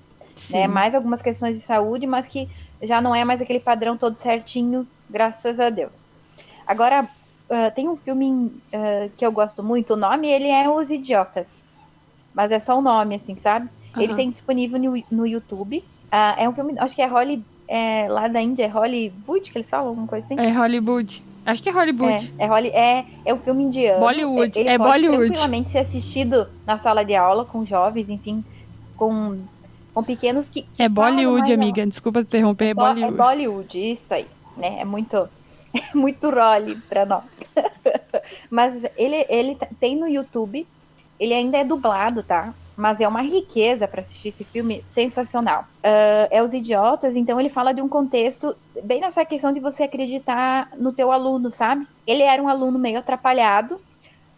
né? 0.49 0.67
Mais 0.67 0.93
algumas 0.93 1.21
questões 1.21 1.57
de 1.57 1.63
saúde, 1.63 2.05
mas 2.05 2.27
que 2.27 2.49
já 2.85 3.01
não 3.01 3.13
é 3.13 3.23
mais 3.23 3.41
aquele 3.41 3.59
padrão 3.59 3.97
todo 3.97 4.15
certinho, 4.15 4.87
graças 5.09 5.59
a 5.59 5.69
Deus. 5.69 6.09
Agora, 6.65 7.07
ah, 7.49 7.71
tem 7.71 7.87
um 7.87 7.97
filme 7.97 8.51
ah, 8.73 9.07
que 9.17 9.25
eu 9.25 9.31
gosto 9.31 9.63
muito, 9.63 9.93
o 9.93 9.97
nome 9.97 10.27
ele 10.27 10.47
é 10.47 10.69
Os 10.69 10.89
Idiotas, 10.89 11.47
mas 12.33 12.51
é 12.51 12.59
só 12.59 12.77
o 12.77 12.81
nome, 12.81 13.15
assim, 13.15 13.35
sabe? 13.37 13.69
Ele 13.95 14.07
Aham. 14.07 14.15
tem 14.15 14.29
disponível 14.29 14.79
no, 14.79 15.01
no 15.11 15.25
YouTube. 15.25 15.83
Ah, 16.11 16.35
é 16.37 16.47
um 16.49 16.53
filme, 16.53 16.73
acho 16.77 16.95
que 16.95 17.01
é 17.01 17.07
Holly, 17.07 17.43
é, 17.67 18.07
lá 18.09 18.27
da 18.27 18.41
Índia, 18.41 18.65
é 18.65 18.67
Hollywood 18.67 19.51
que 19.51 19.57
eles 19.57 19.69
falam, 19.69 19.89
alguma 19.89 20.07
coisa 20.07 20.25
assim? 20.25 20.39
É 20.39 20.51
Hollywood. 20.51 21.23
Acho 21.45 21.61
que 21.61 21.69
é 21.69 21.71
Hollywood. 21.71 22.33
É, 22.39 22.45
é, 22.45 22.47
Holly, 22.47 22.69
é, 22.69 23.05
é 23.23 23.33
um 23.33 23.37
filme 23.37 23.63
indiano. 23.63 23.99
Bollywood, 23.99 24.59
Ele 24.59 24.67
é 24.69 24.77
pode 24.77 24.89
Bollywood. 24.91 25.27
tranquilamente 25.27 25.69
ser 25.69 25.79
assistido 25.79 26.47
na 26.65 26.79
sala 26.79 27.05
de 27.05 27.15
aula 27.15 27.45
com 27.45 27.63
jovens, 27.63 28.09
enfim, 28.09 28.43
com, 28.97 29.37
com 29.95 30.03
pequenos 30.03 30.49
que, 30.49 30.61
que 30.63 30.83
É 30.83 30.89
Bollywood, 30.89 31.51
amiga. 31.51 31.87
Desculpa 31.87 32.21
te 32.21 32.27
interromper, 32.27 32.65
é 32.65 32.69
É 32.69 32.73
Bollywood. 32.73 33.17
Bollywood, 33.17 33.91
isso 33.93 34.13
aí, 34.13 34.27
né? 34.57 34.81
É 34.81 34.85
muito, 34.85 35.15
é 35.73 35.97
muito 35.97 36.29
role 36.29 36.75
pra 36.89 37.05
nós. 37.05 37.23
Mas 38.51 38.83
ele, 38.97 39.25
ele 39.29 39.55
tá- 39.55 39.67
tem 39.79 39.95
no 39.95 40.07
YouTube, 40.07 40.67
ele 41.19 41.33
ainda 41.33 41.57
é 41.57 41.63
dublado, 41.63 42.21
tá? 42.21 42.53
Mas 42.77 42.99
é 42.99 43.07
uma 43.07 43.21
riqueza 43.21 43.87
pra 43.87 44.01
assistir 44.01 44.27
esse 44.29 44.43
filme 44.43 44.83
sensacional. 44.85 45.63
Ah, 45.81 46.27
é 46.29 46.43
Os 46.43 46.53
Idiotas, 46.53 47.15
então 47.15 47.39
ele 47.39 47.49
fala 47.49 47.73
de 47.73 47.81
um 47.81 47.87
contexto 47.87 48.53
bem 48.83 48.99
nessa 48.99 49.23
questão 49.23 49.53
de 49.53 49.61
você 49.61 49.83
acreditar 49.83 50.67
no 50.77 50.91
teu 50.91 51.09
aluno, 51.11 51.51
sabe? 51.53 51.87
Ele 52.05 52.21
era 52.23 52.43
um 52.43 52.49
aluno 52.49 52.77
meio 52.77 52.99
atrapalhado, 52.99 53.79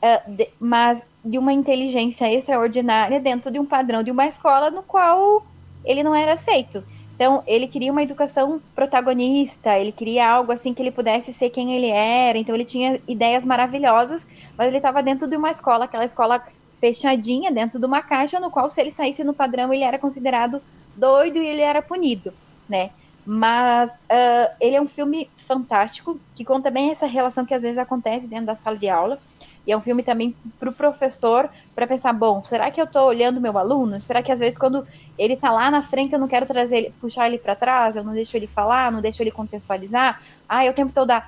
ah, 0.03 0.21
de- 0.27 0.49
mas 0.59 1.01
de 1.27 1.37
uma 1.37 1.51
inteligência 1.51 2.31
extraordinária 2.31 3.19
dentro 3.19 3.51
de 3.51 3.59
um 3.59 3.65
padrão 3.65 4.01
de 4.01 4.11
uma 4.11 4.27
escola 4.27 4.69
no 4.71 4.81
qual 4.83 5.45
ele 5.83 6.03
não 6.03 6.15
era 6.15 6.33
aceito. 6.33 6.83
Então, 7.15 7.41
ele 7.47 7.67
queria 7.67 7.91
uma 7.91 8.03
educação 8.03 8.61
protagonista, 8.75 9.77
ele 9.77 9.91
queria 9.91 10.29
algo 10.29 10.51
assim 10.51 10.73
que 10.73 10.81
ele 10.81 10.91
pudesse 10.91 11.33
ser 11.33 11.49
quem 11.49 11.73
ele 11.73 11.87
era. 11.89 12.37
Então, 12.37 12.53
ele 12.53 12.63
tinha 12.63 13.01
ideias 13.07 13.43
maravilhosas, 13.43 14.25
mas 14.55 14.67
ele 14.67 14.77
estava 14.77 15.01
dentro 15.01 15.27
de 15.27 15.35
uma 15.35 15.49
escola, 15.49 15.85
aquela 15.85 16.05
escola 16.05 16.43
fechadinha, 16.79 17.51
dentro 17.51 17.79
de 17.79 17.85
uma 17.85 18.03
caixa, 18.03 18.39
no 18.39 18.51
qual, 18.51 18.69
se 18.69 18.79
ele 18.79 18.91
saísse 18.91 19.23
no 19.23 19.33
padrão, 19.33 19.73
ele 19.73 19.83
era 19.83 19.97
considerado 19.97 20.61
doido 20.95 21.37
e 21.37 21.47
ele 21.47 21.61
era 21.61 21.81
punido, 21.81 22.31
né? 22.69 22.91
Mas 23.25 23.99
ah, 24.09 24.55
ele 24.61 24.75
é 24.75 24.81
um 24.81 24.87
filme 24.87 25.29
fantástico, 25.47 26.19
que 26.35 26.45
conta 26.45 26.69
bem 26.69 26.91
essa 26.91 27.05
relação 27.05 27.45
que 27.45 27.53
às 27.53 27.63
vezes 27.63 27.77
acontece 27.77 28.27
dentro 28.27 28.45
da 28.45 28.55
sala 28.55 28.77
de 28.77 28.87
aula. 28.87 29.17
E 29.67 29.71
é 29.73 29.77
um 29.77 29.81
filme 29.81 30.01
também 30.01 30.33
para 30.57 30.69
o 30.69 30.73
professor, 30.73 31.49
para 31.75 31.85
pensar, 31.85 32.13
bom, 32.13 32.41
será 32.45 32.71
que 32.71 32.79
eu 32.79 32.85
estou 32.85 33.05
olhando 33.05 33.41
meu 33.41 33.57
aluno? 33.57 33.99
Será 33.99 34.23
que 34.23 34.31
às 34.31 34.39
vezes 34.39 34.57
quando 34.57 34.87
ele 35.17 35.33
está 35.33 35.51
lá 35.51 35.69
na 35.69 35.83
frente 35.83 36.13
eu 36.13 36.19
não 36.19 36.27
quero 36.27 36.45
trazer 36.45 36.77
ele, 36.77 36.93
puxar 37.01 37.27
ele 37.27 37.37
para 37.37 37.53
trás, 37.53 37.97
eu 37.97 38.03
não 38.03 38.13
deixo 38.13 38.37
ele 38.37 38.47
falar, 38.47 38.89
não 38.91 39.01
deixo 39.01 39.21
ele 39.21 39.29
contextualizar? 39.29 40.21
Ah, 40.47 40.65
eu 40.65 40.71
o 40.71 40.75
tempo 40.75 40.93
todo 40.93 41.07
dá, 41.07 41.27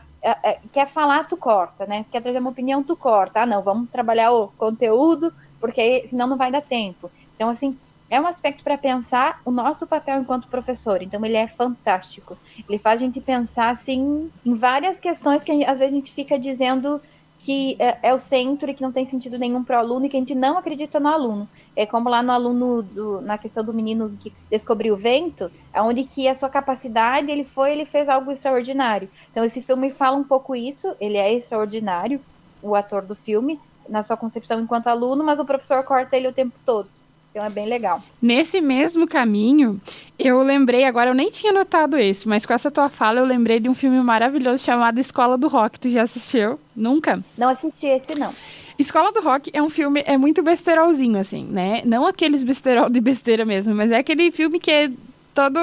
quer 0.71 0.87
falar, 0.87 1.27
tu 1.27 1.35
corta, 1.35 1.85
né? 1.85 2.05
Quer 2.09 2.21
trazer 2.21 2.39
uma 2.39 2.49
opinião, 2.49 2.81
tu 2.81 2.95
corta. 2.95 3.41
Ah, 3.41 3.45
não, 3.45 3.61
vamos 3.61 3.89
trabalhar 3.89 4.31
o 4.31 4.47
conteúdo, 4.47 5.33
porque 5.59 6.07
senão 6.07 6.25
não 6.25 6.37
vai 6.37 6.49
dar 6.49 6.61
tempo. 6.61 7.11
Então, 7.35 7.49
assim, 7.49 7.77
é 8.09 8.19
um 8.19 8.25
aspecto 8.25 8.63
para 8.63 8.77
pensar 8.77 9.39
o 9.45 9.51
nosso 9.51 9.85
papel 9.85 10.21
enquanto 10.21 10.47
professor. 10.47 11.01
Então 11.01 11.23
ele 11.23 11.37
é 11.37 11.47
fantástico. 11.47 12.37
Ele 12.67 12.79
faz 12.79 13.01
a 13.01 13.05
gente 13.05 13.21
pensar 13.21 13.69
assim 13.69 14.31
em 14.45 14.55
várias 14.55 14.99
questões 14.99 15.43
que 15.43 15.51
às 15.63 15.79
vezes 15.79 15.93
a 15.93 15.95
gente 15.95 16.11
fica 16.11 16.39
dizendo 16.39 16.99
que 17.49 17.75
é, 17.79 17.97
é, 18.03 18.13
o 18.13 18.19
centro 18.19 18.69
e 18.69 18.75
que 18.75 18.83
não 18.83 18.91
tem 18.91 19.07
sentido 19.07 19.39
nenhum 19.39 19.63
para 19.63 19.77
o 19.77 19.79
aluno 19.79 20.05
e 20.05 20.09
que 20.09 20.15
a 20.15 20.19
gente 20.19 20.35
não 20.35 20.55
acredita 20.55 20.99
no 20.99 21.07
aluno. 21.07 21.49
É 21.75 21.83
como 21.83 22.07
lá 22.07 22.21
no 22.21 22.31
aluno, 22.31 22.83
do, 22.83 23.21
na 23.21 23.39
questão 23.39 23.63
do 23.63 23.73
menino 23.73 24.15
que 24.21 24.31
descobriu 24.51 24.93
o 24.93 24.97
vento, 24.97 25.49
onde 25.77 26.03
que 26.03 26.27
a 26.27 26.35
sua 26.35 26.47
capacidade, 26.47 27.31
ele 27.31 27.43
foi, 27.43 27.71
ele 27.71 27.85
fez 27.85 28.07
algo 28.07 28.31
extraordinário. 28.31 29.09
Então 29.31 29.43
esse 29.43 29.63
filme 29.63 29.89
fala 29.89 30.15
um 30.15 30.23
pouco 30.23 30.55
isso, 30.55 30.95
ele 31.01 31.17
é 31.17 31.33
extraordinário, 31.33 32.21
o 32.61 32.75
ator 32.75 33.01
do 33.01 33.15
filme, 33.15 33.59
na 33.87 34.03
sua 34.03 34.15
concepção 34.15 34.61
enquanto 34.61 34.85
aluno, 34.85 35.23
mas 35.23 35.39
o 35.39 35.45
professor 35.45 35.83
corta 35.83 36.15
ele 36.15 36.27
o 36.27 36.33
tempo 36.33 36.53
todo. 36.63 36.87
Então 37.31 37.45
é 37.45 37.49
bem 37.49 37.67
legal. 37.67 38.01
Nesse 38.21 38.59
mesmo 38.59 39.07
caminho, 39.07 39.79
eu 40.17 40.41
lembrei, 40.41 40.83
agora 40.83 41.11
eu 41.11 41.13
nem 41.13 41.29
tinha 41.29 41.53
notado 41.53 41.95
esse, 41.97 42.27
mas 42.27 42.45
com 42.45 42.53
essa 42.53 42.71
tua 42.71 42.89
fala 42.89 43.19
eu 43.19 43.25
lembrei 43.25 43.59
de 43.59 43.69
um 43.69 43.75
filme 43.75 44.01
maravilhoso 44.01 44.63
chamado 44.63 44.99
Escola 44.99 45.37
do 45.37 45.47
Rock. 45.47 45.79
Tu 45.79 45.89
já 45.89 46.03
assistiu? 46.03 46.59
Nunca? 46.75 47.23
Não 47.37 47.49
assisti 47.49 47.85
esse, 47.87 48.17
não. 48.17 48.33
Escola 48.79 49.11
do 49.11 49.21
Rock 49.21 49.51
é 49.53 49.61
um 49.61 49.69
filme, 49.69 50.01
é 50.05 50.17
muito 50.17 50.41
besterolzinho, 50.41 51.19
assim, 51.19 51.43
né? 51.43 51.81
Não 51.85 52.07
aqueles 52.07 52.41
besterol 52.43 52.89
de 52.89 53.01
besteira 53.01 53.45
mesmo, 53.45 53.75
mas 53.75 53.91
é 53.91 53.97
aquele 53.97 54.31
filme 54.31 54.59
que 54.59 54.71
é 54.71 54.91
todo 55.35 55.59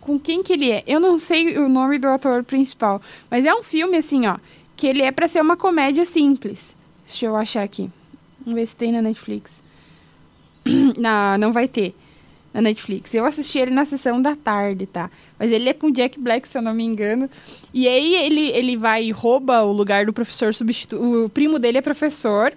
com 0.00 0.18
quem 0.18 0.42
que 0.42 0.52
ele 0.52 0.70
é. 0.70 0.84
Eu 0.86 1.00
não 1.00 1.18
sei 1.18 1.58
o 1.58 1.68
nome 1.68 1.98
do 1.98 2.06
ator 2.06 2.44
principal, 2.44 3.02
mas 3.28 3.44
é 3.44 3.52
um 3.52 3.64
filme 3.64 3.96
assim, 3.96 4.28
ó, 4.28 4.36
que 4.76 4.86
ele 4.86 5.02
é 5.02 5.10
para 5.10 5.26
ser 5.26 5.40
uma 5.40 5.56
comédia 5.56 6.04
simples. 6.04 6.76
Deixa 7.04 7.26
eu 7.26 7.34
achar 7.34 7.64
aqui. 7.64 7.90
Vamos 8.40 8.60
ver 8.60 8.66
se 8.66 8.76
tem 8.76 8.92
na 8.92 9.02
Netflix. 9.02 9.63
não, 10.96 11.38
não 11.38 11.52
vai 11.52 11.68
ter 11.68 11.94
na 12.54 12.62
Netflix. 12.62 13.12
Eu 13.12 13.24
assisti 13.24 13.58
ele 13.58 13.72
na 13.72 13.84
sessão 13.84 14.22
da 14.22 14.36
tarde, 14.36 14.86
tá? 14.86 15.10
Mas 15.36 15.50
ele 15.50 15.68
é 15.68 15.74
com 15.74 15.90
Jack 15.90 16.20
Black, 16.20 16.46
se 16.46 16.56
eu 16.56 16.62
não 16.62 16.72
me 16.72 16.84
engano. 16.84 17.28
E 17.72 17.88
aí 17.88 18.14
ele, 18.14 18.48
ele 18.50 18.76
vai 18.76 19.06
e 19.06 19.10
rouba 19.10 19.62
o 19.64 19.72
lugar 19.72 20.06
do 20.06 20.12
professor 20.12 20.54
substituto. 20.54 21.24
O 21.24 21.28
primo 21.28 21.58
dele 21.58 21.78
é 21.78 21.82
professor. 21.82 22.52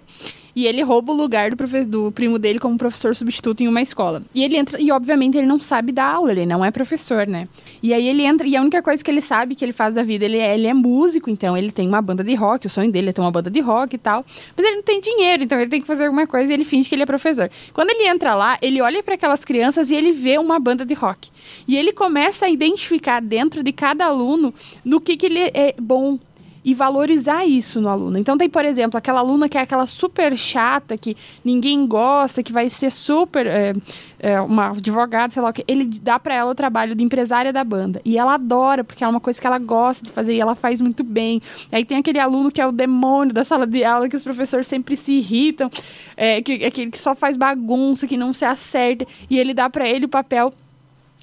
E 0.58 0.66
ele 0.66 0.82
rouba 0.82 1.12
o 1.12 1.14
lugar 1.14 1.54
do, 1.54 1.84
do, 1.86 2.10
primo 2.10 2.36
dele 2.36 2.58
como 2.58 2.76
professor 2.76 3.14
substituto 3.14 3.62
em 3.62 3.68
uma 3.68 3.80
escola. 3.80 4.22
E 4.34 4.42
ele 4.42 4.56
entra, 4.56 4.82
e 4.82 4.90
obviamente 4.90 5.38
ele 5.38 5.46
não 5.46 5.60
sabe 5.60 5.92
dar 5.92 6.12
aula, 6.12 6.32
ele 6.32 6.44
não 6.44 6.64
é 6.64 6.72
professor, 6.72 7.28
né? 7.28 7.46
E 7.80 7.94
aí 7.94 8.08
ele 8.08 8.24
entra, 8.24 8.44
e 8.44 8.56
a 8.56 8.60
única 8.60 8.82
coisa 8.82 9.04
que 9.04 9.08
ele 9.08 9.20
sabe 9.20 9.54
que 9.54 9.64
ele 9.64 9.72
faz 9.72 9.94
da 9.94 10.02
vida, 10.02 10.24
ele 10.24 10.36
é, 10.36 10.54
ele 10.54 10.66
é 10.66 10.74
músico, 10.74 11.30
então 11.30 11.56
ele 11.56 11.70
tem 11.70 11.86
uma 11.86 12.02
banda 12.02 12.24
de 12.24 12.34
rock, 12.34 12.66
o 12.66 12.68
sonho 12.68 12.90
dele 12.90 13.10
é 13.10 13.12
ter 13.12 13.20
uma 13.20 13.30
banda 13.30 13.48
de 13.48 13.60
rock 13.60 13.94
e 13.94 13.98
tal. 13.98 14.26
Mas 14.56 14.66
ele 14.66 14.74
não 14.74 14.82
tem 14.82 15.00
dinheiro, 15.00 15.44
então 15.44 15.60
ele 15.60 15.70
tem 15.70 15.80
que 15.80 15.86
fazer 15.86 16.06
alguma 16.06 16.26
coisa 16.26 16.50
e 16.50 16.54
ele 16.54 16.64
finge 16.64 16.88
que 16.88 16.94
ele 16.96 17.04
é 17.04 17.06
professor. 17.06 17.48
Quando 17.72 17.90
ele 17.90 18.08
entra 18.08 18.34
lá, 18.34 18.58
ele 18.60 18.80
olha 18.80 19.00
para 19.00 19.14
aquelas 19.14 19.44
crianças 19.44 19.92
e 19.92 19.94
ele 19.94 20.10
vê 20.10 20.38
uma 20.38 20.58
banda 20.58 20.84
de 20.84 20.92
rock. 20.92 21.30
E 21.68 21.76
ele 21.76 21.92
começa 21.92 22.46
a 22.46 22.48
identificar 22.48 23.20
dentro 23.20 23.62
de 23.62 23.70
cada 23.70 24.06
aluno 24.06 24.52
no 24.84 25.00
que, 25.00 25.16
que 25.16 25.26
ele 25.26 25.52
é 25.54 25.72
bom, 25.80 26.18
e 26.64 26.74
valorizar 26.74 27.44
isso 27.44 27.80
no 27.80 27.88
aluno. 27.88 28.18
Então 28.18 28.36
tem, 28.36 28.48
por 28.48 28.64
exemplo, 28.64 28.98
aquela 28.98 29.20
aluna 29.20 29.48
que 29.48 29.56
é 29.56 29.60
aquela 29.60 29.86
super 29.86 30.36
chata, 30.36 30.96
que 30.96 31.16
ninguém 31.44 31.86
gosta, 31.86 32.42
que 32.42 32.52
vai 32.52 32.68
ser 32.68 32.90
super 32.90 33.46
é, 33.46 33.74
é, 34.18 34.40
uma 34.40 34.70
advogada, 34.70 35.32
sei 35.32 35.42
lá 35.42 35.50
o 35.50 35.52
que. 35.52 35.64
Ele 35.66 35.84
dá 35.84 36.18
para 36.18 36.34
ela 36.34 36.50
o 36.50 36.54
trabalho 36.54 36.94
de 36.94 37.02
empresária 37.02 37.52
da 37.52 37.64
banda. 37.64 38.00
E 38.04 38.18
ela 38.18 38.34
adora, 38.34 38.84
porque 38.84 39.04
é 39.04 39.08
uma 39.08 39.20
coisa 39.20 39.40
que 39.40 39.46
ela 39.46 39.58
gosta 39.58 40.04
de 40.04 40.10
fazer 40.10 40.34
e 40.34 40.40
ela 40.40 40.54
faz 40.54 40.80
muito 40.80 41.04
bem. 41.04 41.40
Aí 41.70 41.84
tem 41.84 41.98
aquele 41.98 42.18
aluno 42.18 42.50
que 42.50 42.60
é 42.60 42.66
o 42.66 42.72
demônio 42.72 43.32
da 43.32 43.44
sala 43.44 43.66
de 43.66 43.84
aula, 43.84 44.08
que 44.08 44.16
os 44.16 44.22
professores 44.22 44.66
sempre 44.66 44.96
se 44.96 45.12
irritam, 45.12 45.70
é, 46.16 46.42
que, 46.42 46.64
aquele 46.64 46.90
que 46.90 46.98
só 46.98 47.14
faz 47.14 47.36
bagunça, 47.36 48.06
que 48.06 48.16
não 48.16 48.32
se 48.32 48.44
acerta. 48.44 49.06
E 49.30 49.38
ele 49.38 49.54
dá 49.54 49.70
para 49.70 49.88
ele 49.88 50.06
o 50.06 50.08
papel 50.08 50.52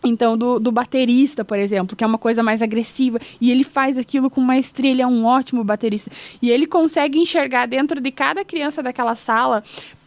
então, 0.04 0.38
do, 0.38 0.60
do, 0.60 0.72
baterista, 0.72 1.44
por 1.44 1.58
exemplo, 1.58 1.96
que 1.96 2.04
é 2.04 2.08
uma 2.08 2.18
coisa 2.18 2.44
mais 2.44 2.62
agressiva, 2.62 3.20
e 3.42 3.50
ele 3.50 3.64
faz 3.64 3.98
aquilo 3.98 4.30
com 4.30 4.42
maestria, 4.42 4.92
ele 4.92 5.02
é 5.02 5.08
um 5.08 5.26
ótimo 5.26 5.64
baterista. 5.64 6.12
E 6.42 6.52
ele 6.52 6.68
consegue 6.68 7.18
enxergar 7.18 7.66
dentro 7.66 8.00
de 8.00 8.12
cada 8.12 8.46
criança 8.46 8.84
daquela 8.84 9.16
sala, 9.16 9.64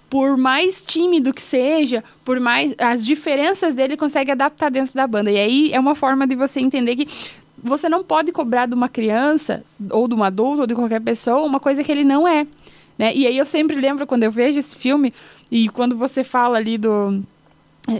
por 0.09 0.37
mais 0.37 0.85
tímido 0.87 1.35
que 1.35 1.43
seja, 1.43 2.03
por 2.25 2.41
mais. 2.41 2.75
as 2.79 3.05
diferenças 3.05 3.75
dele, 3.75 3.97
consegue 3.97 4.31
adaptar 4.31 4.71
dentro 4.71 4.95
da 4.95 5.07
banda. 5.07 5.31
E 5.31 5.37
aí 5.37 5.73
é 5.73 5.81
uma 5.81 5.95
forma 5.95 6.27
de 6.27 6.35
você 6.35 6.61
entender 6.61 6.97
que 6.97 7.09
você 7.63 7.89
não 7.89 8.05
pode 8.05 8.31
cobrar 8.31 8.67
de 8.67 8.75
uma 8.75 8.89
criança, 8.89 9.65
ou 9.91 10.07
de 10.07 10.15
um 10.15 10.23
adulto, 10.23 10.61
ou 10.61 10.67
de 10.67 10.75
qualquer 10.75 11.01
pessoa, 11.01 11.43
uma 11.43 11.61
coisa 11.61 11.83
que 11.83 11.91
ele 11.91 12.05
não 12.05 12.27
é. 12.27 12.47
Né? 12.97 13.15
E 13.15 13.27
aí 13.27 13.37
eu 13.37 13.47
sempre 13.47 13.77
lembro 13.77 14.07
quando 14.07 14.23
eu 14.23 14.31
vejo 14.31 14.59
esse 14.59 14.77
filme, 14.77 15.13
e 15.51 15.69
quando 15.69 15.97
você 15.97 16.23
fala 16.23 16.59
ali 16.59 16.79
do 16.79 17.23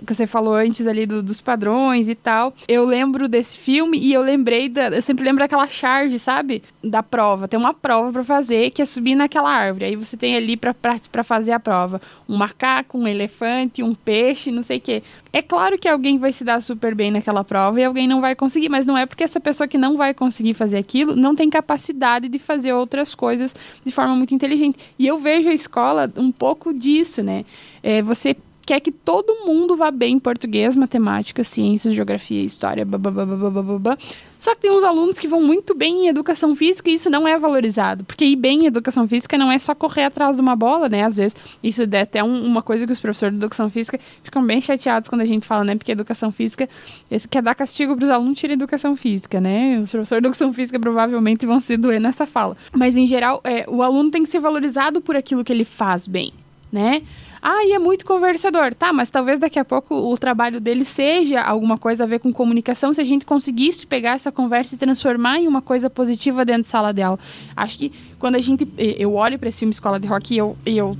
que 0.07 0.15
você 0.15 0.27
falou 0.27 0.55
antes 0.55 0.87
ali 0.87 1.07
do, 1.07 1.23
dos 1.23 1.41
padrões 1.41 2.09
e 2.09 2.15
tal. 2.15 2.55
Eu 2.67 2.85
lembro 2.85 3.29
desse 3.29 3.57
filme 3.57 3.99
e 3.99 4.13
eu 4.13 4.21
lembrei 4.21 4.69
da, 4.69 4.89
eu 4.89 5.03
sempre 5.03 5.25
lembro 5.25 5.41
daquela 5.41 5.67
charge, 5.67 6.19
sabe? 6.19 6.63
Da 6.85 7.03
prova. 7.03 7.49
Tem 7.49 7.59
uma 7.59 7.73
prova 7.73 8.13
para 8.13 8.25
fazer 8.25 8.71
que 8.71 8.83
é 8.83 8.85
subir 8.85 9.15
naquela 9.15 9.51
árvore. 9.51 9.87
Aí 9.87 9.97
você 9.97 10.17
tem 10.17 10.37
ali 10.37 10.57
para 10.57 11.25
fazer 11.25 11.53
a 11.53 11.61
prova 11.61 12.01
um 12.29 12.37
macaco, 12.37 12.99
um 12.99 13.09
elefante, 13.09 13.83
um 13.83 13.95
peixe, 13.95 14.51
não 14.51 14.63
sei 14.63 14.79
o 14.79 14.81
quê. 14.81 15.03
É 15.33 15.41
claro 15.41 15.79
que 15.79 15.89
alguém 15.89 16.19
vai 16.19 16.33
se 16.33 16.45
dar 16.45 16.61
super 16.61 16.95
bem 16.95 17.11
naquela 17.11 17.43
prova 17.43 17.81
e 17.81 17.85
alguém 17.85 18.07
não 18.07 18.21
vai 18.21 18.35
conseguir, 18.35 18.69
mas 18.69 18.85
não 18.85 18.97
é 18.97 19.07
porque 19.07 19.25
essa 19.25 19.41
pessoa 19.41 19.67
que 19.67 19.79
não 19.79 19.97
vai 19.97 20.13
conseguir 20.13 20.55
fazer 20.55 20.77
aquilo 20.77 21.17
não 21.17 21.35
tem 21.35 21.49
capacidade 21.49 22.29
de 22.29 22.39
fazer 22.39 22.73
outras 22.73 23.15
coisas 23.15 23.55
de 23.85 23.93
forma 23.93 24.15
muito 24.15 24.35
inteligente. 24.35 24.79
E 24.99 25.07
eu 25.07 25.19
vejo 25.19 25.49
a 25.49 25.55
escola 25.55 26.11
um 26.17 26.31
pouco 26.31 26.73
disso, 26.75 27.23
né? 27.23 27.45
É, 27.83 28.03
você 28.03 28.37
quer 28.69 28.81
que 28.81 28.93
todo 28.93 29.47
mundo 29.47 29.79
vá 29.79 29.91
bem 29.91 30.17
em 30.17 30.19
português, 30.19 30.77
matemática, 30.77 31.43
ciências, 31.43 31.95
geografia, 31.95 32.45
história, 32.45 32.85
babá. 32.85 33.97
Só 34.39 34.55
que 34.55 34.61
tem 34.61 34.71
uns 34.71 34.85
alunos 34.85 35.19
que 35.19 35.27
vão 35.27 35.41
muito 35.41 35.75
bem 35.75 36.05
em 36.05 36.09
educação 36.09 36.55
física 36.55 36.91
e 36.91 36.95
isso 36.95 37.09
não 37.09 37.27
é 37.27 37.39
valorizado. 37.39 38.05
Porque 38.05 38.27
ir 38.27 38.37
bem 38.37 38.65
em 38.65 38.67
educação 38.67 39.09
física 39.09 39.39
não 39.39 39.51
é 39.51 39.59
só 39.59 39.75
correr 39.75 40.05
atrás 40.05 40.37
de 40.37 40.43
uma 40.43 40.55
bola, 40.55 40.87
né? 40.87 41.03
Às 41.03 41.17
vezes, 41.17 41.35
isso 41.63 41.83
é 41.91 42.01
até 42.03 42.23
um, 42.23 42.45
uma 42.45 42.61
coisa 42.61 42.85
que 42.85 42.93
os 42.93 43.01
professores 43.01 43.33
de 43.33 43.41
educação 43.43 43.71
física 43.71 43.99
ficam 44.23 44.45
bem 44.45 44.61
chateados 44.61 45.09
quando 45.09 45.23
a 45.23 45.25
gente 45.25 45.47
fala, 45.47 45.65
né? 45.65 45.75
Porque 45.75 45.91
educação 45.91 46.31
física, 46.31 46.69
esse 47.11 47.27
quer 47.27 47.41
dar 47.41 47.55
castigo 47.55 47.97
para 47.97 48.05
os 48.05 48.11
alunos, 48.11 48.39
tira 48.39 48.53
educação 48.53 48.95
física, 48.95 49.41
né? 49.41 49.81
Os 49.83 49.91
professores 49.91 50.21
de 50.21 50.27
educação 50.29 50.53
física 50.53 50.79
provavelmente 50.79 51.47
vão 51.47 51.59
se 51.59 51.75
doer 51.79 51.99
nessa 51.99 52.27
fala. 52.27 52.55
Mas, 52.77 52.99
em 52.99 53.07
geral, 53.07 53.41
é, 53.45 53.65
o 53.67 53.83
aluno 53.83 54.11
tem 54.11 54.25
que 54.25 54.29
ser 54.29 54.41
valorizado 54.41 55.01
por 55.01 55.17
aquilo 55.17 55.43
que 55.43 55.55
ele 55.55 55.65
faz 55.65 56.07
bem, 56.07 56.35
né? 56.71 57.01
Ah, 57.41 57.65
e 57.65 57.73
é 57.73 57.79
muito 57.79 58.05
conversador. 58.05 58.75
Tá, 58.75 58.93
mas 58.93 59.11
talvez 59.11 59.39
daqui 59.39 59.59
a 59.59 59.65
pouco 59.65 59.95
o 59.95 60.17
trabalho 60.19 60.61
dele 60.61 60.85
seja 60.85 61.41
alguma 61.41 61.79
coisa 61.79 62.05
a 62.05 62.07
ver 62.07 62.19
com 62.19 62.33
comunicação, 62.33 62.93
se 62.93 63.01
a 63.01 63.05
gente 63.05 63.25
conseguisse 63.25 63.87
pegar 63.87 64.13
essa 64.13 64.31
conversa 64.31 64.75
e 64.75 64.79
transformar 64.79 65.39
em 65.39 65.47
uma 65.47 65.63
coisa 65.63 65.89
positiva 65.89 66.45
dentro 66.45 66.63
de 66.63 66.69
sala 66.69 66.93
de 66.93 67.03
aula. 67.03 67.19
Acho 67.57 67.79
que 67.79 67.93
quando 68.19 68.35
a 68.35 68.41
gente. 68.41 68.67
Eu 68.77 69.15
olho 69.15 69.39
para 69.39 69.49
esse 69.49 69.61
filme 69.61 69.73
Escola 69.73 69.99
de 69.99 70.07
Rock 70.07 70.35
e 70.35 70.39
eu, 70.39 70.57
eu 70.67 70.97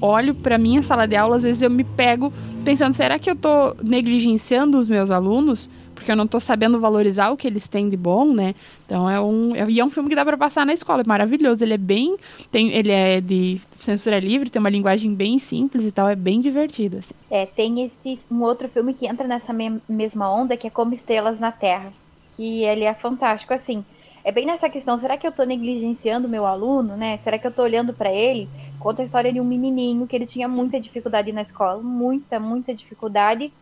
olho 0.00 0.34
para 0.34 0.58
minha 0.58 0.82
sala 0.82 1.06
de 1.06 1.16
aula, 1.16 1.36
às 1.36 1.42
vezes 1.42 1.62
eu 1.62 1.70
me 1.70 1.84
pego 1.84 2.32
pensando: 2.64 2.94
será 2.94 3.18
que 3.18 3.30
eu 3.30 3.34
estou 3.34 3.76
negligenciando 3.82 4.78
os 4.78 4.88
meus 4.88 5.10
alunos? 5.10 5.68
Porque 6.08 6.12
eu 6.12 6.16
não 6.16 6.24
estou 6.24 6.40
sabendo 6.40 6.80
valorizar 6.80 7.30
o 7.30 7.36
que 7.36 7.46
eles 7.46 7.68
têm 7.68 7.90
de 7.90 7.96
bom, 7.96 8.32
né? 8.32 8.54
Então 8.86 9.10
é 9.10 9.20
um 9.20 9.54
é, 9.54 9.68
e 9.68 9.78
é 9.78 9.84
um 9.84 9.90
filme 9.90 10.08
que 10.08 10.16
dá 10.16 10.24
para 10.24 10.38
passar 10.38 10.64
na 10.64 10.72
escola, 10.72 11.02
é 11.02 11.06
maravilhoso. 11.06 11.62
Ele 11.62 11.74
é 11.74 11.78
bem 11.78 12.16
tem 12.50 12.70
ele 12.70 12.90
é 12.90 13.20
de 13.20 13.60
censura 13.78 14.18
livre, 14.18 14.48
tem 14.48 14.58
uma 14.58 14.70
linguagem 14.70 15.14
bem 15.14 15.38
simples 15.38 15.84
e 15.84 15.92
tal, 15.92 16.08
é 16.08 16.16
bem 16.16 16.40
divertido 16.40 16.96
assim. 16.96 17.12
É, 17.30 17.44
tem 17.44 17.84
esse 17.84 18.18
um 18.30 18.40
outro 18.42 18.70
filme 18.70 18.94
que 18.94 19.06
entra 19.06 19.28
nessa 19.28 19.52
me 19.52 19.78
mesma 19.86 20.32
onda 20.32 20.56
que 20.56 20.66
é 20.66 20.70
Como 20.70 20.94
Estrelas 20.94 21.38
na 21.40 21.52
Terra, 21.52 21.92
que 22.34 22.64
ele 22.64 22.84
é 22.84 22.94
fantástico 22.94 23.52
assim. 23.52 23.84
É 24.24 24.32
bem 24.32 24.46
nessa 24.46 24.70
questão, 24.70 24.98
será 24.98 25.18
que 25.18 25.26
eu 25.26 25.30
estou 25.30 25.44
negligenciando 25.44 26.26
meu 26.26 26.46
aluno, 26.46 26.96
né? 26.96 27.18
Será 27.18 27.38
que 27.38 27.46
eu 27.46 27.50
estou 27.50 27.66
olhando 27.66 27.92
para 27.92 28.10
ele? 28.10 28.48
Conta 28.78 29.02
a 29.02 29.04
história 29.04 29.32
de 29.32 29.40
um 29.40 29.44
menininho 29.44 30.06
que 30.06 30.16
ele 30.16 30.26
tinha 30.26 30.48
muita 30.48 30.80
dificuldade 30.80 31.32
na 31.32 31.42
escola, 31.42 31.82
muita, 31.82 32.40
muita 32.40 32.74
dificuldade 32.74 33.52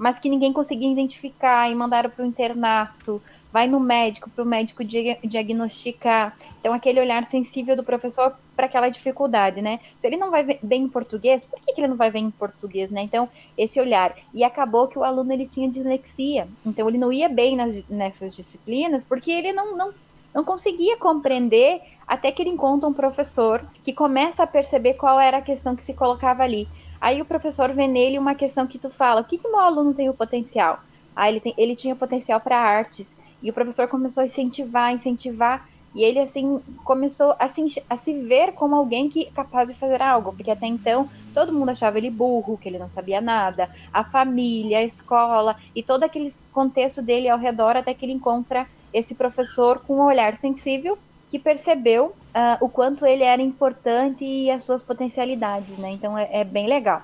mas 0.00 0.18
que 0.18 0.30
ninguém 0.30 0.50
conseguia 0.50 0.90
identificar 0.90 1.70
e 1.70 1.74
mandaram 1.74 2.08
para 2.08 2.24
o 2.24 2.26
internato. 2.26 3.20
Vai 3.52 3.68
no 3.68 3.78
médico, 3.78 4.30
para 4.30 4.42
o 4.42 4.46
médico 4.46 4.82
diagnosticar. 4.82 6.34
Então, 6.58 6.72
aquele 6.72 7.00
olhar 7.00 7.26
sensível 7.26 7.76
do 7.76 7.84
professor 7.84 8.32
para 8.56 8.64
aquela 8.64 8.88
dificuldade, 8.88 9.60
né? 9.60 9.78
Se 10.00 10.06
ele 10.06 10.16
não 10.16 10.30
vai 10.30 10.58
bem 10.62 10.84
em 10.84 10.88
português, 10.88 11.44
por 11.44 11.60
que, 11.60 11.74
que 11.74 11.80
ele 11.82 11.88
não 11.88 11.96
vai 11.96 12.10
bem 12.10 12.24
em 12.24 12.30
português, 12.30 12.90
né? 12.90 13.02
Então, 13.02 13.28
esse 13.58 13.78
olhar. 13.78 14.16
E 14.32 14.42
acabou 14.42 14.88
que 14.88 14.98
o 14.98 15.04
aluno 15.04 15.34
ele 15.34 15.46
tinha 15.46 15.68
dislexia. 15.68 16.48
Então, 16.64 16.88
ele 16.88 16.96
não 16.96 17.12
ia 17.12 17.28
bem 17.28 17.54
nas, 17.54 17.86
nessas 17.86 18.34
disciplinas 18.34 19.04
porque 19.04 19.30
ele 19.30 19.52
não, 19.52 19.76
não, 19.76 19.92
não 20.34 20.44
conseguia 20.44 20.96
compreender 20.96 21.82
até 22.08 22.32
que 22.32 22.40
ele 22.40 22.50
encontra 22.50 22.88
um 22.88 22.94
professor 22.94 23.62
que 23.84 23.92
começa 23.92 24.44
a 24.44 24.46
perceber 24.46 24.94
qual 24.94 25.20
era 25.20 25.36
a 25.36 25.42
questão 25.42 25.76
que 25.76 25.84
se 25.84 25.92
colocava 25.92 26.42
ali. 26.42 26.66
Aí 27.00 27.20
o 27.22 27.24
professor 27.24 27.72
vê 27.74 27.86
nele 27.86 28.18
uma 28.18 28.34
questão 28.34 28.66
que 28.66 28.78
tu 28.78 28.90
fala, 28.90 29.22
o 29.22 29.24
que, 29.24 29.38
que 29.38 29.48
meu 29.48 29.60
aluno 29.60 29.94
tem 29.94 30.08
o 30.08 30.14
potencial? 30.14 30.78
Ah, 31.14 31.28
ele, 31.30 31.40
tem, 31.40 31.54
ele 31.56 31.74
tinha 31.76 31.96
potencial 31.96 32.40
para 32.40 32.58
artes. 32.58 33.16
E 33.42 33.50
o 33.50 33.54
professor 33.54 33.88
começou 33.88 34.22
a 34.22 34.26
incentivar, 34.26 34.92
incentivar. 34.92 35.64
E 35.94 36.04
ele, 36.04 36.20
assim, 36.20 36.62
começou 36.84 37.34
a 37.38 37.48
se, 37.48 37.64
a 37.88 37.96
se 37.96 38.22
ver 38.22 38.52
como 38.52 38.76
alguém 38.76 39.08
que 39.08 39.26
é 39.26 39.30
capaz 39.32 39.68
de 39.68 39.78
fazer 39.78 40.00
algo, 40.00 40.32
porque 40.36 40.50
até 40.50 40.66
então 40.66 41.08
todo 41.34 41.52
mundo 41.52 41.70
achava 41.70 41.98
ele 41.98 42.10
burro, 42.10 42.58
que 42.58 42.68
ele 42.68 42.78
não 42.78 42.88
sabia 42.88 43.20
nada, 43.20 43.68
a 43.92 44.04
família, 44.04 44.78
a 44.78 44.84
escola 44.84 45.56
e 45.74 45.82
todo 45.82 46.04
aquele 46.04 46.32
contexto 46.52 47.02
dele 47.02 47.28
ao 47.28 47.38
redor, 47.38 47.76
até 47.76 47.92
que 47.92 48.04
ele 48.04 48.12
encontra 48.12 48.68
esse 48.92 49.16
professor 49.16 49.80
com 49.80 49.96
um 49.96 50.04
olhar 50.04 50.36
sensível 50.36 50.96
que 51.28 51.38
percebeu 51.40 52.14
uh, 52.34 52.64
o 52.64 52.68
quanto 52.68 53.04
ele 53.06 53.22
era 53.22 53.40
importante 53.40 54.24
e 54.24 54.50
as 54.50 54.64
suas 54.64 54.82
potencialidades, 54.82 55.76
né? 55.78 55.90
Então 55.90 56.16
é, 56.16 56.28
é, 56.32 56.44
bem 56.44 56.68
legal. 56.68 57.02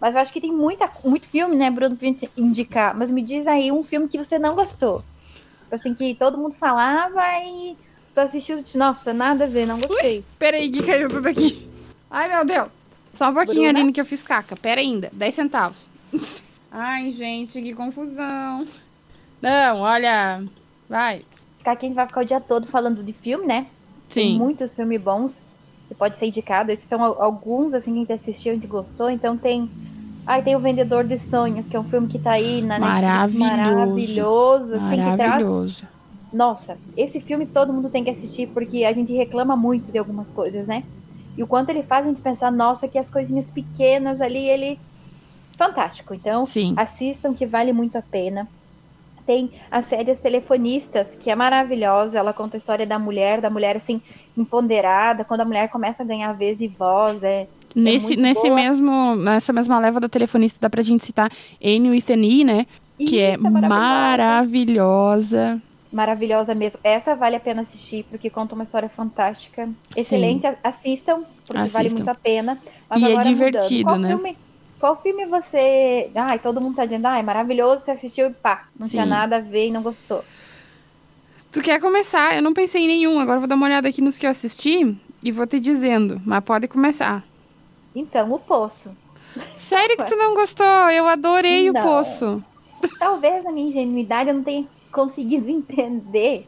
Mas 0.00 0.14
eu 0.14 0.20
acho 0.20 0.32
que 0.32 0.40
tem 0.40 0.52
muita, 0.52 0.90
muito 1.04 1.28
filme, 1.28 1.54
né, 1.54 1.70
Bruno, 1.70 1.96
pra 1.96 2.08
indicar. 2.36 2.94
Mas 2.96 3.10
me 3.10 3.22
diz 3.22 3.46
aí 3.46 3.70
um 3.70 3.84
filme 3.84 4.08
que 4.08 4.18
você 4.18 4.38
não 4.38 4.54
gostou. 4.54 5.02
Assim, 5.70 5.94
que 5.94 6.14
todo 6.14 6.36
mundo 6.36 6.54
falava 6.54 7.22
e 7.44 7.76
tu 8.12 8.18
assistiu 8.18 8.58
e 8.58 8.62
disse, 8.62 8.76
nossa, 8.76 9.12
nada 9.12 9.44
a 9.44 9.48
ver, 9.48 9.66
não 9.66 9.78
gostei. 9.78 10.18
Ui, 10.18 10.24
peraí 10.38 10.70
que 10.70 10.82
caiu 10.82 11.08
tudo 11.08 11.28
aqui. 11.28 11.68
Ai, 12.10 12.28
meu 12.28 12.44
Deus. 12.44 12.68
Só 13.14 13.30
um 13.30 13.34
pouquinho, 13.34 13.62
Bruna? 13.62 13.78
Aline, 13.78 13.92
que 13.92 14.00
eu 14.00 14.04
fiz 14.04 14.22
caca. 14.22 14.56
Pera 14.56 14.80
ainda, 14.80 15.08
10 15.12 15.34
centavos. 15.34 15.86
Ai, 16.70 17.12
gente, 17.12 17.60
que 17.62 17.74
confusão. 17.74 18.66
Não, 19.40 19.80
olha... 19.80 20.42
Vai. 20.88 21.24
Ficar 21.58 21.72
aqui 21.72 21.86
a 21.86 21.88
gente 21.88 21.96
vai 21.96 22.06
ficar 22.06 22.20
o 22.20 22.24
dia 22.24 22.40
todo 22.40 22.66
falando 22.66 23.02
de 23.02 23.12
filme, 23.12 23.46
né? 23.46 23.66
Sim. 24.12 24.20
Tem 24.20 24.38
muitos 24.38 24.70
filmes 24.72 25.00
bons 25.00 25.44
que 25.88 25.94
pode 25.94 26.16
ser 26.16 26.26
indicado. 26.26 26.70
Esses 26.70 26.86
são 26.86 27.02
alguns, 27.02 27.74
assim, 27.74 27.92
que 27.92 27.98
a 27.98 28.02
gente 28.02 28.12
assistiu 28.12 28.52
a 28.52 28.54
gente 28.54 28.66
gostou. 28.66 29.10
Então 29.10 29.36
tem... 29.36 29.70
Ai, 30.24 30.42
tem 30.42 30.54
o 30.54 30.60
Vendedor 30.60 31.04
de 31.04 31.18
Sonhos, 31.18 31.66
que 31.66 31.76
é 31.76 31.80
um 31.80 31.84
filme 31.84 32.06
que 32.06 32.18
tá 32.18 32.32
aí 32.32 32.62
na 32.62 32.78
Netflix. 32.78 33.34
Maravilhoso. 33.34 33.38
Maravilhoso. 33.38 34.74
Assim, 34.76 34.96
Maravilhoso. 34.96 35.74
Que 35.74 35.80
traz 35.80 35.92
nossa, 36.32 36.78
esse 36.96 37.20
filme 37.20 37.46
todo 37.46 37.72
mundo 37.72 37.90
tem 37.90 38.02
que 38.02 38.08
assistir 38.08 38.48
porque 38.48 38.84
a 38.84 38.92
gente 38.92 39.12
reclama 39.12 39.54
muito 39.54 39.92
de 39.92 39.98
algumas 39.98 40.32
coisas, 40.32 40.66
né? 40.66 40.82
E 41.36 41.42
o 41.42 41.46
quanto 41.46 41.70
ele 41.70 41.82
faz 41.82 42.06
a 42.06 42.08
gente 42.08 42.22
pensar, 42.22 42.50
nossa, 42.50 42.88
que 42.88 42.98
as 42.98 43.10
coisinhas 43.10 43.50
pequenas 43.50 44.20
ali, 44.20 44.48
ele. 44.48 44.78
Fantástico. 45.56 46.14
Então, 46.14 46.46
Sim. 46.46 46.74
assistam 46.76 47.34
que 47.34 47.44
vale 47.44 47.72
muito 47.72 47.96
a 47.96 48.02
pena. 48.02 48.48
Tem 49.26 49.50
a 49.70 49.82
série 49.82 50.10
As 50.10 50.20
Telefonistas, 50.20 51.16
que 51.16 51.30
é 51.30 51.34
maravilhosa. 51.34 52.18
Ela 52.18 52.32
conta 52.32 52.56
a 52.56 52.58
história 52.58 52.86
da 52.86 52.98
mulher, 52.98 53.40
da 53.40 53.50
mulher 53.50 53.76
assim, 53.76 54.00
empoderada, 54.36 55.24
quando 55.24 55.42
a 55.42 55.44
mulher 55.44 55.68
começa 55.68 56.02
a 56.02 56.06
ganhar 56.06 56.32
vez 56.32 56.60
e 56.60 56.68
voz. 56.68 57.22
É, 57.22 57.46
nesse, 57.74 58.14
é 58.14 58.16
nesse 58.16 58.48
boa. 58.48 58.54
mesmo, 58.54 59.16
nessa 59.16 59.52
mesma 59.52 59.78
leva 59.78 60.00
da 60.00 60.08
telefonista, 60.08 60.58
dá 60.60 60.70
pra 60.70 60.82
gente 60.82 61.04
citar 61.04 61.30
an 61.62 62.24
E, 62.24 62.44
né? 62.44 62.66
Que 62.98 63.20
é, 63.20 63.34
Isso, 63.34 63.46
é 63.46 63.50
maravilhosa 63.50 65.60
maravilhosa 65.92 66.54
mesmo. 66.54 66.80
Essa 66.82 67.14
vale 67.14 67.36
a 67.36 67.40
pena 67.40 67.62
assistir, 67.62 68.04
porque 68.08 68.30
conta 68.30 68.54
uma 68.54 68.64
história 68.64 68.88
fantástica. 68.88 69.68
Excelente, 69.94 70.48
Sim. 70.48 70.56
assistam, 70.64 71.22
porque 71.46 71.60
assistam. 71.60 71.78
vale 71.78 71.90
muito 71.90 72.08
a 72.08 72.14
pena. 72.14 72.58
Mas 72.88 73.02
e 73.02 73.12
é 73.12 73.22
divertido, 73.22 73.96
né? 73.96 74.08
Filme, 74.08 74.36
qual 74.82 75.00
filme 75.00 75.26
você. 75.26 76.10
Ai, 76.12 76.40
todo 76.40 76.60
mundo 76.60 76.74
tá 76.74 76.84
dizendo, 76.84 77.06
ah, 77.06 77.16
é 77.16 77.22
maravilhoso, 77.22 77.84
você 77.84 77.92
assistiu 77.92 78.26
e 78.26 78.32
pá, 78.32 78.66
não 78.76 78.88
Sim. 78.88 78.94
tinha 78.94 79.06
nada 79.06 79.36
a 79.36 79.40
ver 79.40 79.68
e 79.68 79.70
não 79.70 79.80
gostou. 79.80 80.24
Tu 81.52 81.62
quer 81.62 81.80
começar? 81.80 82.34
Eu 82.34 82.42
não 82.42 82.52
pensei 82.52 82.82
em 82.82 82.88
nenhum, 82.88 83.20
agora 83.20 83.38
vou 83.38 83.46
dar 83.46 83.54
uma 83.54 83.66
olhada 83.66 83.88
aqui 83.88 84.02
nos 84.02 84.18
que 84.18 84.26
eu 84.26 84.30
assisti 84.30 84.98
e 85.22 85.30
vou 85.30 85.46
te 85.46 85.60
dizendo, 85.60 86.20
mas 86.26 86.42
pode 86.42 86.66
começar. 86.66 87.22
Então, 87.94 88.32
o 88.32 88.40
Poço. 88.40 88.90
Sério 89.56 89.96
que 89.96 90.04
tu 90.04 90.16
não 90.16 90.34
gostou? 90.34 90.90
Eu 90.90 91.06
adorei 91.06 91.70
não. 91.70 91.80
o 91.80 91.84
Poço. 91.84 92.42
Talvez 92.98 93.44
na 93.44 93.52
minha 93.52 93.68
ingenuidade 93.68 94.30
eu 94.30 94.34
não 94.34 94.42
tenha 94.42 94.66
conseguido 94.90 95.46
entender 95.48 96.44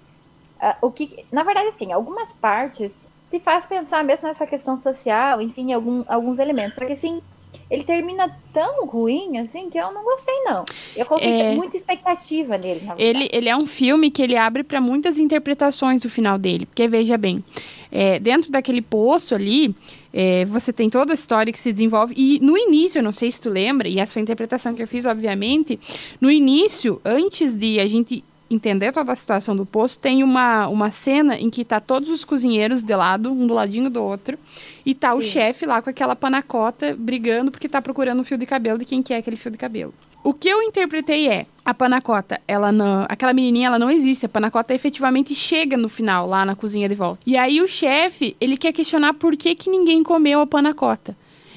uh, 0.61 0.74
o 0.82 0.91
que. 0.91 1.24
Na 1.30 1.45
verdade, 1.45 1.68
assim, 1.68 1.93
algumas 1.93 2.32
partes 2.32 3.07
te 3.30 3.39
faz 3.39 3.64
pensar 3.64 4.03
mesmo 4.03 4.26
nessa 4.26 4.45
questão 4.45 4.76
social, 4.76 5.41
enfim, 5.41 5.72
algum, 5.72 6.03
alguns 6.09 6.41
elementos. 6.41 6.74
Só 6.74 6.85
que 6.85 6.95
assim, 6.95 7.22
ele 7.70 7.84
termina 7.84 8.28
tão 8.52 8.86
ruim, 8.86 9.38
assim, 9.38 9.70
que 9.70 9.78
eu 9.78 9.92
não 9.92 10.05
gostei, 10.05 10.34
não. 10.44 10.64
Eu 10.96 11.07
coloquei 11.07 11.30
é... 11.30 11.55
muita 11.55 11.76
expectativa 11.76 12.57
nele, 12.59 12.84
na 12.84 12.94
ele, 12.98 13.28
ele 13.32 13.48
é 13.48 13.57
um 13.57 13.66
filme 13.66 14.11
que 14.11 14.22
ele 14.22 14.36
abre 14.36 14.62
para 14.62 14.80
muitas 14.80 15.18
interpretações 15.18 16.05
o 16.05 16.11
final 16.11 16.38
dele. 16.38 16.66
Porque, 16.66 16.86
veja 16.86 17.16
bem, 17.16 17.42
é, 17.90 18.18
dentro 18.18 18.50
daquele 18.50 18.82
poço 18.82 19.34
ali, 19.34 19.74
é, 20.12 20.44
você 20.44 20.72
tem 20.72 20.90
toda 20.90 21.12
a 21.12 21.14
história 21.14 21.52
que 21.52 21.61
se 21.61 21.72
desenvolve. 21.72 22.14
E 22.16 22.38
no 22.40 22.57
início, 22.57 22.98
eu 22.98 23.02
não 23.02 23.12
sei 23.12 23.30
se 23.30 23.40
tu 23.40 23.48
lembra, 23.48 23.88
e 23.88 23.98
essa 23.98 24.12
foi 24.12 24.20
a 24.20 24.24
interpretação 24.24 24.74
que 24.74 24.82
eu 24.82 24.88
fiz, 24.88 25.07
obviamente, 25.07 25.78
no 26.20 26.30
início, 26.30 27.00
antes 27.05 27.55
de 27.55 27.80
a 27.80 27.86
gente 27.86 28.24
entender 28.51 28.92
toda 28.92 29.12
a 29.12 29.16
situação 29.16 29.57
do 29.57 29.64
poço, 29.64 29.99
tem 29.99 30.22
uma, 30.22 30.68
uma 30.68 30.90
cena 30.90 31.38
em 31.38 31.51
que 31.51 31.64
tá 31.64 31.80
todos 31.80 32.09
os 32.09 32.24
cozinheiros 32.24 32.82
de 32.82 32.95
lado, 32.95 33.32
um 33.32 33.47
do 33.47 33.55
ladinho 33.55 33.90
do 33.90 34.03
outro, 34.03 34.38
e 34.84 34.95
tá 34.95 35.12
Sim. 35.12 35.18
o 35.18 35.22
chefe 35.22 35.66
lá 35.66 35.80
com 35.80 35.90
aquela 35.90 36.14
panacota 36.14 36.95
brigando 36.99 37.51
porque 37.51 37.68
tá 37.68 37.80
procurando 37.80 38.20
um 38.20 38.24
fio 38.24 38.38
de 38.38 38.47
cabelo 38.47 38.78
de 38.78 38.84
quem 38.84 39.03
quer 39.03 39.16
aquele 39.16 39.36
fio 39.36 39.51
de 39.51 39.59
cabelo. 39.59 39.95
O 40.22 40.32
que 40.32 40.49
eu 40.49 40.62
interpretei 40.62 41.28
é, 41.28 41.45
a 41.62 41.74
panacota, 41.74 42.40
ela 42.49 42.72
não, 42.72 43.05
aquela 43.11 43.34
menininha, 43.34 43.66
ela 43.66 43.78
não 43.78 43.90
existe, 43.90 44.24
a 44.24 44.28
panacota 44.28 44.72
efetivamente 44.72 45.34
chega 45.34 45.76
no 45.76 45.88
final 45.88 46.26
lá 46.26 46.47
na 46.47 46.57
cozinha 46.57 46.88
de 46.88 46.95
volta. 46.95 47.20
E 47.26 47.36
aí 47.36 47.61
o 47.61 47.68
chefe, 47.68 48.34
ele 48.40 48.57
quer 48.57 48.72
questionar 48.72 49.12
por 49.12 49.36
que 49.36 49.55
que 49.55 49.68
ninguém 49.68 50.03
comeu 50.03 50.40
a 50.40 50.47
panacota. 50.47 51.14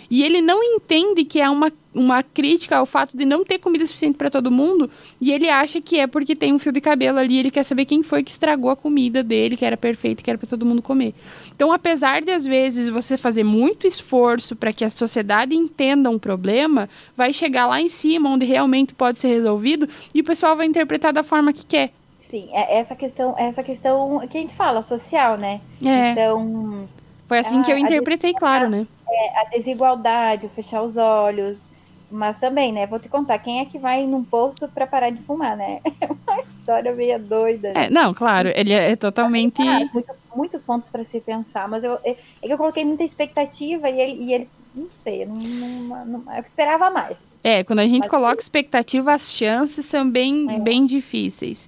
E 0.09 0.23
ele 0.23 0.41
não 0.41 0.61
entende 0.63 1.23
que 1.23 1.39
é 1.39 1.49
uma, 1.49 1.71
uma 1.97 2.21
crítica 2.21 2.77
ao 2.77 2.85
fato 2.85 3.17
de 3.17 3.25
não 3.25 3.43
ter 3.43 3.57
comida 3.57 3.85
suficiente 3.85 4.15
para 4.15 4.29
todo 4.29 4.51
mundo. 4.51 4.89
E 5.19 5.31
ele 5.31 5.49
acha 5.49 5.81
que 5.81 5.99
é 5.99 6.07
porque 6.07 6.35
tem 6.35 6.53
um 6.53 6.59
fio 6.59 6.71
de 6.71 6.79
cabelo 6.79 7.19
ali. 7.19 7.37
Ele 7.37 7.51
quer 7.51 7.63
saber 7.63 7.85
quem 7.85 8.03
foi 8.03 8.23
que 8.23 8.31
estragou 8.31 8.69
a 8.69 8.75
comida 8.75 9.23
dele, 9.23 9.57
que 9.57 9.65
era 9.65 9.75
perfeita, 9.75 10.21
que 10.21 10.29
era 10.29 10.37
para 10.37 10.47
todo 10.47 10.65
mundo 10.65 10.81
comer. 10.81 11.13
Então, 11.55 11.71
apesar 11.71 12.21
de 12.21 12.31
às 12.31 12.45
vezes 12.45 12.87
você 12.87 13.17
fazer 13.17 13.43
muito 13.43 13.87
esforço 13.87 14.55
para 14.55 14.71
que 14.71 14.85
a 14.85 14.89
sociedade 14.89 15.55
entenda 15.55 16.09
um 16.09 16.19
problema, 16.19 16.87
vai 17.15 17.33
chegar 17.33 17.65
lá 17.65 17.81
em 17.81 17.89
cima, 17.89 18.29
onde 18.29 18.45
realmente 18.45 18.93
pode 18.93 19.19
ser 19.19 19.29
resolvido, 19.29 19.89
e 20.13 20.21
o 20.21 20.23
pessoal 20.23 20.55
vai 20.55 20.67
interpretar 20.67 21.11
da 21.11 21.23
forma 21.23 21.51
que 21.51 21.65
quer. 21.65 21.91
Sim, 22.19 22.49
é 22.51 22.77
essa 22.77 22.95
questão, 22.95 23.33
essa 23.37 23.63
questão 23.63 24.19
que 24.29 24.37
a 24.37 24.41
gente 24.41 24.53
fala, 24.53 24.81
social, 24.83 25.37
né? 25.37 25.61
É. 25.83 26.11
Então. 26.11 26.87
Foi 27.25 27.39
assim 27.39 27.59
a, 27.59 27.63
que 27.63 27.71
eu 27.71 27.77
interpretei, 27.77 28.33
claro, 28.33 28.69
né? 28.69 28.85
é, 29.09 29.39
a 29.39 29.43
desigualdade, 29.45 30.45
o 30.45 30.49
fechar 30.49 30.81
os 30.81 30.97
olhos. 30.97 31.63
Mas 32.09 32.39
também, 32.39 32.71
né? 32.71 32.87
Vou 32.87 32.99
te 32.99 33.09
contar, 33.09 33.37
quem 33.39 33.59
é 33.59 33.65
que 33.65 33.77
vai 33.77 34.05
num 34.05 34.23
poço 34.23 34.67
para 34.69 34.87
parar 34.87 35.09
de 35.09 35.21
fumar, 35.23 35.57
né? 35.57 35.81
É 35.99 36.07
uma 36.07 36.41
história 36.41 36.93
meio 36.93 37.19
doida. 37.19 37.69
É, 37.69 37.89
não, 37.89 38.13
claro, 38.13 38.49
ele 38.55 38.71
é 38.71 38.95
totalmente. 38.95 39.61
Ah, 39.61 39.79
muito, 39.91 40.11
muitos 40.35 40.63
pontos 40.63 40.89
para 40.89 41.03
se 41.03 41.19
pensar, 41.19 41.67
mas 41.67 41.83
eu, 41.83 41.95
é, 42.03 42.15
é 42.41 42.47
que 42.47 42.53
eu 42.53 42.57
coloquei 42.57 42.85
muita 42.85 43.03
expectativa 43.03 43.89
e 43.89 43.99
ele, 43.99 44.23
e 44.23 44.33
ele 44.33 44.49
não 44.75 44.87
sei, 44.91 45.23
eu, 45.23 45.27
não, 45.27 45.35
não, 45.37 46.05
não, 46.05 46.35
eu 46.35 46.43
esperava 46.43 46.89
mais. 46.89 47.31
É, 47.43 47.63
quando 47.63 47.79
a 47.79 47.87
gente 47.87 48.03
mas 48.03 48.11
coloca 48.11 48.41
expectativa, 48.41 49.11
as 49.11 49.33
chances 49.33 49.85
são 49.85 50.09
bem, 50.09 50.47
é. 50.49 50.59
bem 50.59 50.85
difíceis 50.85 51.67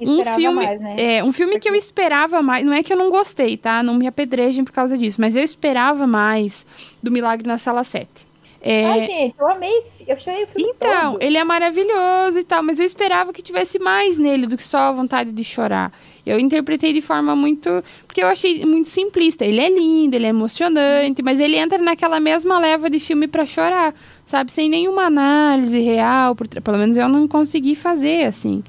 um 0.00 0.24
filme, 0.34 0.64
mais, 0.64 0.80
né? 0.80 0.96
é, 0.98 1.24
um 1.24 1.32
filme 1.32 1.52
Porque... 1.52 1.68
que 1.68 1.74
eu 1.74 1.76
esperava 1.76 2.42
mais, 2.42 2.64
não 2.64 2.72
é 2.72 2.82
que 2.82 2.92
eu 2.92 2.96
não 2.96 3.10
gostei, 3.10 3.56
tá? 3.56 3.82
Não 3.82 3.94
me 3.94 4.06
apedrejem 4.06 4.64
por 4.64 4.72
causa 4.72 4.96
disso, 4.96 5.20
mas 5.20 5.36
eu 5.36 5.42
esperava 5.42 6.06
mais 6.06 6.66
do 7.02 7.10
Milagre 7.10 7.46
na 7.46 7.58
Sala 7.58 7.84
7. 7.84 8.29
É... 8.62 8.84
Ai, 8.84 9.00
gente, 9.00 9.34
eu 9.38 9.48
amei, 9.48 9.82
eu 10.06 10.18
chorei 10.18 10.44
o 10.44 10.46
filme 10.46 10.70
Então, 10.76 11.12
todo. 11.12 11.22
ele 11.22 11.38
é 11.38 11.44
maravilhoso 11.44 12.38
e 12.38 12.44
tal, 12.44 12.62
mas 12.62 12.78
eu 12.78 12.84
esperava 12.84 13.32
que 13.32 13.42
tivesse 13.42 13.78
mais 13.78 14.18
nele 14.18 14.46
do 14.46 14.56
que 14.56 14.62
só 14.62 14.78
a 14.78 14.92
vontade 14.92 15.32
de 15.32 15.42
chorar. 15.44 15.92
Eu 16.26 16.38
interpretei 16.38 16.92
de 16.92 17.00
forma 17.00 17.34
muito. 17.34 17.82
Porque 18.06 18.22
eu 18.22 18.26
achei 18.26 18.64
muito 18.64 18.90
simplista. 18.90 19.44
Ele 19.44 19.58
é 19.60 19.70
lindo, 19.70 20.14
ele 20.14 20.26
é 20.26 20.28
emocionante, 20.28 21.22
mas 21.22 21.40
ele 21.40 21.56
entra 21.56 21.78
naquela 21.78 22.20
mesma 22.20 22.58
leva 22.58 22.90
de 22.90 23.00
filme 23.00 23.26
para 23.26 23.46
chorar, 23.46 23.94
sabe? 24.24 24.52
Sem 24.52 24.68
nenhuma 24.68 25.04
análise 25.04 25.80
real. 25.80 26.36
Por... 26.36 26.46
Pelo 26.46 26.76
menos 26.76 26.96
eu 26.96 27.08
não 27.08 27.26
consegui 27.26 27.74
fazer 27.74 28.26
assim 28.26 28.62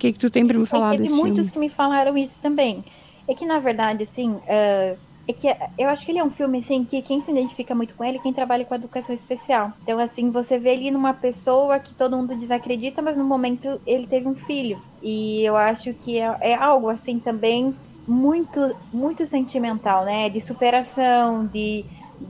que, 0.00 0.12
que 0.12 0.18
tu 0.18 0.30
tem 0.30 0.46
para 0.46 0.58
me 0.58 0.66
falar 0.66 0.92
Teve 0.92 1.04
desse 1.04 1.14
muitos 1.14 1.36
filme? 1.36 1.52
que 1.52 1.58
me 1.58 1.68
falaram 1.68 2.16
isso 2.16 2.40
também. 2.40 2.82
É 3.28 3.34
que, 3.34 3.44
na 3.44 3.60
verdade, 3.60 4.02
assim, 4.02 4.30
uh, 4.30 4.98
é 5.30 5.32
que 5.32 5.48
eu 5.78 5.88
acho 5.88 6.04
que 6.04 6.12
ele 6.12 6.18
é 6.18 6.24
um 6.24 6.30
filme, 6.30 6.58
assim, 6.58 6.84
que 6.84 7.00
quem 7.02 7.20
se 7.20 7.30
identifica 7.30 7.74
muito 7.74 7.94
com 7.94 8.04
ele 8.04 8.18
é 8.18 8.20
quem 8.20 8.32
trabalha 8.32 8.64
com 8.64 8.74
educação 8.74 9.14
especial. 9.14 9.72
Então, 9.82 9.98
assim, 9.98 10.30
você 10.30 10.58
vê 10.58 10.70
ali 10.70 10.90
numa 10.90 11.14
pessoa 11.14 11.78
que 11.78 11.94
todo 11.94 12.16
mundo 12.16 12.36
desacredita, 12.36 13.00
mas 13.02 13.16
no 13.16 13.24
momento 13.24 13.80
ele 13.86 14.06
teve 14.06 14.28
um 14.28 14.34
filho. 14.34 14.80
E 15.02 15.42
eu 15.42 15.56
acho 15.56 15.94
que 15.94 16.18
é, 16.18 16.36
é 16.40 16.54
algo, 16.54 16.88
assim, 16.88 17.18
também 17.18 17.74
muito, 18.06 18.76
muito 18.92 19.26
sentimental, 19.26 20.04
né? 20.04 20.28
De 20.28 20.40
superação, 20.40 21.46
de, 21.46 21.84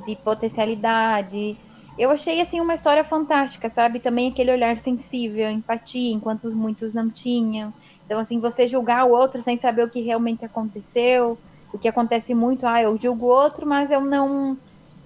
de 0.07 0.16
potencialidade 0.16 1.57
eu 2.01 2.11
achei 2.11 2.40
assim 2.40 2.59
uma 2.62 2.72
história 2.72 3.05
fantástica, 3.05 3.68
sabe? 3.68 4.01
Também 4.01 4.30
aquele 4.30 4.51
olhar 4.51 4.78
sensível, 4.80 5.51
empatia, 5.51 6.11
enquanto 6.11 6.51
muitos 6.51 6.94
não 6.94 7.11
tinham. 7.11 7.74
Então, 8.07 8.18
assim, 8.18 8.40
você 8.40 8.66
julgar 8.66 9.05
o 9.05 9.12
outro 9.12 9.42
sem 9.42 9.59
saber 9.59 9.84
o 9.84 9.90
que 9.90 10.01
realmente 10.01 10.42
aconteceu, 10.42 11.38
o 11.72 11.78
que 11.78 11.88
acontece 11.88 12.34
muito, 12.34 12.66
ah, 12.66 12.82
eu 12.82 12.96
julgo 12.96 13.26
o 13.26 13.30
outro, 13.30 13.66
mas 13.66 13.90
eu 13.90 14.00
não. 14.00 14.56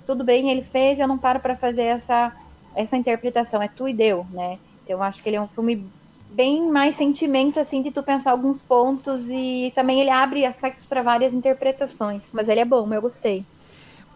Tudo 0.06 0.22
bem, 0.22 0.50
ele 0.50 0.62
fez, 0.62 0.98
eu 0.98 1.08
não 1.08 1.16
paro 1.16 1.40
para 1.40 1.56
fazer 1.56 1.84
essa, 1.84 2.32
essa 2.74 2.96
interpretação. 2.96 3.62
É 3.62 3.68
tu 3.68 3.88
e 3.88 3.94
deu, 3.94 4.26
né? 4.30 4.58
Então, 4.82 4.98
eu 4.98 5.02
acho 5.02 5.22
que 5.22 5.28
ele 5.28 5.36
é 5.36 5.40
um 5.40 5.48
filme 5.48 5.86
bem 6.30 6.68
mais 6.68 6.96
sentimento, 6.96 7.60
assim, 7.60 7.80
de 7.80 7.90
tu 7.90 8.02
pensar 8.02 8.32
alguns 8.32 8.60
pontos 8.60 9.28
e 9.30 9.72
também 9.74 10.00
ele 10.00 10.10
abre 10.10 10.44
aspectos 10.44 10.84
para 10.84 11.00
várias 11.00 11.32
interpretações. 11.32 12.24
Mas 12.32 12.48
ele 12.48 12.60
é 12.60 12.64
bom, 12.64 12.92
eu 12.92 13.00
gostei. 13.00 13.44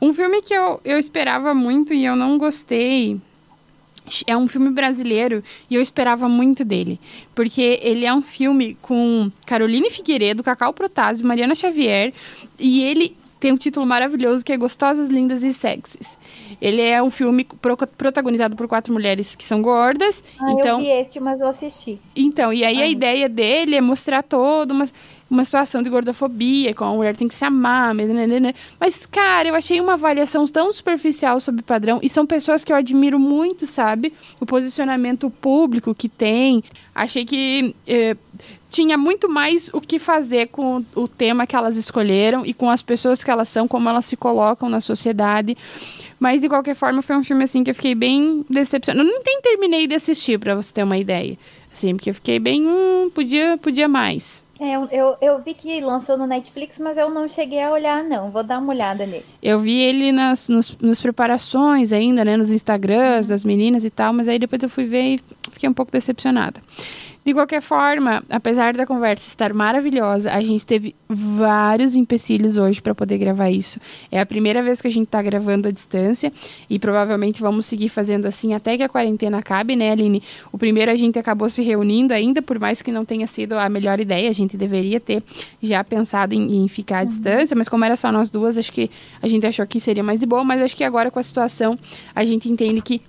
Um 0.00 0.12
filme 0.12 0.42
que 0.42 0.54
eu, 0.54 0.80
eu 0.84 0.98
esperava 0.98 1.54
muito 1.54 1.94
e 1.94 2.04
eu 2.04 2.14
não 2.14 2.36
gostei 2.36 3.20
é 4.26 4.36
um 4.36 4.48
filme 4.48 4.70
brasileiro 4.70 5.42
e 5.70 5.74
eu 5.74 5.82
esperava 5.82 6.28
muito 6.28 6.64
dele. 6.64 7.00
Porque 7.34 7.80
ele 7.82 8.04
é 8.04 8.12
um 8.12 8.22
filme 8.22 8.76
com 8.82 9.30
Caroline 9.46 9.90
Figueiredo, 9.90 10.42
Cacau 10.42 10.72
Protásio, 10.72 11.26
Mariana 11.26 11.54
Xavier 11.54 12.12
e 12.58 12.82
ele 12.82 13.16
tem 13.38 13.52
um 13.52 13.56
título 13.56 13.86
maravilhoso 13.86 14.44
que 14.44 14.52
é 14.52 14.56
Gostosas, 14.56 15.08
Lindas 15.08 15.44
e 15.44 15.52
Sexys. 15.52 16.18
Ele 16.60 16.82
é 16.82 17.02
um 17.02 17.10
filme 17.10 17.44
pro 17.44 17.76
protagonizado 17.76 18.56
por 18.56 18.66
quatro 18.66 18.92
mulheres 18.92 19.34
que 19.34 19.44
são 19.44 19.62
gordas. 19.62 20.24
Ah, 20.40 20.52
então, 20.52 20.80
eu 20.80 20.84
vi 20.84 20.90
este, 20.90 21.20
mas 21.20 21.40
eu 21.40 21.46
assisti. 21.46 21.98
Então, 22.16 22.52
e 22.52 22.64
aí 22.64 22.78
Ai. 22.78 22.82
a 22.82 22.88
ideia 22.88 23.28
dele 23.28 23.76
é 23.76 23.80
mostrar 23.80 24.22
toda 24.22 24.74
uma, 24.74 24.88
uma 25.30 25.44
situação 25.44 25.82
de 25.82 25.90
gordofobia, 25.90 26.74
com 26.74 26.84
a 26.84 26.90
mulher 26.90 27.14
tem 27.16 27.28
que 27.28 27.34
se 27.34 27.44
amar, 27.44 27.94
né, 27.94 28.06
né, 28.06 28.40
né, 28.40 28.54
mas, 28.80 29.06
cara, 29.06 29.48
eu 29.48 29.54
achei 29.54 29.80
uma 29.80 29.94
avaliação 29.94 30.46
tão 30.46 30.72
superficial 30.72 31.40
sobre 31.40 31.62
padrão, 31.62 32.00
e 32.02 32.08
são 32.08 32.26
pessoas 32.26 32.64
que 32.64 32.72
eu 32.72 32.76
admiro 32.76 33.18
muito, 33.18 33.66
sabe? 33.66 34.12
O 34.40 34.46
posicionamento 34.46 35.30
público 35.30 35.94
que 35.94 36.08
tem. 36.08 36.62
Achei 36.94 37.24
que 37.24 37.74
eh, 37.86 38.16
tinha 38.70 38.98
muito 38.98 39.28
mais 39.28 39.68
o 39.72 39.80
que 39.80 39.98
fazer 39.98 40.48
com 40.48 40.84
o 40.94 41.06
tema 41.08 41.46
que 41.46 41.56
elas 41.56 41.76
escolheram 41.76 42.44
e 42.44 42.52
com 42.52 42.68
as 42.70 42.82
pessoas 42.82 43.22
que 43.22 43.30
elas 43.30 43.48
são, 43.48 43.68
como 43.68 43.88
elas 43.88 44.04
se 44.04 44.16
colocam 44.16 44.68
na 44.68 44.80
sociedade. 44.80 45.56
Mas, 46.18 46.40
de 46.40 46.48
qualquer 46.48 46.74
forma, 46.74 47.00
foi 47.00 47.16
um 47.16 47.24
filme, 47.24 47.44
assim, 47.44 47.62
que 47.62 47.70
eu 47.70 47.74
fiquei 47.74 47.94
bem 47.94 48.44
decepcionada. 48.50 49.08
Eu 49.08 49.22
nem 49.24 49.40
terminei 49.40 49.86
de 49.86 49.94
assistir, 49.94 50.38
para 50.38 50.54
você 50.54 50.74
ter 50.74 50.82
uma 50.82 50.98
ideia. 50.98 51.38
Assim, 51.72 51.94
porque 51.94 52.10
eu 52.10 52.14
fiquei 52.14 52.38
bem, 52.38 52.66
hum, 52.66 53.10
podia, 53.14 53.56
podia 53.56 53.86
mais. 53.86 54.44
É, 54.60 54.74
eu, 54.74 54.88
eu, 54.90 55.16
eu, 55.20 55.42
vi 55.42 55.54
que 55.54 55.80
lançou 55.80 56.18
no 56.18 56.26
Netflix, 56.26 56.78
mas 56.78 56.98
eu 56.98 57.08
não 57.08 57.28
cheguei 57.28 57.62
a 57.62 57.70
olhar, 57.70 58.02
não. 58.02 58.30
Vou 58.30 58.42
dar 58.42 58.58
uma 58.58 58.72
olhada 58.72 59.06
nele. 59.06 59.24
Eu 59.40 59.60
vi 59.60 59.80
ele 59.80 60.10
nas 60.10 60.48
nos, 60.48 60.76
nos 60.78 61.00
preparações 61.00 61.92
ainda, 61.92 62.24
né? 62.24 62.36
Nos 62.36 62.50
Instagrams 62.50 63.28
das 63.28 63.44
meninas 63.44 63.84
e 63.84 63.90
tal, 63.90 64.12
mas 64.12 64.28
aí 64.28 64.38
depois 64.38 64.62
eu 64.62 64.68
fui 64.68 64.84
ver 64.84 65.14
e 65.14 65.20
fiquei 65.52 65.68
um 65.68 65.74
pouco 65.74 65.92
decepcionada. 65.92 66.60
De 67.28 67.34
qualquer 67.34 67.60
forma, 67.60 68.24
apesar 68.30 68.72
da 68.72 68.86
conversa 68.86 69.28
estar 69.28 69.52
maravilhosa, 69.52 70.32
a 70.32 70.40
gente 70.40 70.64
teve 70.64 70.94
vários 71.06 71.94
empecilhos 71.94 72.56
hoje 72.56 72.80
para 72.80 72.94
poder 72.94 73.18
gravar 73.18 73.50
isso. 73.50 73.78
É 74.10 74.18
a 74.18 74.24
primeira 74.24 74.62
vez 74.62 74.80
que 74.80 74.88
a 74.88 74.90
gente 74.90 75.08
está 75.08 75.20
gravando 75.20 75.68
à 75.68 75.70
distância 75.70 76.32
e 76.70 76.78
provavelmente 76.78 77.42
vamos 77.42 77.66
seguir 77.66 77.90
fazendo 77.90 78.24
assim 78.24 78.54
até 78.54 78.78
que 78.78 78.82
a 78.82 78.88
quarentena 78.88 79.36
acabe, 79.36 79.76
né, 79.76 79.92
Aline? 79.92 80.22
O 80.50 80.56
primeiro 80.56 80.90
a 80.90 80.94
gente 80.94 81.18
acabou 81.18 81.50
se 81.50 81.62
reunindo 81.62 82.14
ainda, 82.14 82.40
por 82.40 82.58
mais 82.58 82.80
que 82.80 82.90
não 82.90 83.04
tenha 83.04 83.26
sido 83.26 83.58
a 83.58 83.68
melhor 83.68 84.00
ideia, 84.00 84.30
a 84.30 84.32
gente 84.32 84.56
deveria 84.56 84.98
ter 84.98 85.22
já 85.62 85.84
pensado 85.84 86.34
em, 86.34 86.64
em 86.64 86.66
ficar 86.66 87.00
à 87.00 87.00
uhum. 87.00 87.08
distância, 87.08 87.54
mas 87.54 87.68
como 87.68 87.84
era 87.84 87.94
só 87.94 88.10
nós 88.10 88.30
duas, 88.30 88.56
acho 88.56 88.72
que 88.72 88.90
a 89.20 89.28
gente 89.28 89.46
achou 89.46 89.66
que 89.66 89.78
seria 89.78 90.02
mais 90.02 90.18
de 90.18 90.24
boa, 90.24 90.42
mas 90.42 90.62
acho 90.62 90.74
que 90.74 90.82
agora 90.82 91.10
com 91.10 91.18
a 91.18 91.22
situação 91.22 91.78
a 92.14 92.24
gente 92.24 92.50
entende 92.50 92.80
que 92.80 93.02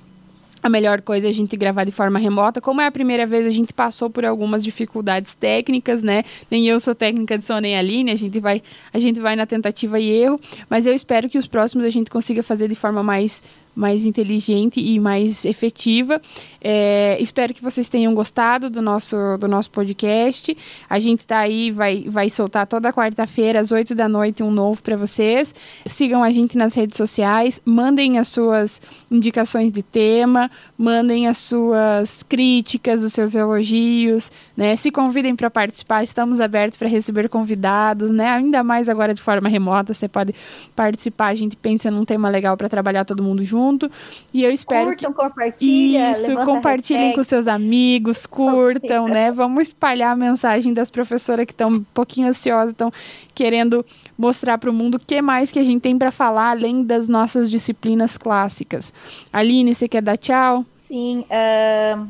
a 0.61 0.69
melhor 0.69 1.01
coisa 1.01 1.27
é 1.27 1.29
a 1.29 1.33
gente 1.33 1.55
gravar 1.55 1.83
de 1.83 1.91
forma 1.91 2.19
remota. 2.19 2.61
Como 2.61 2.81
é 2.81 2.85
a 2.85 2.91
primeira 2.91 3.25
vez, 3.25 3.45
a 3.45 3.49
gente 3.49 3.73
passou 3.73 4.09
por 4.09 4.25
algumas 4.25 4.63
dificuldades 4.63 5.35
técnicas, 5.35 6.03
né? 6.03 6.23
Nem 6.49 6.67
eu 6.67 6.79
sou 6.79 6.93
técnica 6.93 7.37
de 7.37 7.45
som, 7.45 7.59
nem 7.59 7.75
a 7.75 7.79
Aline, 7.79 8.11
a 8.11 8.15
gente 8.15 8.39
vai, 8.39 8.61
a 8.93 8.99
gente 8.99 9.19
vai 9.19 9.35
na 9.35 9.45
tentativa 9.45 9.99
e 9.99 10.09
erro, 10.09 10.39
mas 10.69 10.85
eu 10.85 10.93
espero 10.93 11.29
que 11.29 11.37
os 11.37 11.47
próximos 11.47 11.85
a 11.85 11.89
gente 11.89 12.09
consiga 12.09 12.43
fazer 12.43 12.67
de 12.67 12.75
forma 12.75 13.01
mais 13.01 13.41
mais 13.75 14.05
inteligente 14.05 14.79
e 14.81 14.99
mais 14.99 15.45
efetiva. 15.45 16.21
É, 16.61 17.17
espero 17.19 17.53
que 17.53 17.61
vocês 17.61 17.87
tenham 17.89 18.13
gostado 18.13 18.69
do 18.69 18.81
nosso, 18.81 19.15
do 19.39 19.47
nosso 19.47 19.71
podcast. 19.71 20.55
A 20.89 20.99
gente 20.99 21.21
está 21.21 21.39
aí, 21.39 21.71
vai, 21.71 22.05
vai 22.07 22.29
soltar 22.29 22.67
toda 22.67 22.91
quarta-feira, 22.91 23.59
às 23.59 23.71
8 23.71 23.95
da 23.95 24.09
noite, 24.09 24.43
um 24.43 24.51
novo 24.51 24.81
para 24.81 24.97
vocês. 24.97 25.53
Sigam 25.85 26.23
a 26.23 26.31
gente 26.31 26.57
nas 26.57 26.75
redes 26.75 26.97
sociais, 26.97 27.61
mandem 27.63 28.17
as 28.17 28.27
suas 28.27 28.81
indicações 29.09 29.71
de 29.71 29.81
tema, 29.81 30.51
mandem 30.77 31.27
as 31.27 31.37
suas 31.37 32.23
críticas, 32.23 33.03
os 33.03 33.13
seus 33.13 33.35
elogios, 33.35 34.31
né? 34.55 34.75
Se 34.75 34.91
convidem 34.91 35.35
para 35.35 35.49
participar, 35.49 36.03
estamos 36.03 36.39
abertos 36.39 36.77
para 36.77 36.87
receber 36.87 37.29
convidados, 37.29 38.09
né? 38.09 38.29
Ainda 38.29 38.63
mais 38.63 38.89
agora 38.89 39.13
de 39.13 39.21
forma 39.21 39.47
remota, 39.47 39.93
você 39.93 40.07
pode 40.07 40.33
participar. 40.75 41.27
A 41.27 41.35
gente 41.35 41.55
pensa 41.55 41.89
num 41.89 42.05
tema 42.05 42.29
legal 42.29 42.57
para 42.57 42.67
trabalhar 42.67 43.05
todo 43.05 43.23
mundo 43.23 43.43
junto. 43.43 43.89
E 44.33 44.43
eu 44.43 44.51
espero 44.51 44.89
Curtam, 44.89 45.11
que... 45.11 45.17
compartilhem. 45.17 46.11
Isso, 46.11 46.35
compartilhem 46.55 47.13
com 47.13 47.23
seus 47.23 47.47
amigos, 47.47 48.25
curtam, 48.25 49.07
né? 49.07 49.31
Vamos 49.31 49.67
espalhar 49.67 50.11
a 50.11 50.15
mensagem 50.15 50.73
das 50.73 50.89
professoras 50.89 51.45
que 51.45 51.51
estão 51.51 51.69
um 51.69 51.83
pouquinho 51.83 52.27
ansiosas, 52.27 52.71
estão 52.71 52.91
querendo 53.33 53.85
mostrar 54.17 54.57
para 54.57 54.69
o 54.69 54.73
mundo 54.73 54.95
o 54.95 54.99
que 54.99 55.21
mais 55.21 55.51
que 55.51 55.59
a 55.59 55.63
gente 55.63 55.81
tem 55.81 55.97
para 55.97 56.11
falar 56.11 56.51
além 56.51 56.83
das 56.83 57.07
nossas 57.07 57.49
disciplinas 57.49 58.17
clássicas. 58.17 58.93
Aline, 59.31 59.73
você 59.73 59.87
quer 59.87 60.01
dar 60.01 60.17
tchau? 60.17 60.65
Sim, 60.87 61.25
uh, 61.29 62.07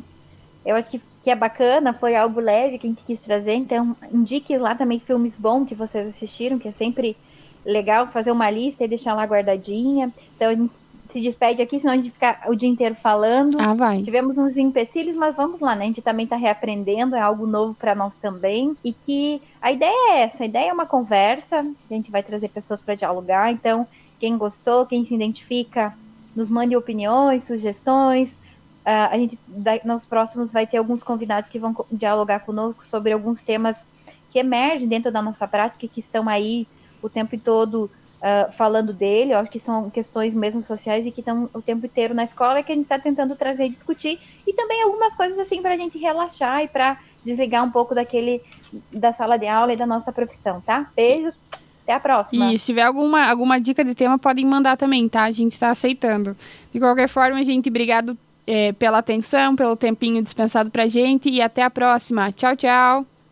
eu 0.66 0.76
acho 0.76 0.90
que, 0.90 1.02
que 1.24 1.30
é 1.30 1.36
bacana, 1.36 1.94
foi 1.94 2.16
algo 2.16 2.40
leve 2.40 2.78
que 2.78 2.88
a 2.88 2.90
gente 2.90 3.04
quis 3.04 3.22
trazer, 3.22 3.56
então 3.56 3.96
indique 4.12 4.58
lá 4.58 4.76
também 4.76 5.00
filmes 5.00 5.36
bons 5.36 5.68
que 5.68 5.76
vocês 5.76 6.08
assistiram, 6.08 6.58
que 6.58 6.68
é 6.68 6.72
sempre 6.72 7.18
legal 7.66 8.08
fazer 8.08 8.32
uma 8.32 8.50
lista 8.50 8.84
e 8.84 8.88
deixar 8.88 9.14
lá 9.14 9.24
guardadinha. 9.26 10.12
Então 10.36 10.50
a 10.50 10.56
gente 10.56 10.74
se 11.10 11.20
despede 11.22 11.62
aqui, 11.62 11.80
senão 11.80 11.93
a 11.93 11.97
gente 11.97 12.12
fica 12.12 12.39
o 12.47 12.55
dia 12.55 12.70
inteiro 12.70 12.93
falando. 12.93 13.60
Ah, 13.60 13.74
vai. 13.74 14.01
Tivemos 14.01 14.38
uns 14.38 14.57
empecilhos, 14.57 15.16
mas 15.16 15.36
vamos 15.36 15.60
lá, 15.60 15.76
né? 15.76 15.84
A 15.84 15.88
gente 15.88 16.01
também 16.01 16.26
está 16.26 16.36
reaprendendo, 16.36 17.16
é 17.16 17.20
algo 17.20 17.47
novo 17.47 17.74
para 17.74 17.95
nós 17.95 18.18
também. 18.18 18.76
E 18.84 18.93
que 18.93 19.41
a 19.62 19.72
ideia 19.72 20.14
é 20.14 20.22
essa: 20.22 20.43
a 20.43 20.45
ideia 20.45 20.70
é 20.70 20.74
uma 20.74 20.86
conversa, 20.86 21.60
a 21.60 21.93
gente 21.93 22.12
vai 22.12 22.22
trazer 22.22 22.49
pessoas 22.49 22.82
para 22.82 22.93
dialogar. 22.93 23.51
Então, 23.51 23.88
quem 24.20 24.38
gostou, 24.38 24.86
quem 24.86 25.03
se 25.03 25.16
identifica, 25.16 25.93
nos 26.36 26.49
mande 26.49 26.76
opiniões, 26.76 27.43
sugestões. 27.43 28.34
Uh, 28.86 29.10
a 29.12 29.18
gente, 29.18 29.38
nos 29.84 30.05
próximos, 30.05 30.53
vai 30.53 30.68
ter 30.68 30.78
alguns 30.78 31.03
convidados 31.03 31.49
que 31.49 31.60
vão 31.60 31.76
dialogar 31.91 32.41
conosco 32.41 32.86
sobre 32.86 33.12
alguns 33.12 33.41
temas 33.41 33.86
que 34.30 34.38
emergem 34.38 34.88
dentro 34.88 35.12
da 35.12 35.22
nossa 35.22 35.47
prática 35.47 35.86
e 35.86 35.89
que 35.89 35.99
estão 35.99 36.30
aí 36.30 36.68
o 37.01 37.10
tempo 37.10 37.38
todo 37.38 37.89
uh, 38.20 38.51
falando 38.51 38.93
dele, 38.93 39.34
eu 39.34 39.38
acho 39.38 39.51
que 39.51 39.59
são 39.59 39.89
questões 39.89 40.34
mesmo 40.34 40.61
sociais 40.61 41.05
e 41.05 41.11
que 41.11 41.22
estão 41.22 41.49
o 41.53 41.61
tempo 41.61 41.86
inteiro 41.86 42.13
na 42.13 42.24
escola 42.24 42.61
que 42.63 42.72
a 42.72 42.76
gente 42.76 42.86
está 42.86 42.99
tentando 42.99 43.36
trazer 43.36 43.65
e 43.65 43.70
discutir, 43.70 44.20
e 44.47 44.53
também 44.53 44.82
algumas 44.84 45.15
coisas 45.15 45.39
assim 45.39 45.61
para 45.61 45.74
a 45.74 45.78
gente 45.78 45.97
relaxar 45.97 46.63
e 46.63 46.67
para 46.67 46.97
desligar 47.24 47.63
um 47.63 47.72
pouco 47.72 47.93
daquele 47.93 48.41
da 48.91 49.11
sala 49.11 49.38
de 49.38 49.47
aula 49.47 49.74
e 49.74 49.78
da 49.78 49.86
nossa 49.86 50.11
profissão, 50.11 50.61
tá? 50.61 50.89
Beijos, 50.95 51.41
até 51.84 51.93
a 51.93 51.99
próxima. 51.99 52.53
E 52.53 52.59
se 52.59 52.67
tiver 52.67 52.84
alguma, 52.84 53.28
alguma 53.28 53.59
dica 53.59 53.84
de 53.84 53.95
tema, 53.95 54.17
podem 54.17 54.45
mandar 54.45 54.78
também, 54.78 55.07
tá? 55.07 55.24
A 55.24 55.32
gente 55.32 55.53
está 55.53 55.72
aceitando. 55.72 56.38
De 56.72 56.80
qualquer 56.80 57.09
forma, 57.09 57.43
gente, 57.43 57.70
obrigado 57.70 58.17
é, 58.45 58.74
pela 58.74 58.99
atenção, 58.99 59.55
pelo 59.55 59.76
tempinho 59.76 60.22
dispensado 60.22 60.70
pra 60.70 60.88
gente 60.88 61.30
e 61.30 61.41
até 61.41 61.63
a 61.63 61.70
próxima. 61.70 62.32
Tchau, 62.32 62.55
tchau. 62.55 63.18